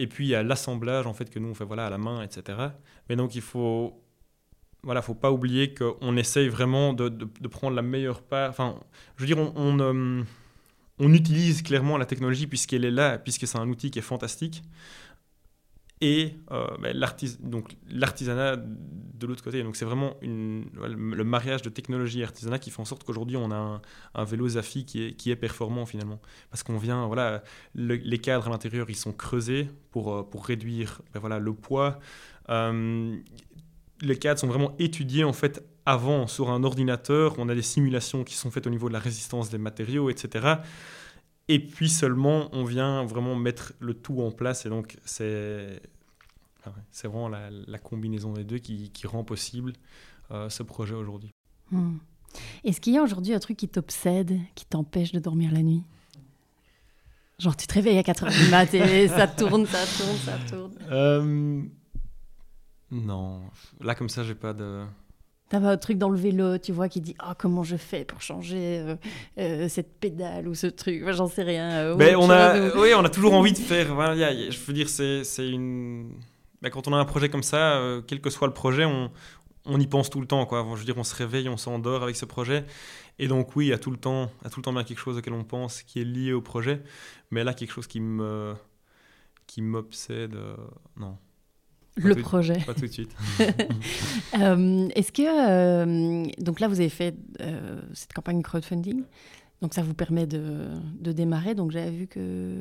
Et 0.00 0.06
puis 0.06 0.24
il 0.26 0.30
y 0.30 0.34
a 0.34 0.42
l'assemblage 0.42 1.06
en 1.06 1.12
fait 1.12 1.28
que 1.28 1.38
nous 1.38 1.48
on 1.48 1.54
fait 1.54 1.66
voilà 1.66 1.86
à 1.86 1.90
la 1.90 1.98
main, 1.98 2.22
etc. 2.22 2.58
Mais 3.08 3.16
donc 3.16 3.34
il 3.34 3.42
faut 3.42 4.02
voilà, 4.82 5.02
faut 5.02 5.14
pas 5.14 5.30
oublier 5.30 5.74
qu'on 5.74 6.16
essaye 6.16 6.48
vraiment 6.48 6.94
de, 6.94 7.10
de, 7.10 7.48
prendre 7.48 7.76
la 7.76 7.82
meilleure 7.82 8.22
part. 8.22 8.48
Enfin, 8.48 8.80
je 9.16 9.22
veux 9.22 9.26
dire, 9.26 9.38
on, 9.38 9.78
euh, 9.78 10.22
on 10.98 11.12
utilise 11.12 11.60
clairement 11.60 11.98
la 11.98 12.06
technologie 12.06 12.46
puisqu'elle 12.46 12.86
est 12.86 12.90
là, 12.90 13.18
puisque 13.18 13.46
c'est 13.46 13.58
un 13.58 13.68
outil 13.68 13.90
qui 13.90 13.98
est 13.98 14.02
fantastique 14.02 14.62
et 16.00 16.34
euh, 16.50 16.66
ben, 16.80 16.96
l'artisanat 16.96 18.56
de 18.56 19.26
l'autre 19.26 19.44
côté. 19.44 19.62
Donc 19.62 19.76
c'est 19.76 19.84
vraiment 19.84 20.14
le 20.22 21.24
mariage 21.24 21.62
de 21.62 21.68
technologie 21.68 22.20
et 22.20 22.24
artisanat 22.24 22.58
qui 22.58 22.70
fait 22.70 22.80
en 22.80 22.86
sorte 22.86 23.04
qu'aujourd'hui 23.04 23.36
on 23.36 23.50
a 23.50 23.82
un, 24.14 24.24
vélo 24.24 24.48
Zafi 24.48 24.84
qui 24.86 25.30
est, 25.30 25.36
performant 25.36 25.84
finalement. 25.84 26.20
Parce 26.50 26.62
qu'on 26.62 26.78
vient, 26.78 27.06
voilà, 27.06 27.42
les 27.74 28.18
cadres 28.18 28.46
à 28.46 28.50
l'intérieur 28.50 28.88
ils 28.88 28.96
sont 28.96 29.12
creusés 29.12 29.68
pour, 29.90 30.12
euh, 30.12 30.26
réduire 30.34 31.02
ben, 31.12 31.20
voilà, 31.20 31.38
le 31.38 31.52
poids. 31.52 31.98
Euh, 32.48 33.16
les 34.00 34.16
cadres 34.16 34.40
sont 34.40 34.46
vraiment 34.48 34.74
étudiés 34.78 35.24
en 35.24 35.34
fait 35.34 35.62
avant 35.84 36.26
sur 36.26 36.50
un 36.50 36.64
ordinateur. 36.64 37.34
On 37.38 37.48
a 37.50 37.54
des 37.54 37.62
simulations 37.62 38.24
qui 38.24 38.34
sont 38.34 38.50
faites 38.50 38.66
au 38.66 38.70
niveau 38.70 38.88
de 38.88 38.94
la 38.94 38.98
résistance 38.98 39.50
des 39.50 39.58
matériaux, 39.58 40.08
etc. 40.08 40.54
Et 41.52 41.58
puis 41.58 41.88
seulement, 41.88 42.48
on 42.52 42.62
vient 42.62 43.04
vraiment 43.04 43.34
mettre 43.34 43.72
le 43.80 43.92
tout 43.92 44.20
en 44.20 44.30
place. 44.30 44.66
Et 44.66 44.68
donc, 44.68 44.98
c'est 45.04 45.82
c'est 46.92 47.08
vraiment 47.08 47.28
la, 47.28 47.78
combinaison 47.78 48.32
des 48.32 48.44
deux 48.44 48.58
qui, 48.58 48.92
rend 49.04 49.24
possible 49.24 49.72
euh, 50.30 50.48
ce 50.48 50.62
projet 50.62 50.94
aujourd'hui. 50.94 51.32
Hmm. 51.72 51.96
Est-ce 52.62 52.80
qu'il 52.80 52.92
y 52.92 52.98
a 52.98 53.02
aujourd'hui 53.02 53.34
un 53.34 53.40
truc 53.40 53.56
qui 53.56 53.68
t'obsède, 53.68 54.38
qui 54.54 54.64
t'empêche 54.64 55.10
de 55.10 55.18
dormir 55.18 55.50
la 55.50 55.62
nuit? 55.62 55.82
Genre, 57.40 57.56
tu 57.56 57.66
te 57.66 57.74
réveilles 57.74 57.98
à 57.98 58.04
4 58.04 58.26
h 58.26 58.44
du 58.44 58.50
matin 58.52 58.86
et 58.86 59.08
ça 59.08 59.26
tourne, 59.26 59.66
ça 59.66 59.84
tourne, 59.98 60.16
ça 60.18 60.38
tourne. 60.48 60.74
Euh, 60.92 61.64
non. 62.92 63.42
Là, 63.80 63.96
comme 63.96 64.08
ça, 64.08 64.22
j'ai 64.22 64.36
pas 64.36 64.52
de. 64.52 64.84
T'as 65.50 65.58
un 65.58 65.76
truc 65.76 65.98
dans 65.98 66.10
le 66.10 66.16
vélo, 66.16 66.58
tu 66.58 66.70
vois, 66.70 66.88
qui 66.88 67.00
dit 67.00 67.16
oh, 67.28 67.32
comment 67.36 67.64
je 67.64 67.74
fais 67.74 68.04
pour 68.04 68.22
changer 68.22 68.78
euh, 68.78 68.96
euh, 69.38 69.68
cette 69.68 69.98
pédale 69.98 70.46
ou 70.46 70.54
ce 70.54 70.68
truc, 70.68 71.02
j'en 71.10 71.26
sais 71.26 71.42
rien. 71.42 71.70
Euh, 71.72 71.96
Mais 71.98 72.14
on 72.14 72.30
a, 72.30 72.70
oui, 72.76 72.90
on 72.96 73.04
a 73.04 73.08
toujours 73.08 73.34
envie 73.34 73.52
de 73.52 73.58
faire. 73.58 73.92
Voilà, 73.92 74.14
je 74.14 74.58
veux 74.60 74.72
dire, 74.72 74.88
c'est, 74.88 75.48
une. 75.48 76.12
Bah, 76.62 76.70
quand 76.70 76.86
on 76.86 76.92
a 76.92 76.96
un 76.96 77.04
projet 77.04 77.28
comme 77.28 77.42
ça, 77.42 77.82
quel 78.06 78.20
que 78.20 78.30
soit 78.30 78.46
le 78.46 78.54
projet, 78.54 78.84
on, 78.84 79.10
on 79.64 79.80
y 79.80 79.88
pense 79.88 80.08
tout 80.08 80.20
le 80.20 80.26
temps. 80.28 80.46
Quoi. 80.46 80.64
Je 80.74 80.78
veux 80.78 80.84
dire, 80.84 80.96
on 80.96 81.02
se 81.02 81.16
réveille, 81.16 81.48
on 81.48 81.56
s'endort 81.56 82.04
avec 82.04 82.14
ce 82.14 82.26
projet. 82.26 82.64
Et 83.18 83.26
donc, 83.26 83.56
oui, 83.56 83.66
il 83.66 83.70
y 83.70 83.72
a 83.72 83.78
tout 83.78 83.90
le 83.90 83.96
temps, 83.96 84.30
il 84.42 84.44
y 84.44 84.46
a 84.46 84.50
tout 84.50 84.60
le 84.60 84.64
temps 84.64 84.72
bien 84.72 84.84
quelque 84.84 85.00
chose 85.00 85.18
auquel 85.18 85.32
on 85.32 85.42
pense 85.42 85.82
qui 85.82 86.00
est 86.00 86.04
lié 86.04 86.32
au 86.32 86.42
projet. 86.42 86.80
Mais 87.32 87.42
là, 87.42 87.54
quelque 87.54 87.72
chose 87.72 87.88
qui 87.88 87.98
me, 87.98 88.54
qui 89.48 89.62
m'obsède, 89.62 90.36
non 90.96 91.18
le 92.08 92.16
projet. 92.16 92.58
Pas 92.66 92.74
tout 92.74 92.82
de 92.82 92.86
suite. 92.86 93.14
Euh, 94.38 94.88
est-ce 94.94 95.10
que, 95.12 95.22
euh, 95.26 96.24
donc 96.38 96.60
là, 96.60 96.68
vous 96.68 96.78
avez 96.78 96.88
fait 96.88 97.14
euh, 97.40 97.80
cette 97.92 98.12
campagne 98.12 98.42
crowdfunding, 98.42 99.02
donc 99.60 99.74
ça 99.74 99.82
vous 99.82 99.92
permet 99.92 100.26
de, 100.26 100.68
de 101.00 101.12
démarrer. 101.12 101.54
Donc 101.54 101.72
j'avais 101.72 101.90
vu 101.90 102.06
que 102.06 102.54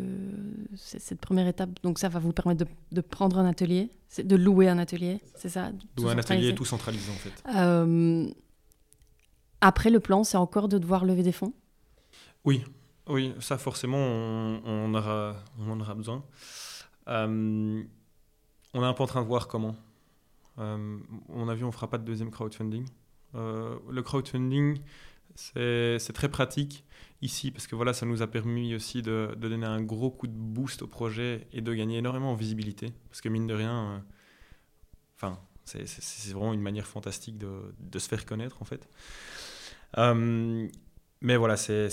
cette 0.76 1.22
première 1.22 1.48
étape, 1.48 1.70
donc 1.84 2.00
ça 2.00 2.10
va 2.10 2.20
vous 2.20 2.34
permettre 2.34 2.66
de, 2.66 2.72
de 2.92 3.02
prendre 3.02 3.38
un 3.38 3.46
atelier, 3.46 3.92
de 4.18 4.36
louer 4.36 4.68
un 4.68 4.80
atelier, 4.80 5.22
c'est 5.36 5.50
ça? 5.50 5.72
Louer 5.98 6.12
un 6.14 6.18
atelier 6.18 6.56
tout 6.56 6.66
centralisé 6.66 7.12
en 7.12 7.16
fait. 7.16 8.34
après, 9.62 9.90
le 9.92 10.00
plan, 10.00 10.24
c'est 10.24 10.38
encore 10.38 10.68
de 10.70 10.80
devoir 10.80 11.06
lever 11.06 11.24
des 11.24 11.32
fonds? 11.32 11.54
Oui, 12.46 12.64
oui, 13.08 13.34
ça 13.40 13.58
forcément, 13.58 13.98
on, 13.98 14.62
on 14.66 14.94
aura, 14.96 15.36
on 15.60 15.72
en 15.72 15.80
aura 15.80 15.94
besoin. 15.94 16.24
On 18.74 18.84
est 18.84 18.86
un 18.86 18.94
peu 18.94 19.04
en 19.04 19.08
train 19.08 19.22
de 19.22 19.28
voir 19.28 19.48
comment. 19.48 19.76
Euh, 20.60 20.98
on 21.30 21.48
a 21.48 21.56
vu, 21.56 21.64
on 21.64 21.72
fera 21.72 21.90
pas 21.90 21.98
de 21.98 22.04
deuxième 22.04 22.32
crowdfunding. 22.32 22.86
Euh, 23.36 23.78
le 23.90 24.02
crowdfunding, 24.02 24.80
c'est 25.36 26.14
très 26.14 26.30
pratique 26.30 26.84
ici 27.22 27.52
parce 27.52 27.68
que 27.68 27.76
voilà, 27.76 27.94
ça 27.94 28.06
nous 28.06 28.22
a 28.22 28.28
permis 28.28 28.76
aussi 28.76 29.02
de, 29.02 29.36
donner 29.38 29.66
un 29.66 29.82
gros 29.82 30.12
coup 30.12 30.28
de 30.28 30.34
boost 30.34 30.82
au 30.82 30.88
projet 30.88 31.48
et 31.54 31.62
de 31.62 31.74
gagner 31.74 31.98
énormément 31.98 32.32
en 32.32 32.36
visibilité. 32.36 32.94
Parce 33.10 33.22
que 33.22 33.30
mine 33.30 33.48
de 33.48 33.54
rien, 33.54 34.04
euh, 35.24 35.30
c'est 35.66 36.32
vraiment 36.34 36.54
une 36.54 36.62
manière 36.62 36.88
fantastique 36.88 37.38
de, 37.38 37.74
de, 37.80 38.00
se 38.00 38.08
faire 38.08 38.26
connaître 38.26 38.62
en 38.62 38.66
fait. 38.66 38.88
Mais 41.22 41.36
voilà, 41.36 41.58
c'est 41.58 41.90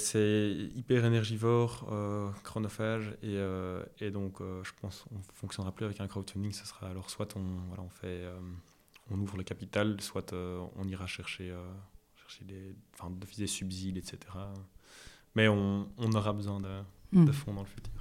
hyper 0.76 1.04
énergivore, 1.04 1.88
euh, 1.90 2.30
chronophage, 2.44 3.08
et, 3.22 3.34
euh, 3.34 3.82
et 3.98 4.12
donc 4.12 4.40
euh, 4.40 4.62
je 4.62 4.70
pense 4.80 5.02
qu'on 5.02 5.16
ne 5.16 5.22
fonctionnera 5.34 5.72
plus 5.72 5.84
avec 5.84 6.00
un 6.00 6.06
crowdfunding. 6.06 6.52
Ce 6.52 6.64
sera 6.64 6.88
alors 6.88 7.10
soit 7.10 7.34
on, 7.36 7.42
voilà, 7.66 7.82
on, 7.82 7.88
fait, 7.88 8.22
on 9.10 9.18
ouvre 9.20 9.36
le 9.36 9.42
capital, 9.42 10.00
soit 10.00 10.32
on 10.32 10.86
ira 10.86 11.08
chercher, 11.08 11.52
chercher 12.14 12.44
des, 12.44 12.76
des 13.36 13.46
subsides, 13.48 13.96
etc. 13.96 14.18
Mais 15.34 15.48
on, 15.48 15.88
on 15.98 16.12
aura 16.12 16.32
besoin 16.32 16.60
de, 16.60 16.80
hmm. 17.10 17.24
de, 17.24 17.32
fonds 17.32 17.52
dans 17.52 17.62
le 17.62 17.66
futur. 17.66 17.92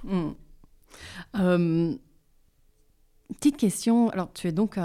Hmm. 1.34 1.96
petite 3.34 3.56
question, 3.56 4.10
alors 4.10 4.32
tu 4.32 4.46
es 4.46 4.52
donc 4.52 4.78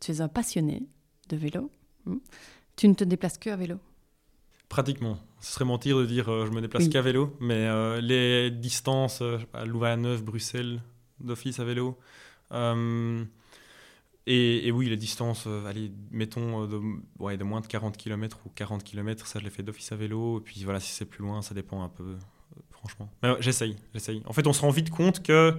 tu 0.00 0.12
es 0.12 0.20
un 0.20 0.28
passionné 0.28 0.86
de 1.28 1.36
vélo. 1.36 1.72
Hmm. 2.04 2.18
Tu 2.76 2.86
ne 2.86 2.94
te 2.94 3.02
déplaces 3.02 3.38
que 3.38 3.50
à 3.50 3.56
vélo 3.56 3.80
Pratiquement. 4.68 5.18
Ce 5.40 5.52
serait 5.52 5.64
mentir 5.64 5.96
de 5.98 6.06
dire 6.06 6.28
euh, 6.28 6.46
je 6.46 6.50
me 6.50 6.60
déplace 6.60 6.88
qu'à 6.88 7.02
vélo, 7.02 7.36
mais 7.40 7.54
euh, 7.54 8.00
les 8.00 8.50
distances, 8.50 9.22
euh, 9.22 9.38
à 9.54 9.64
Louvain-Neuve, 9.64 10.24
Bruxelles, 10.24 10.80
d'office 11.20 11.60
à 11.60 11.64
vélo. 11.64 11.96
Et, 14.28 14.72
oui, 14.72 14.88
les 14.88 14.96
distances, 14.96 15.46
allez, 15.68 15.92
mettons 16.10 16.66
de, 16.66 16.80
ouais, 17.20 17.36
de 17.36 17.44
moins 17.44 17.60
de 17.60 17.68
40 17.68 17.96
km 17.96 18.38
ou 18.44 18.48
40 18.48 18.82
km, 18.82 19.24
ça 19.24 19.38
je 19.38 19.44
l'ai 19.44 19.50
fait 19.50 19.62
d'office 19.62 19.92
à 19.92 19.96
vélo. 19.96 20.40
Et 20.40 20.42
puis 20.42 20.64
voilà, 20.64 20.80
si 20.80 20.90
c'est 20.90 21.04
plus 21.04 21.22
loin, 21.22 21.42
ça 21.42 21.54
dépend 21.54 21.84
un 21.84 21.88
peu. 21.88 22.16
franchement. 22.72 23.08
Mais 23.22 23.36
j'essaye, 23.38 23.76
j'essaye. 23.94 24.22
En 24.26 24.32
fait, 24.32 24.48
on 24.48 24.52
se 24.52 24.62
rend 24.62 24.70
vite 24.70 24.90
compte 24.90 25.22
que, 25.22 25.56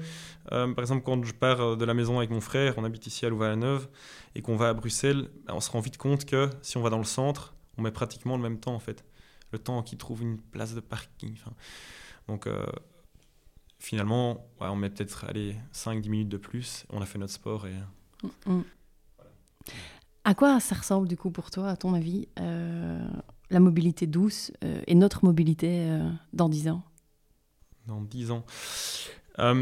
par 0.50 0.80
exemple, 0.80 1.04
quand 1.06 1.24
je 1.24 1.34
pars 1.34 1.78
de 1.78 1.86
la 1.86 1.94
maison 1.94 2.18
avec 2.18 2.30
mon 2.30 2.42
frère, 2.42 2.74
on 2.76 2.84
habite 2.84 3.08
ici 3.08 3.26
à 3.26 3.30
Louvain-la-Neuve, 3.30 3.88
et 4.36 4.42
qu'on 4.42 4.58
va 4.58 4.68
à 4.68 4.74
Bruxelles, 4.74 5.30
bah, 5.46 5.54
on 5.56 5.62
se 5.62 5.72
rend 5.72 5.80
vite 5.80 5.98
compte 5.98 6.26
que 6.26 6.50
si 6.62 6.76
on 6.76 6.82
va 6.82 6.90
dans 6.90 6.98
le 6.98 7.06
centre, 7.06 7.54
on 7.78 7.82
met 7.82 7.92
pratiquement 7.92 8.36
le 8.36 8.44
même 8.44 8.60
temps, 8.60 8.74
en 8.74 8.80
fait. 8.80 9.06
Le 9.52 9.60
temps 9.60 9.82
qui 9.84 9.98
trouve 9.98 10.22
une 10.22 10.40
place 10.40 10.74
de 10.74 10.80
parking. 10.80 11.38
Donc, 12.28 12.48
euh, 12.48 12.66
finalement, 13.80 14.48
on 14.60 14.76
met 14.76 14.90
peut-être 14.90 15.26
5-10 15.74 16.10
minutes 16.10 16.30
de 16.30 16.38
plus, 16.38 16.86
on 16.90 17.02
a 17.02 17.06
fait 17.06 17.20
notre 17.20 17.34
sport 17.34 17.68
et... 17.68 17.76
Mm, 18.24 18.54
mm. 18.54 18.64
À 20.24 20.34
quoi 20.34 20.60
ça 20.60 20.76
ressemble 20.76 21.08
du 21.08 21.16
coup 21.16 21.32
pour 21.32 21.52
toi, 21.52 21.70
à 21.70 21.78
ton 21.78 21.94
avis, 21.94 22.28
euh, 22.40 23.08
la 23.50 23.62
mobilité 23.62 24.08
douce 24.08 24.52
euh, 24.64 24.82
et 24.86 24.94
notre 24.94 25.24
mobilité 25.24 25.90
dans 26.34 26.50
10 26.50 26.68
ans? 26.70 26.84
Dans 27.86 28.02
10 28.02 28.32
ans. 28.32 28.46
alors 29.38 29.56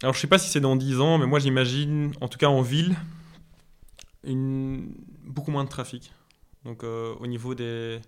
je 0.00 0.08
ne 0.08 0.12
sais 0.12 0.26
pas 0.26 0.38
si 0.38 0.48
c'est 0.48 0.60
dans 0.60 0.76
10 0.76 1.00
ans, 1.00 1.18
mais 1.18 1.26
moi 1.26 1.40
j'imagine, 1.40 2.12
en 2.22 2.28
tout 2.28 2.38
cas 2.38 2.48
en 2.48 2.62
ville, 2.62 2.96
une... 4.24 4.94
beaucoup 5.24 5.50
moins 5.50 5.64
de 5.64 5.68
trafic. 5.68 6.14
Donc 6.64 6.84
au 6.84 7.26
niveau 7.26 7.54
des, 7.54 8.00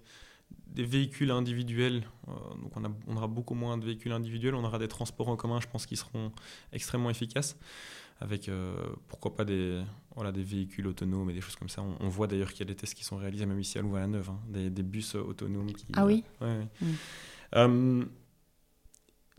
des 0.68 0.84
véhicules 0.84 1.30
individuels, 1.30 2.02
donc 2.26 2.76
on, 2.76 2.84
a, 2.84 2.90
on, 3.08 3.16
aura 3.16 3.26
beaucoup 3.26 3.54
moins 3.54 3.76
de 3.78 3.84
véhicules 3.84 4.12
individuels, 4.12 4.54
on 4.54 4.64
aura 4.64 4.78
des 4.78 4.88
transports 4.88 5.28
en 5.28 5.36
commun, 5.36 5.60
je 5.60 5.66
pense, 5.66 5.86
qui 5.86 5.96
seront 5.96 6.32
extrêmement 6.72 7.10
efficaces 7.10 7.56
avec 8.20 8.48
euh, 8.48 8.74
pourquoi 9.08 9.34
pas 9.34 9.44
des, 9.44 9.82
voilà, 10.14 10.32
des 10.32 10.42
véhicules 10.42 10.86
autonomes 10.86 11.30
et 11.30 11.34
des 11.34 11.40
choses 11.40 11.56
comme 11.56 11.68
ça. 11.68 11.82
On, 11.82 12.08
voit 12.08 12.26
d'ailleurs 12.26 12.50
qu'il 12.50 12.60
y 12.60 12.62
a 12.62 12.72
des 12.72 12.76
tests 12.76 12.94
qui 12.94 13.04
sont 13.04 13.16
réalisés 13.16 13.46
même 13.46 13.60
ici 13.60 13.78
à 13.78 13.82
Louvain-la-Neuve, 13.82 14.30
hein, 14.30 14.40
des, 14.48 14.70
des, 14.70 14.82
bus 14.82 15.14
autonomes. 15.14 15.72
Qui, 15.72 15.86
ah 15.94 16.06
oui 16.06 16.24
euh, 16.42 16.64
mm. 16.80 16.86
euh, 17.56 18.04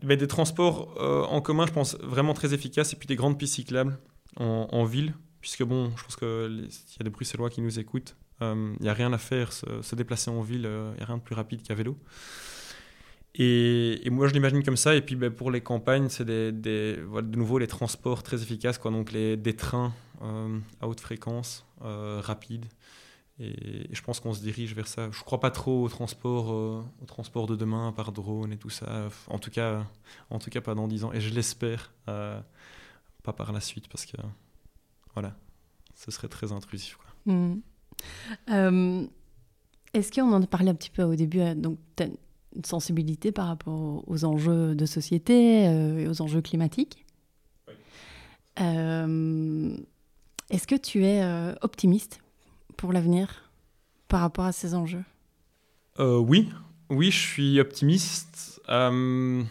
mais 0.02 0.16
des 0.16 0.26
transports 0.26 0.94
en 1.32 1.40
commun, 1.40 1.66
je 1.66 1.72
pense, 1.72 1.96
vraiment 2.00 2.34
très 2.34 2.52
efficaces, 2.52 2.92
et 2.92 2.96
puis 2.96 3.06
des 3.06 3.16
grandes 3.16 3.38
pistes 3.38 3.54
cyclables 3.54 3.98
en, 4.36 4.68
en 4.70 4.84
ville, 4.84 5.14
puisque 5.40 5.62
bon, 5.62 5.90
je 5.96 6.02
pense 6.04 6.16
qu'il 6.16 6.68
y 6.68 7.00
a 7.00 7.04
des 7.04 7.10
Bruxellois 7.10 7.48
qui 7.48 7.62
nous 7.62 7.78
écoutent, 7.78 8.14
il 8.40 8.76
n'y 8.80 8.88
a 8.88 8.92
rien 8.92 9.12
à 9.12 9.18
faire, 9.18 9.52
se, 9.52 9.94
déplacer 9.94 10.30
en 10.30 10.42
ville, 10.42 10.68
il 10.92 10.96
n'y 10.96 11.02
a 11.02 11.06
rien 11.06 11.16
de 11.16 11.22
plus 11.22 11.34
rapide 11.34 11.62
qu'à 11.62 11.74
vélo. 11.74 11.96
Et, 13.38 14.08
moi, 14.10 14.28
je 14.28 14.32
l'imagine 14.32 14.62
comme 14.62 14.76
ça. 14.76 14.94
Et 14.94 15.02
puis, 15.02 15.14
ben, 15.14 15.30
pour 15.30 15.50
les 15.50 15.60
campagnes, 15.60 16.08
c'est 16.08 16.24
des, 16.24 16.52
de 16.52 17.36
nouveau 17.36 17.58
les 17.58 17.66
transports 17.66 18.22
très 18.22 18.42
efficaces. 18.42 18.80
Donc, 18.80 19.12
des 19.12 19.56
trains 19.56 19.92
euh, 20.22 20.58
à 20.80 20.88
haute 20.88 21.00
fréquence, 21.00 21.66
euh, 21.82 22.20
rapides. 22.22 22.66
Et, 23.38 23.88
je 23.92 24.00
pense 24.00 24.20
qu'on 24.20 24.32
se 24.32 24.40
dirige 24.40 24.74
vers 24.74 24.88
ça. 24.88 25.10
Je 25.10 25.18
ne 25.18 25.24
crois 25.24 25.40
pas 25.40 25.50
trop 25.50 25.84
au 25.84 25.88
transport, 25.88 26.50
euh, 26.50 26.82
au 27.34 27.46
de 27.46 27.56
demain 27.56 27.92
par 27.92 28.12
drone 28.12 28.52
et 28.52 28.56
tout 28.56 28.70
ça. 28.70 29.08
En 29.28 29.38
tout 29.38 29.50
cas, 29.50 29.84
en 30.30 30.38
tout 30.38 30.48
cas 30.48 30.62
pas 30.62 30.74
dans 30.74 30.88
10 30.88 31.04
ans. 31.04 31.12
Et 31.12 31.20
je 31.20 31.34
l'espère 31.34 31.92
pas 32.06 33.32
par 33.36 33.52
la 33.52 33.60
suite 33.60 33.88
parce 33.88 34.06
que, 34.06 34.16
voilà, 35.12 35.36
ce 35.94 36.10
serait 36.10 36.28
très 36.28 36.52
intrusif. 36.52 36.98
Mmh. 37.26 37.56
Est-ce 38.48 40.12
qu'on 40.12 40.32
en 40.32 40.42
a 40.42 40.46
parlé 40.46 40.70
un 40.70 40.74
petit 40.74 40.90
peu 40.90 41.02
au 41.02 41.14
début 41.14 41.40
donc, 41.54 41.78
une 42.56 42.64
sensibilité 42.64 43.32
par 43.32 43.48
rapport 43.48 44.02
aux 44.06 44.24
enjeux 44.24 44.74
de 44.74 44.86
société 44.86 45.68
euh, 45.68 45.98
et 45.98 46.08
aux 46.08 46.22
enjeux 46.22 46.40
climatiques. 46.40 47.04
Euh, 48.58 49.76
est-ce 50.48 50.66
que 50.66 50.74
tu 50.74 51.04
es 51.04 51.22
euh, 51.22 51.54
optimiste 51.60 52.20
pour 52.76 52.92
l'avenir 52.92 53.50
par 54.08 54.20
rapport 54.20 54.46
à 54.46 54.52
ces 54.52 54.74
enjeux? 54.74 55.04
Oui, 55.98 56.50
oui, 56.90 57.10
je 57.10 57.18
suis 57.18 57.60
optimiste. 57.60 58.60
je 58.68 59.44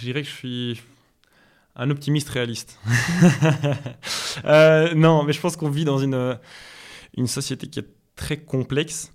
dirais 0.00 0.22
que 0.22 0.28
je 0.28 0.34
suis 0.34 0.82
un 1.76 1.90
optimiste 1.90 2.28
réaliste. 2.28 2.78
non, 4.44 5.22
mais 5.24 5.32
je 5.32 5.40
pense 5.40 5.56
qu'on 5.56 5.70
vit 5.70 5.84
dans 5.84 5.98
une, 5.98 6.38
une 7.16 7.26
société 7.26 7.68
qui 7.68 7.80
est 7.80 7.88
très 8.14 8.38
complexe 8.38 9.12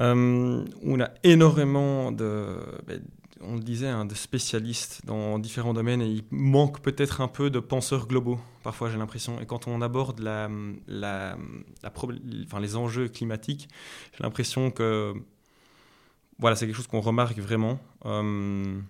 euh, 0.00 0.64
on 0.82 1.00
a 1.00 1.10
énormément 1.24 2.12
de, 2.12 2.58
ben, 2.86 3.02
on 3.40 3.54
le 3.54 3.60
disait, 3.60 3.88
hein, 3.88 4.04
de 4.04 4.14
spécialistes 4.14 5.04
dans 5.04 5.38
différents 5.38 5.74
domaines 5.74 6.00
et 6.02 6.06
il 6.06 6.24
manque 6.30 6.80
peut-être 6.80 7.20
un 7.20 7.28
peu 7.28 7.50
de 7.50 7.58
penseurs 7.58 8.06
globaux, 8.06 8.38
parfois 8.62 8.90
j'ai 8.90 8.98
l'impression. 8.98 9.40
Et 9.40 9.46
quand 9.46 9.66
on 9.66 9.82
aborde 9.82 10.20
les 12.58 12.76
enjeux 12.76 13.08
climatiques, 13.08 13.68
j'ai 14.16 14.22
l'impression 14.22 14.70
que 14.70 15.14
voilà, 16.38 16.56
c'est 16.56 16.66
quelque 16.66 16.76
chose 16.76 16.86
qu'on 16.86 17.00
remarque 17.00 17.38
vraiment. 17.38 17.78
Euh, 18.06 18.80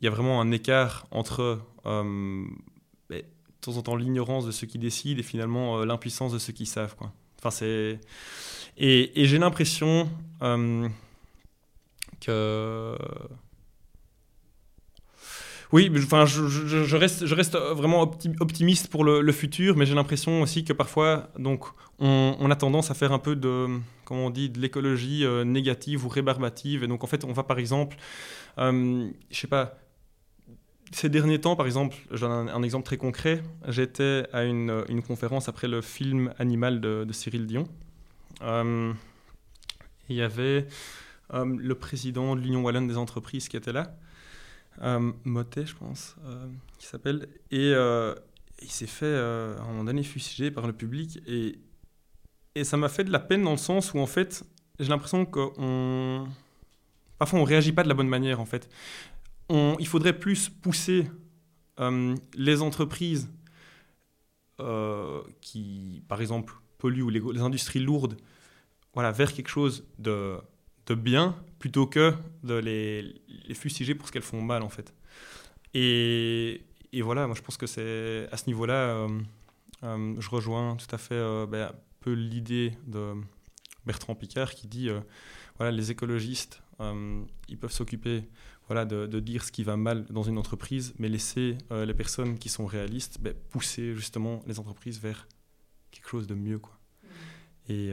il 0.00 0.04
y 0.04 0.08
a 0.08 0.10
vraiment 0.10 0.40
un 0.40 0.50
écart 0.52 1.06
entre 1.10 1.60
euh, 1.86 2.44
ben, 3.10 3.18
de 3.18 3.60
temps 3.60 3.76
en 3.76 3.82
temps 3.82 3.96
l'ignorance 3.96 4.46
de 4.46 4.50
ceux 4.50 4.66
qui 4.66 4.78
décident 4.78 5.20
et 5.20 5.22
finalement 5.22 5.84
l'impuissance 5.84 6.32
de 6.32 6.38
ceux 6.38 6.52
qui 6.52 6.66
savent. 6.66 6.94
Quoi. 6.96 7.12
Enfin, 7.44 7.50
c'est 7.50 7.98
et, 8.76 9.10
j'ai 9.14 9.38
l'impression 9.38 10.08
euh, 10.42 10.88
que. 12.20 12.96
Oui, 15.72 15.90
enfin, 15.96 16.24
je, 16.24 16.96
reste, 16.96 17.26
je 17.26 17.34
reste 17.34 17.56
vraiment 17.56 18.00
optimiste 18.40 18.88
pour 18.88 19.02
le, 19.02 19.32
futur, 19.32 19.76
mais 19.76 19.86
j'ai 19.86 19.94
l'impression 19.94 20.40
aussi 20.40 20.64
que 20.64 20.72
parfois, 20.72 21.30
donc, 21.36 21.64
on, 21.98 22.48
a 22.48 22.54
tendance 22.54 22.92
à 22.92 22.94
faire 22.94 23.10
un 23.10 23.18
peu 23.18 23.34
de, 23.34 23.66
comment 24.04 24.26
on 24.26 24.30
dit, 24.30 24.50
de 24.50 24.60
l'écologie 24.60 25.24
euh, 25.24 25.42
négative 25.42 26.06
ou 26.06 26.08
rébarbative. 26.08 26.84
Et 26.84 26.86
donc, 26.86 27.02
en 27.02 27.08
fait, 27.08 27.24
on 27.24 27.32
va 27.32 27.42
par 27.42 27.58
exemple, 27.58 27.96
euh, 28.58 29.10
je 29.30 29.36
sais 29.36 29.48
pas, 29.48 29.76
ces 30.94 31.08
derniers 31.08 31.40
temps, 31.40 31.56
par 31.56 31.66
exemple, 31.66 31.96
j'ai 32.12 32.24
un, 32.24 32.62
exemple 32.62 32.86
très 32.86 32.96
concret. 32.96 33.42
J'étais 33.66 34.26
à 34.32 34.44
une, 34.44 34.84
une, 34.88 35.02
conférence 35.02 35.48
après 35.48 35.66
le 35.66 35.80
film 35.80 36.32
Animal 36.38 36.80
de, 36.80 37.06
Cyril 37.10 37.46
Dion. 37.46 37.66
Euh, 38.42 38.92
il 40.08 40.16
y 40.16 40.22
avait 40.22 40.68
euh, 41.32 41.44
le 41.44 41.74
président 41.74 42.36
de 42.36 42.40
l'Union 42.40 42.62
Wallonne 42.62 42.86
des 42.86 42.96
entreprises 42.96 43.48
qui 43.48 43.56
était 43.56 43.72
là, 43.72 43.96
euh, 44.82 45.12
Motet, 45.24 45.66
je 45.66 45.74
pense, 45.74 46.14
qui 46.78 46.86
s'appelle, 46.86 47.28
et 47.50 47.72
il 48.62 48.70
s'est 48.70 48.86
fait 48.86 49.16
à 49.16 49.62
un 49.62 49.66
moment 49.66 49.84
donné 49.84 50.04
fusiller 50.04 50.52
par 50.52 50.68
le 50.68 50.72
public 50.72 51.20
et, 51.26 51.58
ça 52.62 52.76
m'a 52.76 52.88
fait 52.88 53.02
de 53.02 53.10
la 53.10 53.18
peine 53.18 53.42
dans 53.42 53.50
le 53.50 53.56
sens 53.56 53.94
où 53.94 53.98
en 53.98 54.06
fait 54.06 54.44
j'ai 54.78 54.88
l'impression 54.88 55.26
qu'on 55.26 56.28
parfois 57.18 57.40
on 57.40 57.42
réagit 57.42 57.72
pas 57.72 57.82
de 57.82 57.88
la 57.88 57.94
bonne 57.94 58.06
manière 58.06 58.38
en 58.38 58.44
fait. 58.44 58.68
Il 59.50 59.86
faudrait 59.86 60.18
plus 60.18 60.48
pousser 60.48 61.10
les 62.36 62.62
entreprises 62.62 63.30
qui 65.40 66.02
par 66.08 66.20
exemple 66.20 66.54
polluent 66.78 67.02
ou 67.02 67.10
les 67.10 67.40
industries 67.40 67.80
lourdes 67.80 68.16
voilà, 68.94 69.10
vers 69.10 69.32
quelque 69.32 69.48
chose 69.48 69.84
de, 69.98 70.38
bien 70.90 71.36
plutôt 71.58 71.86
que 71.86 72.14
de 72.42 72.54
les, 72.54 73.02
les 73.46 73.54
fustiger 73.54 73.94
pour 73.94 74.06
ce 74.06 74.12
qu'elles 74.12 74.22
font 74.22 74.40
mal 74.40 74.62
en 74.62 74.68
fait. 74.68 74.94
Et, 75.74 76.62
voilà, 77.02 77.26
moi 77.26 77.34
je 77.34 77.42
pense 77.42 77.56
que 77.56 77.66
c'est 77.66 78.28
à 78.30 78.36
ce 78.36 78.46
niveau-là, 78.46 78.74
euh, 78.74 79.08
euh, 79.82 80.14
je 80.18 80.30
rejoins 80.30 80.76
tout 80.76 80.94
à 80.94 80.98
fait 80.98 81.16
euh, 81.16 81.46
ben, 81.46 81.68
un 81.68 81.74
peu 82.00 82.12
l'idée 82.12 82.72
de 82.86 83.14
Bertrand 83.84 84.14
Picard 84.14 84.54
qui 84.54 84.68
dit 84.68 84.88
voilà, 85.56 85.72
les 85.72 85.90
écologistes, 85.90 86.62
ils 87.48 87.58
peuvent 87.58 87.72
s'occuper 87.72 88.24
voilà, 88.66 88.84
de, 88.84 89.06
de, 89.06 89.20
dire 89.20 89.44
ce 89.44 89.52
qui 89.52 89.62
va 89.62 89.76
mal 89.76 90.06
dans 90.06 90.22
une 90.22 90.38
entreprise, 90.38 90.94
mais 90.98 91.08
laisser 91.08 91.56
les 91.70 91.94
personnes 91.94 92.38
qui 92.38 92.48
sont 92.48 92.66
réalistes 92.66 93.18
ben, 93.20 93.34
pousser 93.50 93.94
justement 93.94 94.42
les 94.46 94.58
entreprises 94.58 95.00
vers 95.00 95.28
quelque 95.90 96.08
chose 96.08 96.26
de 96.26 96.34
mieux. 96.34 96.58
Quoi. 96.58 96.78
Et 97.68 97.92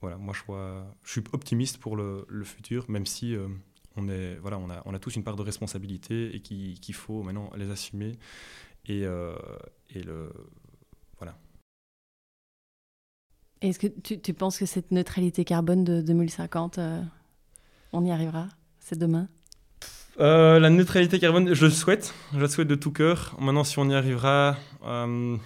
voilà, 0.00 0.18
moi 0.18 0.34
je, 0.34 0.42
vois, 0.46 0.86
je 1.02 1.12
suis 1.12 1.24
optimiste 1.32 1.78
pour 1.78 1.96
le, 1.96 2.26
futur, 2.44 2.88
même 2.90 3.06
si 3.06 3.34
euh, 3.34 3.48
on, 3.96 4.08
est, 4.08 4.36
voilà, 4.36 4.58
on, 4.58 4.70
a, 4.70 4.82
on 4.84 4.94
a 4.94 4.98
tous 4.98 5.16
une 5.16 5.24
part 5.24 5.36
de 5.36 5.42
responsabilité 5.42 6.34
et 6.34 6.40
qu'il 6.40 6.94
faut 6.94 7.22
maintenant 7.22 7.50
les 7.56 7.70
assumer. 7.70 8.18
Et, 8.84 9.04
euh, 9.04 9.34
et 9.90 10.02
le. 10.02 10.30
Est-ce 13.62 13.78
que 13.78 13.86
tu, 13.86 14.20
tu, 14.20 14.34
penses 14.34 14.58
que 14.58 14.66
cette 14.66 14.90
neutralité 14.90 15.44
carbone 15.44 15.84
de 15.84 16.00
2050, 16.02 16.78
euh, 16.78 17.02
on 17.92 18.04
y 18.04 18.10
arrivera? 18.10 18.48
C'est 18.80 18.98
demain? 18.98 19.28
La 20.18 20.70
neutralité 20.70 21.18
carbone, 21.18 21.52
je 21.52 21.66
le 21.66 21.70
souhaite. 21.70 22.14
Je 22.32 22.38
le 22.38 22.48
souhaite 22.48 22.68
de 22.68 22.74
tout 22.74 22.92
cœur. 22.92 23.36
Maintenant, 23.38 23.64
si 23.64 23.78
on 23.78 23.88
y 23.88 23.94
arrivera, 23.94 24.56
je 24.82 25.38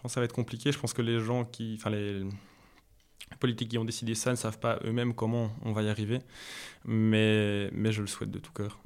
pense 0.00 0.02
que 0.02 0.08
ça 0.08 0.20
va 0.20 0.24
être 0.24 0.32
compliqué. 0.32 0.70
Je 0.70 0.78
pense 0.78 0.92
que 0.92 1.02
les 1.02 1.18
gens 1.20 1.44
qui. 1.44 1.76
Enfin, 1.78 1.90
les 1.90 2.24
politiques 3.40 3.70
qui 3.70 3.78
ont 3.78 3.84
décidé 3.84 4.14
ça 4.14 4.30
ne 4.30 4.36
savent 4.36 4.58
pas 4.58 4.78
eux-mêmes 4.84 5.14
comment 5.14 5.50
on 5.62 5.72
va 5.72 5.82
y 5.82 5.88
arriver, 5.88 6.20
mais, 6.84 7.70
mais 7.72 7.92
je 7.92 8.00
le 8.00 8.06
souhaite 8.06 8.30
de 8.30 8.38
tout 8.38 8.52
cœur. 8.52 8.83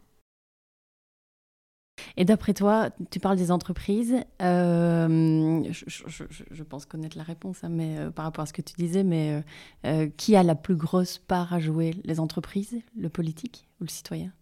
Et 2.20 2.24
d'après 2.24 2.52
toi, 2.52 2.90
tu 3.12 3.20
parles 3.20 3.36
des 3.36 3.52
entreprises. 3.52 4.16
Euh, 4.42 5.62
je, 5.70 6.62
pense 6.64 6.84
connaître 6.84 7.16
la 7.16 7.22
réponse, 7.22 7.62
hein, 7.62 7.68
mais 7.70 7.96
euh, 7.96 8.10
par 8.10 8.24
rapport 8.24 8.42
à 8.42 8.46
ce 8.46 8.52
que 8.52 8.60
tu 8.60 8.74
disais, 8.74 9.04
mais 9.04 9.44
euh, 9.86 10.08
qui 10.16 10.34
a 10.34 10.42
la 10.42 10.56
plus 10.56 10.74
grosse 10.74 11.18
part 11.18 11.52
à 11.52 11.60
jouer? 11.60 11.94
Les 12.02 12.18
entreprises, 12.18 12.76
le 12.98 13.08
politique 13.08 13.68
ou 13.80 13.84
le 13.84 13.88
citoyen? 13.88 14.32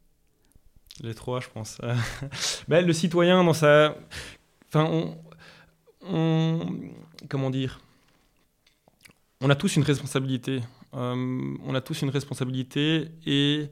Les 1.03 1.13
trois, 1.13 1.41
je 1.41 1.49
pense. 1.51 1.77
ben, 2.69 2.85
le 2.85 2.95
citoyen, 2.95 3.45
dans 3.45 3.53
sa. 3.53 3.95
Enfin. 4.69 5.15
Comment 7.29 7.51
dire? 7.51 7.81
On 9.43 9.51
a 9.51 9.55
tous 9.55 9.77
une 9.77 9.83
responsabilité. 9.83 10.63
On 10.95 11.75
a 11.75 11.83
tous 11.83 12.01
une 12.01 12.09
responsabilité 12.09 13.11
et 13.27 13.69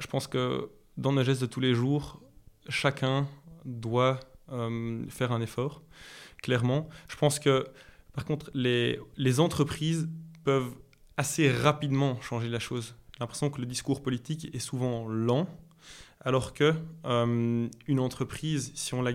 je 0.00 0.06
pense 0.06 0.28
que 0.28 0.70
dans 0.96 1.12
nos 1.12 1.22
gestes 1.22 1.42
de 1.42 1.46
tous 1.46 1.60
les 1.60 1.74
jours, 1.74 2.22
chacun 2.68 3.28
doit 3.64 4.20
euh, 4.52 5.04
faire 5.08 5.32
un 5.32 5.40
effort, 5.40 5.82
clairement. 6.42 6.88
Je 7.08 7.16
pense 7.16 7.38
que, 7.38 7.66
par 8.12 8.24
contre, 8.24 8.50
les, 8.54 8.98
entreprises 9.40 10.08
peuvent 10.44 10.74
assez 11.16 11.50
rapidement 11.50 12.20
changer 12.20 12.48
la 12.48 12.58
chose. 12.58 12.94
J'ai 13.12 13.20
l'impression 13.20 13.50
que 13.50 13.60
le 13.60 13.66
discours 13.66 14.02
politique 14.02 14.54
est 14.54 14.58
souvent 14.58 15.08
lent, 15.08 15.48
alors 16.20 16.52
que 16.52 16.74
euh, 17.06 17.68
une 17.86 18.00
entreprise, 18.00 18.72
si 18.74 18.94
on 18.94 19.02
la, 19.02 19.12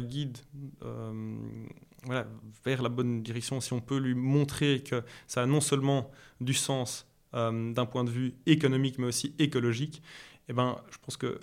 guide 0.00 0.38
euh, 0.82 1.36
vers 2.64 2.82
la 2.82 2.88
bonne 2.88 3.22
direction, 3.22 3.60
si 3.60 3.72
on 3.72 3.80
peut 3.80 3.98
lui 3.98 4.14
montrer 4.14 4.82
que 4.82 5.02
ça 5.26 5.42
a 5.42 5.46
non 5.46 5.60
seulement 5.60 6.10
du 6.40 6.54
sens 6.54 7.06
d'un 7.34 7.84
point 7.84 8.04
de 8.04 8.10
vue 8.10 8.34
économique, 8.46 8.98
mais 8.98 9.06
aussi 9.06 9.34
écologique, 9.38 10.02
eh 10.48 10.54
ben, 10.54 10.80
je 10.90 10.96
pense 10.96 11.18
que 11.18 11.38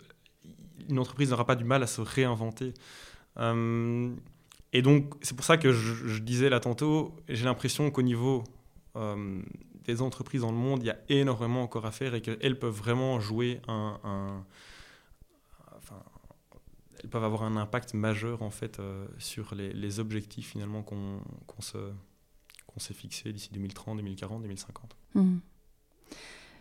une 0.90 1.00
entreprise 1.00 1.30
n'aura 1.30 1.46
pas 1.46 1.56
du 1.56 1.64
mal 1.64 1.84
à 1.84 1.88
se 1.88 2.02
réinventer. 2.02 2.74
et 3.38 4.82
donc, 4.82 5.14
c'est 5.22 5.36
pour 5.36 5.46
ça 5.46 5.58
que 5.58 5.72
je, 5.72 6.20
disais 6.20 6.50
là 6.50 6.60
tantôt, 6.60 7.16
j'ai 7.30 7.46
l'impression 7.46 7.92
qu'au 7.92 8.02
niveau 8.02 8.44
des 9.86 10.02
entreprises 10.02 10.42
dans 10.42 10.52
le 10.52 10.58
monde, 10.58 10.84
il 10.84 10.88
y 10.88 10.92
a 10.92 10.98
énormément 11.10 11.64
encore 11.64 11.86
à 11.86 11.92
faire 11.92 12.16
et 12.16 12.22
qu'elles 12.22 12.60
peuvent 12.60 12.74
vraiment 12.76 13.20
jouer 13.20 13.62
un, 13.68 14.44
elles 17.06 17.12
peuvent 17.12 17.24
avoir 17.24 17.44
un 17.44 17.56
impact 17.56 17.94
majeur 17.94 18.42
en 18.42 18.50
fait 18.50 18.80
euh, 18.80 19.06
sur 19.20 19.54
les, 19.54 20.00
objectifs 20.00 20.50
finalement 20.50 20.82
qu'on 20.82 21.22
s'est 21.62 22.96
fixés 22.96 23.32
d'ici 23.32 23.50
2030, 23.54 23.98
2040, 23.98 24.42
2050. 24.42 24.98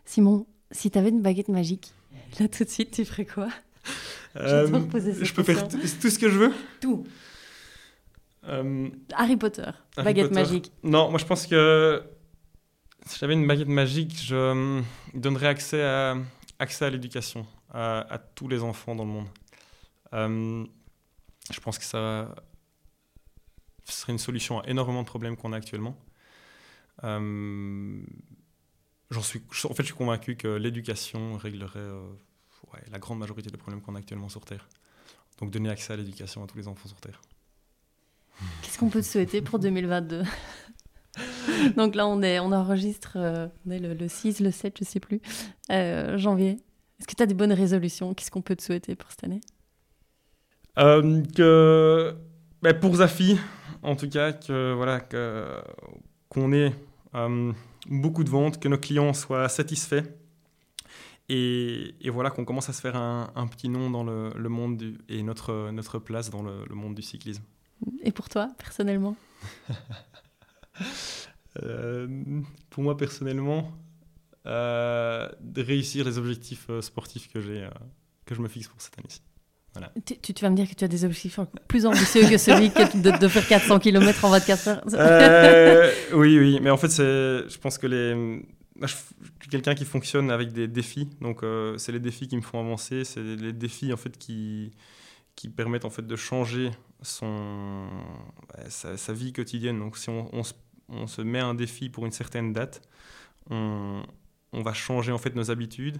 Simon, 0.04 0.46
si 0.70 0.90
tu 0.90 0.98
avais 0.98 1.08
une 1.08 1.22
baguette 1.22 1.48
magique, 1.48 1.94
là 2.38 2.48
tout 2.48 2.64
de 2.64 2.68
suite, 2.68 2.90
tu 2.90 3.06
ferais 3.06 3.24
quoi? 3.24 3.48
Euh, 4.36 4.66
Je 5.22 5.32
peux 5.32 5.42
faire 5.42 5.68
tout 5.68 5.78
ce 5.86 6.18
que 6.18 6.28
je 6.28 6.38
veux 6.38 6.52
Tout. 6.80 7.06
Euh, 8.46 8.88
Harry 9.14 9.36
Potter, 9.36 9.62
Harry 9.96 10.04
baguette 10.04 10.28
Potter. 10.28 10.40
magique. 10.40 10.72
Non, 10.82 11.08
moi 11.08 11.18
je 11.18 11.24
pense 11.24 11.46
que 11.46 12.02
si 13.06 13.18
j'avais 13.18 13.34
une 13.34 13.46
baguette 13.46 13.68
magique, 13.68 14.18
je 14.22 14.34
euh, 14.34 14.82
donnerais 15.14 15.48
accès 15.48 15.82
à, 15.82 16.16
accès 16.58 16.84
à 16.84 16.90
l'éducation 16.90 17.46
à, 17.70 18.00
à, 18.12 18.18
tous 18.18 18.48
les 18.48 18.62
enfants 18.62 18.94
dans 18.94 19.04
le 19.04 19.10
monde. 19.10 19.28
Euh, 20.12 20.64
je 21.50 21.60
pense 21.60 21.78
que 21.78 21.84
ça 21.84 22.34
serait 23.84 24.12
une 24.12 24.18
solution 24.18 24.60
à 24.60 24.66
énormément 24.68 25.02
de 25.02 25.06
problèmes 25.06 25.36
qu'on 25.36 25.52
a 25.52 25.56
actuellement. 25.56 25.98
Euh, 27.02 28.02
j'en 29.10 29.22
suis, 29.22 29.42
en 29.64 29.74
fait, 29.74 29.82
je 29.82 29.88
suis 29.88 29.94
convaincu 29.94 30.36
que 30.36 30.48
l'éducation 30.48 31.36
réglerait 31.36 31.90
ouais, 32.74 32.84
la 32.90 32.98
grande 32.98 33.18
majorité 33.18 33.50
des 33.50 33.56
problèmes 33.56 33.80
qu'on 33.82 33.94
a 33.94 33.98
actuellement 33.98 34.28
sur 34.28 34.44
Terre. 34.44 34.68
Donc 35.40 35.50
donner 35.50 35.70
accès 35.70 35.92
à 35.92 35.96
l'éducation 35.96 36.44
à 36.44 36.46
tous 36.46 36.58
les 36.58 36.68
enfants 36.68 36.88
sur 36.88 37.00
Terre. 37.00 37.20
Qu'est-ce 38.62 38.78
qu'on 38.78 38.90
peut 38.90 39.00
te 39.00 39.06
souhaiter 39.06 39.40
pour 39.42 39.58
2022 39.58 40.22
Donc 41.76 41.94
là, 41.94 42.06
on, 42.06 42.22
est, 42.22 42.40
on 42.40 42.52
enregistre 42.52 43.12
euh, 43.16 43.48
on 43.66 43.70
est 43.70 43.78
le, 43.78 43.94
le, 43.94 44.08
6, 44.08 44.40
le 44.40 44.50
7, 44.50 44.76
je 44.78 44.84
sais 44.84 45.00
plus, 45.00 45.20
euh, 45.70 46.18
janvier. 46.18 46.58
Est-ce 46.98 47.06
que 47.06 47.14
tu 47.14 47.22
as 47.22 47.26
des 47.26 47.34
bonnes 47.34 47.52
résolutions? 47.52 48.14
Qu'est-ce 48.14 48.30
qu'on 48.30 48.42
peut 48.42 48.56
te 48.56 48.62
souhaiter 48.62 48.94
pour 48.96 49.10
cette 49.10 49.24
année? 49.24 49.40
Euh, 50.78 51.22
que, 51.36 52.16
bah, 52.62 52.74
Pour 52.74 52.96
Zafi, 52.96 53.38
en 53.82 53.96
tout 53.96 54.08
cas, 54.08 54.32
que, 54.32 54.72
voilà, 54.72 55.00
que, 55.00 55.60
qu'on 56.28 56.52
ait 56.52 56.72
euh, 57.14 57.52
beaucoup 57.88 58.24
de 58.24 58.30
ventes, 58.30 58.60
que 58.60 58.68
nos 58.68 58.78
clients 58.78 59.12
soient 59.12 59.48
satisfaits. 59.48 60.02
Et, 61.28 61.94
et 62.00 62.10
voilà, 62.10 62.30
qu'on 62.30 62.44
commence 62.44 62.68
à 62.68 62.72
se 62.72 62.80
faire 62.80 62.96
un, 62.96 63.30
un 63.34 63.46
petit 63.46 63.68
nom 63.68 63.90
dans 63.90 64.04
le, 64.04 64.30
le 64.36 64.48
monde 64.48 64.76
du, 64.76 64.98
et 65.08 65.22
notre, 65.22 65.70
notre 65.70 65.98
place 65.98 66.30
dans 66.30 66.42
le, 66.42 66.64
le 66.68 66.74
monde 66.74 66.94
du 66.94 67.02
cyclisme. 67.02 67.42
Et 68.02 68.12
pour 68.12 68.28
toi, 68.28 68.50
personnellement 68.58 69.16
Euh, 71.62 72.08
pour 72.70 72.82
moi 72.82 72.96
personnellement, 72.96 73.70
euh, 74.46 75.28
de 75.40 75.62
réussir 75.62 76.04
les 76.04 76.18
objectifs 76.18 76.66
euh, 76.68 76.82
sportifs 76.82 77.32
que 77.32 77.40
j'ai, 77.40 77.68
que 78.26 78.34
je 78.34 78.40
me 78.40 78.48
fixe 78.48 78.66
pour 78.66 78.80
cette 78.80 78.98
année-ci. 78.98 79.20
Voilà. 79.72 79.92
Tu, 80.04 80.16
tu, 80.16 80.42
vas 80.42 80.50
me 80.50 80.56
dire 80.56 80.68
que 80.68 80.74
tu 80.74 80.84
as 80.84 80.88
des 80.88 81.04
objectifs 81.04 81.38
plus 81.66 81.86
ambitieux 81.86 82.28
que 82.28 82.38
celui 82.38 82.70
que 82.70 82.96
de, 82.96 83.16
de, 83.18 83.28
faire 83.28 83.46
400 83.46 83.78
km 83.80 84.24
en 84.24 84.30
24 84.30 84.68
heures 84.68 84.82
euh, 84.94 85.92
Oui, 86.12 86.38
oui, 86.38 86.58
mais 86.60 86.70
en 86.70 86.76
fait, 86.76 86.90
je 86.90 87.58
pense 87.58 87.78
que 87.78 87.86
les, 87.86 88.42
je 88.80 88.86
suis 88.86 89.50
quelqu'un 89.50 89.74
qui 89.74 89.84
fonctionne 89.84 90.30
avec 90.30 90.52
des 90.52 90.66
défis, 90.66 91.08
donc 91.20 91.42
euh, 91.42 91.78
c'est 91.78 91.92
les 91.92 92.00
défis 92.00 92.26
qui 92.28 92.36
me 92.36 92.42
font 92.42 92.58
avancer, 92.58 93.04
c'est 93.04 93.22
les 93.22 93.52
défis 93.52 93.92
en 93.92 93.96
fait 93.96 94.18
qui, 94.18 94.72
qui 95.36 95.48
permettent 95.48 95.84
en 95.84 95.90
fait 95.90 96.06
de 96.06 96.16
changer 96.16 96.70
son, 97.02 97.88
sa, 98.68 98.96
sa, 98.96 99.12
vie 99.12 99.32
quotidienne. 99.32 99.78
Donc 99.78 99.96
si 99.96 100.08
on, 100.10 100.28
on, 100.34 100.42
se, 100.42 100.54
on, 100.88 101.06
se, 101.06 101.22
met 101.22 101.40
un 101.40 101.54
défi 101.54 101.88
pour 101.88 102.04
une 102.04 102.12
certaine 102.12 102.52
date, 102.52 102.82
on, 103.50 104.02
on 104.52 104.62
va 104.62 104.72
changer 104.72 105.12
en 105.12 105.18
fait 105.18 105.34
nos 105.36 105.50
habitudes. 105.50 105.98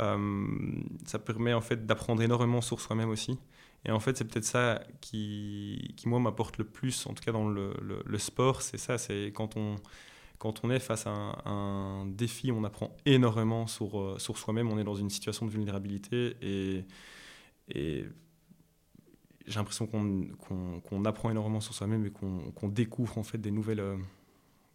Euh, 0.00 0.46
ça 1.06 1.18
permet 1.18 1.54
en 1.54 1.60
fait 1.60 1.86
d'apprendre 1.86 2.20
énormément 2.22 2.60
sur 2.60 2.80
soi-même 2.80 3.10
aussi. 3.10 3.38
Et 3.86 3.90
en 3.92 4.00
fait, 4.00 4.16
c'est 4.16 4.24
peut-être 4.24 4.44
ça 4.44 4.82
qui, 5.00 5.94
qui 5.96 6.08
moi 6.08 6.18
m'apporte 6.18 6.58
le 6.58 6.64
plus, 6.64 7.06
en 7.06 7.14
tout 7.14 7.22
cas 7.22 7.32
dans 7.32 7.48
le, 7.48 7.74
le, 7.82 8.02
le 8.04 8.18
sport, 8.18 8.62
c'est 8.62 8.78
ça, 8.78 8.98
c'est 8.98 9.30
quand 9.34 9.56
on 9.56 9.76
quand 10.38 10.64
on 10.64 10.70
est 10.70 10.80
face 10.80 11.06
à 11.06 11.10
un, 11.10 12.06
défi, 12.06 12.52
on 12.52 12.64
apprend 12.64 12.96
énormément 13.06 13.66
sur, 13.66 13.98
euh, 13.98 14.18
sur 14.18 14.38
soi-même, 14.38 14.70
on 14.70 14.78
est 14.78 14.84
dans 14.84 14.94
une 14.94 15.10
situation 15.10 15.46
de 15.46 15.50
vulnérabilité 15.50 16.36
et, 16.42 16.84
et 17.68 18.04
j'ai 19.46 19.54
l'impression 19.56 19.86
qu'on 19.86 20.22
qu 20.22 20.54
qu 20.88 21.06
apprend 21.06 21.30
énormément 21.30 21.60
sur 21.60 21.74
soi-même 21.74 22.06
et 22.06 22.10
qu'on 22.10 22.52
qu 22.52 22.68
découvre 22.68 23.18
en 23.18 23.22
fait 23.22 23.38
des 23.38 23.50
nouvelles 23.50 23.80
euh, 23.80 23.96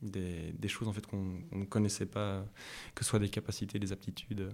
des, 0.01 0.53
des, 0.53 0.67
choses 0.67 0.87
en 0.87 0.93
fait 0.93 1.05
qu'on 1.05 1.41
ne 1.51 1.65
connaissait 1.65 2.05
pas 2.05 2.45
que 2.95 3.03
ce 3.03 3.09
soit 3.09 3.19
des 3.19 3.29
capacités 3.29 3.79
des 3.79 3.91
aptitudes 3.91 4.49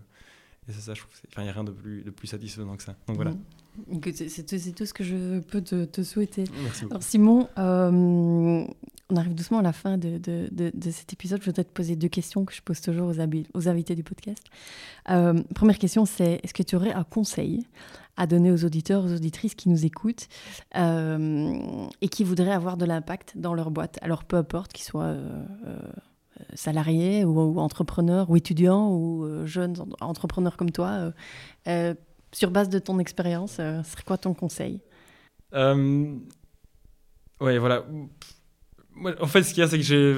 et 0.68 0.72
c'est 0.72 0.82
ça 0.82 0.94
je 0.94 1.02
trouve 1.02 1.14
il 1.38 1.44
n'y 1.44 1.50
a 1.50 1.54
rien 1.54 1.64
de 1.64 1.72
plus 1.72 2.04
de 2.04 2.10
plus 2.10 2.28
satisfaisant 2.28 2.76
que 2.76 2.84
ça. 2.84 2.96
Donc 3.08 3.18
voilà. 3.18 3.32
Mmh. 3.32 4.00
c'est 4.14 4.46
tout, 4.46 4.72
tout 4.76 4.86
ce 4.86 4.94
que 4.94 5.04
je 5.04 5.40
peux 5.40 5.62
te, 5.62 5.86
te 5.86 6.02
souhaiter. 6.04 6.46
Merci 6.64 6.86
alors 6.86 7.04
Simon 7.04 7.50
euh, 7.58 8.66
on 9.10 9.16
arrive 9.18 9.36
doucement 9.36 9.60
à 9.60 9.62
la 9.62 9.74
fin 9.74 9.98
de, 9.98 10.18
de, 10.18 10.50
de, 10.52 10.72
de, 10.74 10.92
cet 10.92 11.14
épisode. 11.14 11.40
Je 11.42 11.46
voudrais 11.46 11.64
te 11.64 11.72
poser 11.72 11.96
deux 11.96 12.08
questions 12.08 12.44
que 12.44 12.54
je 12.54 12.62
pose 12.64 12.82
toujours 12.82 13.10
aux, 13.10 13.20
aux 13.54 13.68
invités 13.68 13.94
du 13.94 14.04
podcast. 14.04 14.44
Euh, 15.12 15.44
première 15.54 15.78
question 15.78 16.06
c'est 16.06 16.40
est-ce 16.44 16.54
que 16.54 16.64
tu 16.64 16.76
aurais 16.76 16.94
un 16.94 17.04
conseil 17.04 17.68
à 18.18 18.28
donner 18.28 18.52
aux 18.52 18.64
auditeurs, 18.64 19.04
aux 19.04 19.14
auditrices 19.14 19.56
qui 19.56 19.70
nous 19.70 19.86
écoutent 19.86 20.28
euh, 20.78 21.88
et 22.02 22.08
qui 22.08 22.24
voudraient 22.24 22.54
avoir 22.54 22.78
de 22.78 22.86
l'impact 22.86 23.38
dans 23.38 23.54
leur 23.54 23.70
boîte? 23.70 24.00
Alors 24.02 24.24
peu 24.24 24.38
importe 24.38 24.74
qu'ils 24.74 24.86
soient 24.86 25.16
salariés 26.54 27.24
ou, 27.26 27.40
ou, 27.40 27.60
entrepreneurs 27.60 28.30
ou 28.30 28.36
étudiants 28.36 28.90
ou 28.90 29.24
euh, 29.26 29.46
jeunes 29.46 29.76
entrepreneurs 30.02 30.58
comme 30.58 30.72
toi, 30.72 31.12
euh, 31.68 31.94
sur 32.32 32.52
base 32.52 32.70
de 32.70 32.80
ton 32.80 33.00
expérience, 33.00 33.54
ce 33.54 33.82
serait 33.84 34.04
quoi 34.04 34.18
ton 34.18 34.34
conseil? 34.34 34.82
Oui, 37.42 37.58
voilà. 37.58 37.86
En 39.22 39.28
fait, 39.28 39.44
ce 39.44 39.54
qu'il 39.54 39.62
y 39.62 39.64
a, 39.64 39.68
c'est 39.68 39.78
que 39.78 39.84
j'ai 39.84 40.18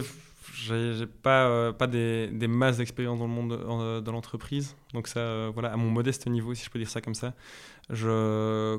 j'ai 0.67 1.05
pas, 1.05 1.47
euh, 1.47 1.71
pas 1.71 1.87
des, 1.87 2.27
des 2.27 2.47
masses 2.47 2.77
d'expérience 2.77 3.19
dans 3.19 3.27
le 3.27 3.31
monde 3.31 3.51
de, 3.51 3.99
de 4.01 4.11
l'entreprise. 4.11 4.75
Donc 4.93 5.07
ça, 5.07 5.19
euh, 5.19 5.51
voilà, 5.53 5.71
à 5.71 5.77
mon 5.77 5.89
modeste 5.89 6.27
niveau, 6.27 6.53
si 6.53 6.65
je 6.65 6.69
peux 6.69 6.79
dire 6.79 6.89
ça 6.89 7.01
comme 7.01 7.15
ça, 7.15 7.33
je 7.89 8.77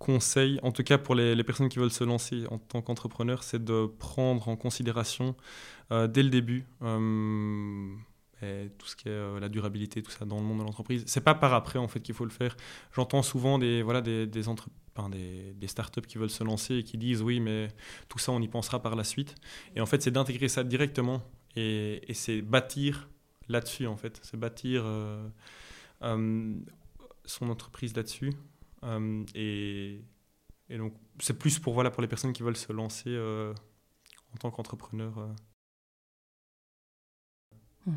conseille, 0.00 0.58
en 0.64 0.72
tout 0.72 0.82
cas 0.82 0.98
pour 0.98 1.14
les, 1.14 1.44
personnes 1.44 1.68
qui 1.68 1.78
veulent 1.78 1.92
se 1.92 2.02
lancer 2.02 2.44
en 2.50 2.58
tant 2.58 2.82
qu'entrepreneur, 2.82 3.44
c'est 3.44 3.64
de 3.64 3.86
prendre 3.86 4.48
en 4.48 4.56
considération 4.56 5.36
euh, 5.92 6.08
dès 6.08 6.24
le 6.24 6.30
début 6.30 6.66
et 8.42 8.70
tout 8.78 8.86
ce 8.86 8.96
qui 8.96 9.08
est 9.08 9.40
la 9.40 9.48
durabilité, 9.50 10.02
tout 10.02 10.10
ça 10.10 10.24
dans 10.24 10.38
le 10.38 10.42
monde 10.42 10.60
de 10.60 10.64
l'entreprise. 10.64 11.04
C'est 11.06 11.20
pas 11.20 11.34
par 11.34 11.52
après 11.52 11.78
en 11.78 11.88
fait 11.88 12.00
qu'il 12.00 12.14
faut 12.14 12.24
le 12.24 12.30
faire. 12.30 12.56
J'entends 12.92 13.22
souvent 13.22 13.58
des 13.58 13.82
voilà 13.82 14.00
des, 14.00 14.26
startups 15.66 16.00
qui 16.00 16.16
veulent 16.18 16.30
se 16.30 16.42
lancer 16.42 16.76
et 16.76 16.82
qui 16.82 16.96
disent 16.96 17.22
oui, 17.22 17.38
mais 17.38 17.68
tout 18.08 18.18
ça, 18.18 18.32
on 18.32 18.40
y 18.40 18.48
pensera 18.48 18.80
par 18.80 18.96
la 18.96 19.04
suite. 19.04 19.34
Et 19.76 19.80
en 19.82 19.86
fait, 19.86 20.02
c'est 20.02 20.10
d'intégrer 20.10 20.48
ça 20.48 20.64
directement 20.64 21.22
et, 21.54 22.10
et 22.10 22.14
c'est 22.14 22.40
bâtir 22.40 23.10
là-dessus, 23.50 23.86
en 23.86 23.96
fait. 23.96 24.18
C'est 24.22 24.38
bâtir 24.38 24.82
euh, 24.84 25.28
euh, 26.02 26.54
son 27.24 27.50
entreprise 27.50 27.94
là-dessus. 27.94 28.32
Euh, 28.84 29.24
et, 29.34 30.00
et, 30.68 30.78
donc, 30.78 30.94
c'est 31.18 31.38
plus 31.38 31.58
pour, 31.58 31.74
voilà, 31.74 31.90
pour 31.90 32.02
les 32.02 32.08
personnes 32.08 32.32
qui 32.32 32.42
veulent 32.42 32.56
se 32.56 32.72
lancer 32.72 33.10
euh, 33.10 33.52
en 34.34 34.36
tant 34.38 34.50
qu'entrepreneur. 34.50 35.28
Mmh. 37.86 37.92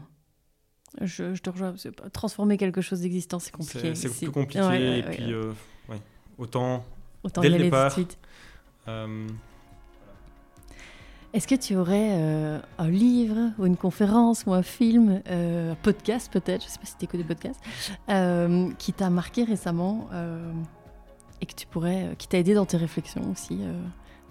Je, 1.02 1.34
je 1.34 1.42
te 1.42 1.50
rejoins. 1.50 1.76
Transformer 2.12 2.58
quelque 2.58 2.82
chose 2.82 3.02
d'existant, 3.02 3.40
c'est 3.40 3.52
compliqué. 3.52 3.96
C'est 3.96 4.10
plus 4.10 4.32
compliqué. 4.32 4.62
Ouais, 4.62 4.68
ouais, 4.68 5.00
et 5.00 5.04
puis, 5.04 5.26
ouais. 5.26 5.34
euh, 5.34 5.54
autant. 6.38 6.86
Autant 7.24 7.42
dès 7.42 7.48
y 7.48 7.52
le 7.52 7.56
aller 7.56 7.64
tout 7.64 7.76
de 7.76 7.78
départ. 7.78 7.92
suite. 7.92 8.18
euh, 8.88 9.28
Est-ce 11.34 11.48
que 11.48 11.56
tu 11.56 11.76
aurais 11.76 12.12
euh, 12.12 12.60
un 12.78 12.90
livre 12.92 13.54
ou 13.58 13.66
une 13.66 13.76
conférence 13.76 14.44
ou 14.46 14.54
un 14.54 14.62
film, 14.62 15.24
euh, 15.28 15.72
un 15.72 15.76
podcast 15.76 16.32
peut-être, 16.32 16.64
je 16.64 16.70
sais 16.70 16.78
pas 16.78 16.86
si 16.86 16.96
tu 16.96 17.06
écoutes 17.06 17.22
des 17.22 17.26
podcasts, 17.26 17.60
euh, 18.10 18.70
qui 18.78 18.94
t'a 18.94 19.10
marqué 19.10 19.44
récemment 19.44 20.10
et 21.42 21.48
que 21.48 21.56
tu 21.56 21.66
pourrais, 21.66 22.16
qui 22.20 22.28
t'a 22.28 22.38
aidé 22.38 22.54
dans 22.54 22.68
tes 22.68 22.78
réflexions 22.78 23.32
aussi, 23.32 23.62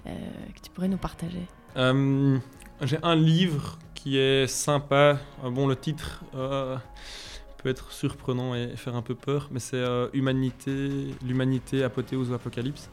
que 0.04 0.60
tu 0.62 0.70
pourrais 0.70 0.86
nous 0.86 0.96
partager? 0.96 1.42
J'ai 1.74 2.98
un 3.02 3.16
livre 3.16 3.80
qui 3.94 4.16
est 4.16 4.46
sympa. 4.46 5.18
Bon, 5.42 5.66
le 5.66 5.74
titre 5.74 6.22
peut 6.32 7.68
être 7.68 7.90
surprenant 7.90 8.54
et 8.54 8.76
faire 8.76 8.94
un 8.94 9.02
peu 9.02 9.16
peur, 9.16 9.48
mais 9.50 9.58
c'est 9.58 9.84
Humanité, 10.12 11.08
l'humanité, 11.26 11.82
apothéose 11.82 12.30
ou 12.30 12.34
apocalypse. 12.34 12.88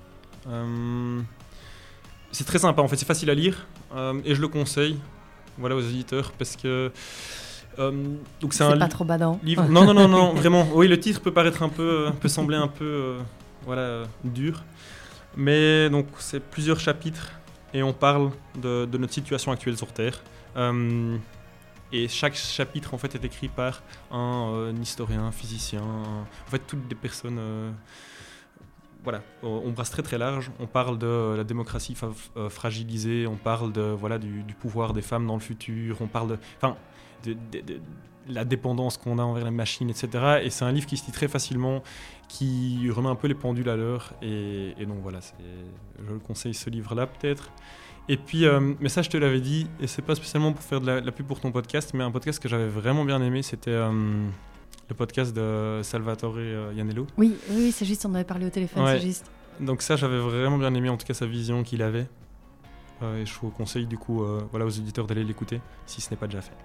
C'est 2.32 2.46
très 2.46 2.60
sympa, 2.60 2.82
en 2.82 2.88
fait, 2.88 2.96
c'est 2.96 3.06
facile 3.08 3.30
à 3.30 3.34
lire 3.34 3.68
euh, 3.96 4.20
et 4.24 4.36
je 4.36 4.42
le 4.42 4.48
conseille, 4.48 4.98
voilà, 5.58 5.76
aux 5.76 5.82
éditeurs 5.82 6.32
parce 6.38 6.56
que 6.56 6.92
euh, 7.80 7.92
donc 8.42 8.54
c'est 8.54 8.64
un 8.64 8.78
pas 8.78 8.88
trop 8.88 9.06
badant. 9.06 9.40
livre. 9.44 9.66
Non, 9.70 9.86
non, 9.86 9.94
non, 9.94 10.08
non, 10.08 10.34
vraiment. 10.36 10.68
Oui, 10.74 10.88
le 10.88 11.00
titre 11.00 11.22
peut 11.22 11.32
paraître 11.34 11.64
un 11.64 11.70
peu, 11.70 12.10
peut 12.20 12.28
sembler 12.28 12.58
un 12.58 12.68
peu, 12.68 12.86
euh, 12.86 13.20
voilà, 13.66 14.04
dur. 14.24 14.64
Mais 15.38 15.90
donc, 15.90 16.08
c'est 16.18 16.40
plusieurs 16.40 16.80
chapitres 16.80 17.32
et 17.74 17.84
on 17.84 17.94
parle 17.94 18.32
de, 18.62 18.86
de 18.86 18.98
notre 18.98 19.14
situation 19.14 19.52
actuelle 19.52 19.78
sur 19.78 19.92
Terre. 19.94 20.22
Et 21.92 22.08
chaque 22.08 22.36
chapitre, 22.36 22.94
en 22.94 23.00
fait, 23.00 23.16
est 23.16 23.26
écrit 23.26 23.48
par 23.48 23.82
un, 24.12 24.72
un 24.76 24.82
historien, 24.82 25.24
un 25.24 25.32
physicien, 25.32 25.82
en 25.82 26.50
fait, 26.52 26.62
toutes 26.68 26.88
des 26.88 26.96
personnes. 26.96 27.40
Voilà, 29.04 29.22
on 29.44 29.70
brasse 29.72 29.92
très 29.92 30.04
très 30.04 30.18
large. 30.18 30.52
On 30.60 30.68
parle 30.68 30.98
de 30.98 31.36
la 31.36 31.44
démocratie 31.44 31.96
euh, 32.36 32.50
fragilisée, 32.50 33.28
on 33.28 33.38
parle 33.38 33.72
de 33.72 33.82
voilà 33.82 34.18
du, 34.18 34.44
pouvoir 34.60 34.94
des 34.94 35.02
femmes 35.02 35.26
dans 35.26 35.36
le 35.36 35.40
futur, 35.40 35.98
on 36.02 36.08
parle 36.08 36.30
de, 36.30 36.38
enfin, 36.58 36.76
de, 37.24 37.36
la 38.28 38.46
dépendance 38.46 38.98
qu'on 38.98 39.18
a 39.18 39.24
envers 39.24 39.46
les 39.46 39.52
machines, 39.52 39.90
etc. 39.90 40.42
Et 40.44 40.50
c'est 40.50 40.66
un 40.66 40.72
livre 40.72 40.86
qui 40.86 40.98
se 40.98 41.06
lit 41.06 41.12
très 41.12 41.28
facilement, 41.28 41.82
qui 42.28 42.90
remet 42.92 43.08
un 43.10 43.16
peu 43.16 43.28
les 43.28 43.36
pendules 43.36 43.70
à 43.70 43.76
l'heure. 43.76 44.14
Et, 44.22 44.74
donc 44.86 45.00
voilà, 45.02 45.20
je 46.06 46.14
le 46.14 46.20
conseille 46.20 46.54
ce 46.54 46.70
livre-là 46.70 47.08
peut-être. 47.08 47.52
Et 48.10 48.18
puis, 48.18 48.46
euh, 48.46 48.74
mais 48.80 48.90
ça 48.90 49.02
je 49.04 49.10
te 49.10 49.18
l'avais 49.18 49.40
dit, 49.40 49.68
et 49.80 49.88
c'est 49.88 50.02
pas 50.02 50.16
spécialement 50.16 50.52
pour 50.52 50.64
faire 50.64 50.82
de 50.82 50.88
la, 50.88 51.00
la 51.00 51.12
pub 51.12 51.28
pour 51.28 51.40
ton 51.40 51.52
podcast, 51.52 51.92
mais 51.94 52.04
un 52.04 52.10
podcast 52.10 52.42
que 52.42 52.50
j'avais 52.50 52.68
vraiment 52.68 53.06
bien 53.06 53.22
aimé, 53.22 53.44
c'était 53.44 53.70
euh, 53.70 53.92
le 54.90 54.96
podcast 54.96 55.36
de 55.36 55.82
Salvatore 55.84 56.34
euh, 56.38 56.74
Ianello. 56.76 57.06
Oui, 57.18 57.36
oui, 57.52 57.72
c'est 57.72 57.86
juste, 57.86 58.06
on 58.06 58.10
en 58.10 58.16
avait 58.16 58.24
parlé 58.24 58.46
au 58.46 58.50
téléphone, 58.50 58.84
Ouais. 58.84 58.94
c'est 59.00 59.06
juste. 59.06 59.30
Donc 59.60 59.82
ça, 59.82 59.96
j'avais 59.96 60.18
vraiment 60.20 60.58
bien 60.58 60.74
aimé, 60.74 60.90
en 60.90 60.98
tout 60.98 61.06
cas 61.06 61.14
sa 61.14 61.26
vision 61.26 61.64
qu'il 61.64 61.82
avait. 61.84 62.08
Euh, 63.02 63.22
et 63.22 63.26
je 63.26 63.34
vous 63.40 63.50
conseille 63.50 63.86
du 63.86 63.98
coup, 63.98 64.24
euh, 64.24 64.42
voilà, 64.52 64.66
aux 64.66 64.70
auditeurs 64.80 65.06
d'aller 65.06 65.24
l'écouter, 65.24 65.62
si 65.86 66.02
ce 66.02 66.10
n'est 66.10 66.18
pas 66.18 66.28
déjà 66.28 66.42
fait. 66.42 66.56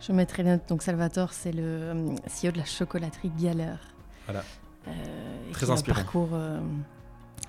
Je 0.00 0.12
mettrai 0.12 0.42
le 0.42 0.60
donc 0.68 0.82
Salvatore, 0.82 1.32
c'est 1.32 1.52
le 1.52 2.14
CEO 2.28 2.52
de 2.52 2.58
la 2.58 2.64
chocolaterie 2.64 3.30
Galler. 3.38 3.74
Voilà. 4.26 4.42
Euh, 4.88 4.92
et 5.48 5.52
Très 5.52 5.70
inspirant. 5.70 5.98
un 5.98 6.02
parcours 6.02 6.28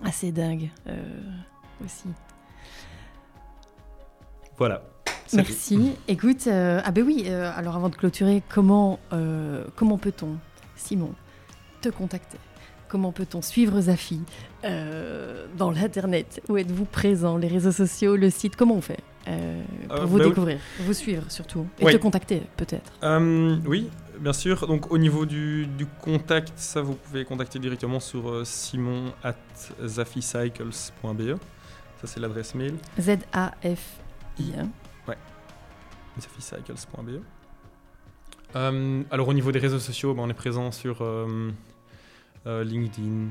assez 0.04 0.32
dingue 0.32 0.70
aussi. 1.84 2.08
Voilà. 4.58 4.82
Merci. 5.34 5.94
Écoute, 6.08 6.48
euh, 6.48 6.82
ah 6.84 6.92
ben 6.92 7.04
oui, 7.04 7.26
euh, 7.28 7.52
alors 7.56 7.76
avant 7.76 7.90
de 7.90 7.96
clôturer, 7.96 8.42
comment, 8.50 9.00
euh, 9.14 9.64
comment 9.76 9.98
peut-on, 9.98 10.38
Simon, 10.76 11.14
te 11.82 11.90
contacter? 11.90 12.38
Comment 12.88 13.12
peut-on 13.12 13.42
suivre 13.42 13.82
Zafi 13.82 14.22
dans 14.64 15.72
l'Internet? 15.72 16.42
Où 16.48 16.58
êtes-vous 16.58 16.86
présent? 16.86 17.36
Les 17.38 17.50
réseaux 17.50 17.74
sociaux, 17.74 18.16
le 18.16 18.30
site, 18.30 18.56
comment 18.56 18.76
on 18.76 18.82
fait 18.82 19.00
pour 19.90 20.06
vous 20.06 20.18
bah 20.18 20.24
oui. 20.24 20.30
découvrir, 20.30 20.60
vous 20.80 20.94
suivre 20.94 21.30
surtout, 21.30 21.68
et 21.80 21.86
te 21.86 21.98
contacter 21.98 22.44
peut-être? 22.56 22.94
Oui, 23.68 23.90
bien 24.22 24.32
sûr. 24.32 24.68
Donc 24.68 24.90
au 24.90 24.98
niveau 24.98 25.26
du, 25.26 25.68
du 25.68 25.86
contact, 25.86 26.54
ça 26.56 26.82
vous 26.82 26.94
pouvez 26.94 27.26
contacter 27.26 27.60
directement 27.60 28.00
sur 28.00 28.48
simon 28.48 29.12
at 29.22 29.36
zaficycles.be. 29.86 31.38
Ça 32.00 32.08
c'est 32.08 32.22
l'adresse 32.22 32.56
mail. 32.56 32.76
Z-A-F-I. 33.02 34.54
zaficycles.be. 36.20 37.22
Euh, 38.56 39.04
alors 39.12 39.28
au 39.28 39.34
niveau 39.34 39.52
des 39.52 39.60
réseaux 39.60 39.80
sociaux, 39.80 40.14
ben, 40.14 40.24
on 40.24 40.30
est 40.30 40.34
présent 40.34 40.72
sur 40.72 41.02
euh, 41.02 41.52
euh, 42.46 42.64
LinkedIn, 42.64 43.30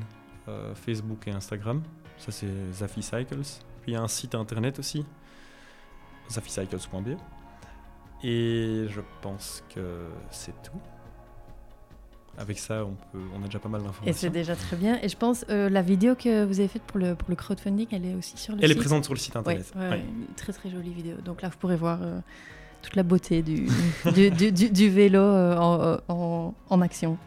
Facebook 0.75 1.27
et 1.27 1.31
Instagram. 1.31 1.81
Ça 2.17 2.31
c'est 2.31 2.47
Zaficycles. 2.73 3.41
Puis 3.81 3.91
il 3.91 3.93
y 3.93 3.97
a 3.97 4.01
un 4.01 4.07
site 4.07 4.35
internet 4.35 4.79
aussi, 4.79 5.05
zaficycles.be. 6.29 7.17
Et 8.23 8.85
je 8.89 9.01
pense 9.21 9.63
que 9.73 10.07
c'est 10.31 10.53
tout. 10.63 10.79
Avec 12.39 12.59
ça, 12.59 12.85
on, 12.85 12.93
peut, 13.11 13.19
on 13.35 13.41
a 13.41 13.45
déjà 13.45 13.57
pas 13.59 13.67
mal 13.69 13.81
Et 13.81 13.83
c'est 13.83 13.89
d'informations. 13.89 14.29
déjà 14.29 14.55
très 14.55 14.75
bien. 14.77 14.99
Et 15.01 15.09
je 15.09 15.17
pense, 15.17 15.43
euh, 15.49 15.69
la 15.69 15.81
vidéo 15.81 16.13
que 16.15 16.45
vous 16.45 16.59
avez 16.59 16.67
faite 16.67 16.83
pour 16.83 16.99
le, 16.99 17.15
pour 17.15 17.29
le 17.31 17.35
crowdfunding, 17.35 17.87
elle 17.91 18.05
est 18.05 18.13
aussi 18.13 18.37
sur 18.37 18.53
le 18.55 18.59
Elle 18.63 18.69
est 18.69 18.73
site 18.75 18.79
présente 18.83 19.03
sur 19.05 19.13
le 19.13 19.19
site 19.19 19.35
internet. 19.35 19.71
ouais, 19.75 19.89
Ouais. 19.89 20.05
très 20.35 20.53
très 20.53 20.69
jolie 20.69 20.93
vidéo. 20.93 21.15
Donc 21.25 21.41
là, 21.41 21.49
vous 21.49 21.57
pourrez 21.57 21.75
voir 21.77 21.99
toute 22.87 22.95
la 22.95 23.03
beauté 23.03 23.41
du, 23.43 23.67
du, 24.13 24.31
du- 24.31 24.51
du- 24.53 24.69
du 24.69 24.89
vélo 24.89 25.19
euh, 25.19 25.57
en, 25.57 25.97
en- 26.13 26.53
en 26.69 26.81
action. 26.81 27.17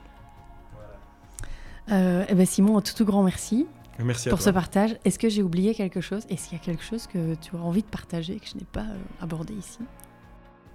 Euh, 1.93 2.25
eh 2.29 2.35
ben 2.35 2.47
Simon, 2.47 2.79
un 2.79 2.81
tout, 2.81 2.95
tout 2.95 3.05
grand 3.05 3.23
merci 3.23 3.67
Merci 3.99 4.29
à 4.29 4.31
pour 4.31 4.39
toi. 4.39 4.47
ce 4.47 4.51
partage. 4.51 4.97
Est-ce 5.05 5.19
que 5.19 5.29
j'ai 5.29 5.43
oublié 5.43 5.75
quelque 5.75 6.01
chose? 6.01 6.25
Est-ce 6.31 6.49
qu'il 6.49 6.57
y 6.57 6.61
a 6.61 6.65
quelque 6.65 6.83
chose 6.85 7.07
que 7.07 7.35
tu 7.35 7.55
as 7.57 7.59
envie 7.59 7.83
de 7.83 7.87
partager 7.89 8.37
que 8.37 8.47
je 8.47 8.55
n'ai 8.57 8.65
pas 8.73 8.81
euh, 8.81 8.97
abordé 9.21 9.53
ici? 9.55 9.79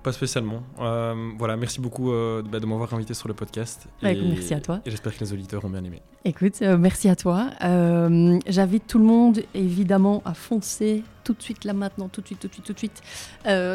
Pas 0.06 0.12
spécialement. 0.12 0.62
Euh, 0.80 1.32
voilà, 1.36 1.58
merci 1.58 1.82
beaucoup 1.82 2.12
euh, 2.12 2.43
bah, 2.43 2.60
de 2.60 2.68
m'avoir 2.68 2.93
invité 2.93 3.16
sur 3.16 3.28
le 3.28 3.34
podcast. 3.34 3.88
Bah, 4.03 4.12
Et- 4.12 4.22
merci 4.22 4.53
à 4.53 4.60
toi. 4.60 4.80
Et 4.86 4.91
j'espère 4.91 5.18
que 5.18 5.20
les 5.22 5.34
auditeurs 5.34 5.66
ont 5.66 5.70
bien 5.70 5.84
aimé. 5.84 5.99
Écoute, 6.24 6.62
euh, 6.62 6.78
merci 6.78 7.10
à 7.10 7.16
toi. 7.16 7.49
J'invite 7.60 8.86
tout 8.86 8.99
le 8.99 9.03
monde, 9.03 9.41
évidemment, 9.56 10.22
à 10.24 10.36
foncer 10.36 11.01
tout 11.24 11.34
de 11.34 11.41
suite, 11.41 11.64
là 11.64 11.74
maintenant, 11.74 12.08
tout 12.08 12.22
de 12.22 12.28
suite, 12.28 12.39
tout 12.39 12.47
de 12.47 12.53
suite, 12.53 12.66
tout 12.66 12.74
de 12.74 12.78
suite, 12.78 13.01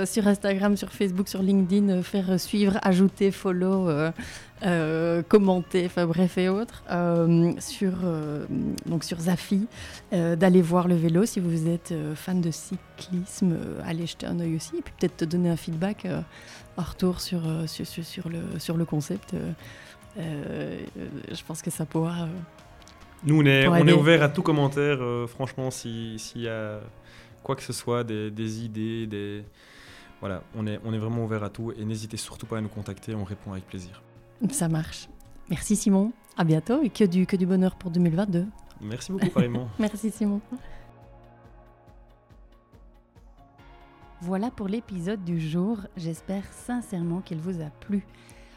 sur 0.08 0.28
Instagram, 0.28 0.76
sur 0.76 0.90
Facebook, 0.92 1.28
sur 1.28 1.42
LinkedIn, 1.42 2.00
faire 2.04 2.38
suivre, 2.38 2.78
ajouter, 2.82 3.32
follow, 3.32 3.88
euh, 4.64 5.22
commenter, 5.22 5.86
enfin 5.86 6.06
bref 6.06 6.36
et 6.38 6.48
autres, 6.48 6.82
euh, 6.90 7.52
sur, 7.58 7.92
euh, 8.04 8.44
donc 8.86 9.04
sur 9.04 9.18
Zafi, 9.20 9.66
d'aller 10.12 10.62
voir 10.62 10.88
le 10.88 10.94
vélo 10.96 11.24
si 11.26 11.40
vous 11.40 11.68
êtes 11.68 11.94
fan 12.14 12.40
de 12.40 12.50
cyclisme, 12.50 13.56
allez 13.84 14.06
jeter 14.06 14.26
un 14.26 14.38
œil 14.40 14.56
aussi, 14.56 14.76
et 14.78 14.82
puis 14.82 14.92
peut-être 14.98 15.16
te 15.18 15.24
donner 15.24 15.48
un 15.50 15.56
feedback 15.56 16.06
en 16.76 16.82
retour 16.82 17.20
sur, 17.20 17.42
sur, 17.66 17.86
sur, 17.86 18.04
sur 18.04 18.28
le, 18.28 18.40
sur 18.58 18.76
le 18.76 18.84
concept. 18.84 19.34
je 20.16 21.42
pense 21.46 21.62
que 21.62 21.70
ça 21.70 21.86
pourra. 21.86 22.28
Nous, 23.24 23.40
on 23.40 23.44
est, 23.46 23.66
on 23.68 23.86
est 23.86 23.92
ouvert 23.92 24.22
à 24.22 24.28
tout 24.28 24.42
commentaire. 24.42 24.98
franchement, 25.28 25.70
si- 25.70 26.18
s'il 26.18 26.42
y 26.42 26.48
a 26.48 26.80
quoi 27.42 27.56
que 27.56 27.62
ce 27.62 27.72
soit, 27.72 28.04
des, 28.04 28.30
des 28.30 28.64
idées, 28.64 29.06
des... 29.06 29.44
Voilà, 30.20 30.42
on 30.54 30.66
est, 30.66 30.78
on 30.84 30.92
est 30.92 30.98
vraiment 30.98 31.24
ouvert 31.24 31.42
à 31.44 31.48
tout. 31.50 31.72
Et 31.78 31.84
n'hésitez 31.84 32.16
surtout 32.18 32.46
pas 32.46 32.58
à 32.58 32.60
nous 32.60 32.68
contacter, 32.68 33.14
on 33.14 33.24
répond 33.24 33.52
avec 33.52 33.66
plaisir. 33.66 34.02
Ça 34.48 34.68
marche. 34.68 35.08
Merci 35.48 35.76
Simon. 35.76 36.12
À 36.36 36.44
bientôt 36.44 36.82
et 36.82 36.90
que 36.90 37.04
du, 37.04 37.26
que 37.26 37.36
du 37.36 37.46
bonheur 37.46 37.76
pour 37.76 37.90
2022. 37.90 38.46
Merci 38.80 39.12
beaucoup, 39.12 39.28
pareillement. 39.28 39.68
Merci 39.78 40.10
Simon. 40.10 40.40
Voilà 44.22 44.50
pour 44.50 44.68
l'épisode 44.68 45.24
du 45.24 45.40
jour. 45.40 45.78
J'espère 45.96 46.44
sincèrement 46.52 47.20
qu'il 47.20 47.38
vous 47.38 47.60
a 47.60 47.70
plu. 47.80 48.04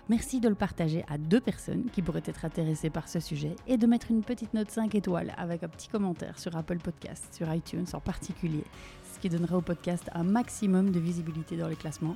Merci 0.09 0.41
de 0.41 0.49
le 0.49 0.55
partager 0.55 1.05
à 1.07 1.17
deux 1.17 1.39
personnes 1.39 1.85
qui 1.91 2.01
pourraient 2.01 2.23
être 2.25 2.43
intéressées 2.43 2.89
par 2.89 3.07
ce 3.07 3.21
sujet 3.21 3.55
et 3.67 3.77
de 3.77 3.87
mettre 3.87 4.11
une 4.11 4.21
petite 4.21 4.53
note 4.53 4.69
5 4.69 4.93
étoiles 4.95 5.33
avec 5.37 5.63
un 5.63 5.69
petit 5.69 5.87
commentaire 5.87 6.37
sur 6.37 6.57
Apple 6.57 6.79
Podcast, 6.79 7.33
sur 7.33 7.51
iTunes 7.53 7.85
en 7.93 8.01
particulier, 8.01 8.65
ce 9.13 9.19
qui 9.19 9.29
donnera 9.29 9.55
au 9.57 9.61
podcast 9.61 10.09
un 10.13 10.23
maximum 10.23 10.91
de 10.91 10.99
visibilité 10.99 11.55
dans 11.55 11.69
les 11.69 11.77
classements. 11.77 12.15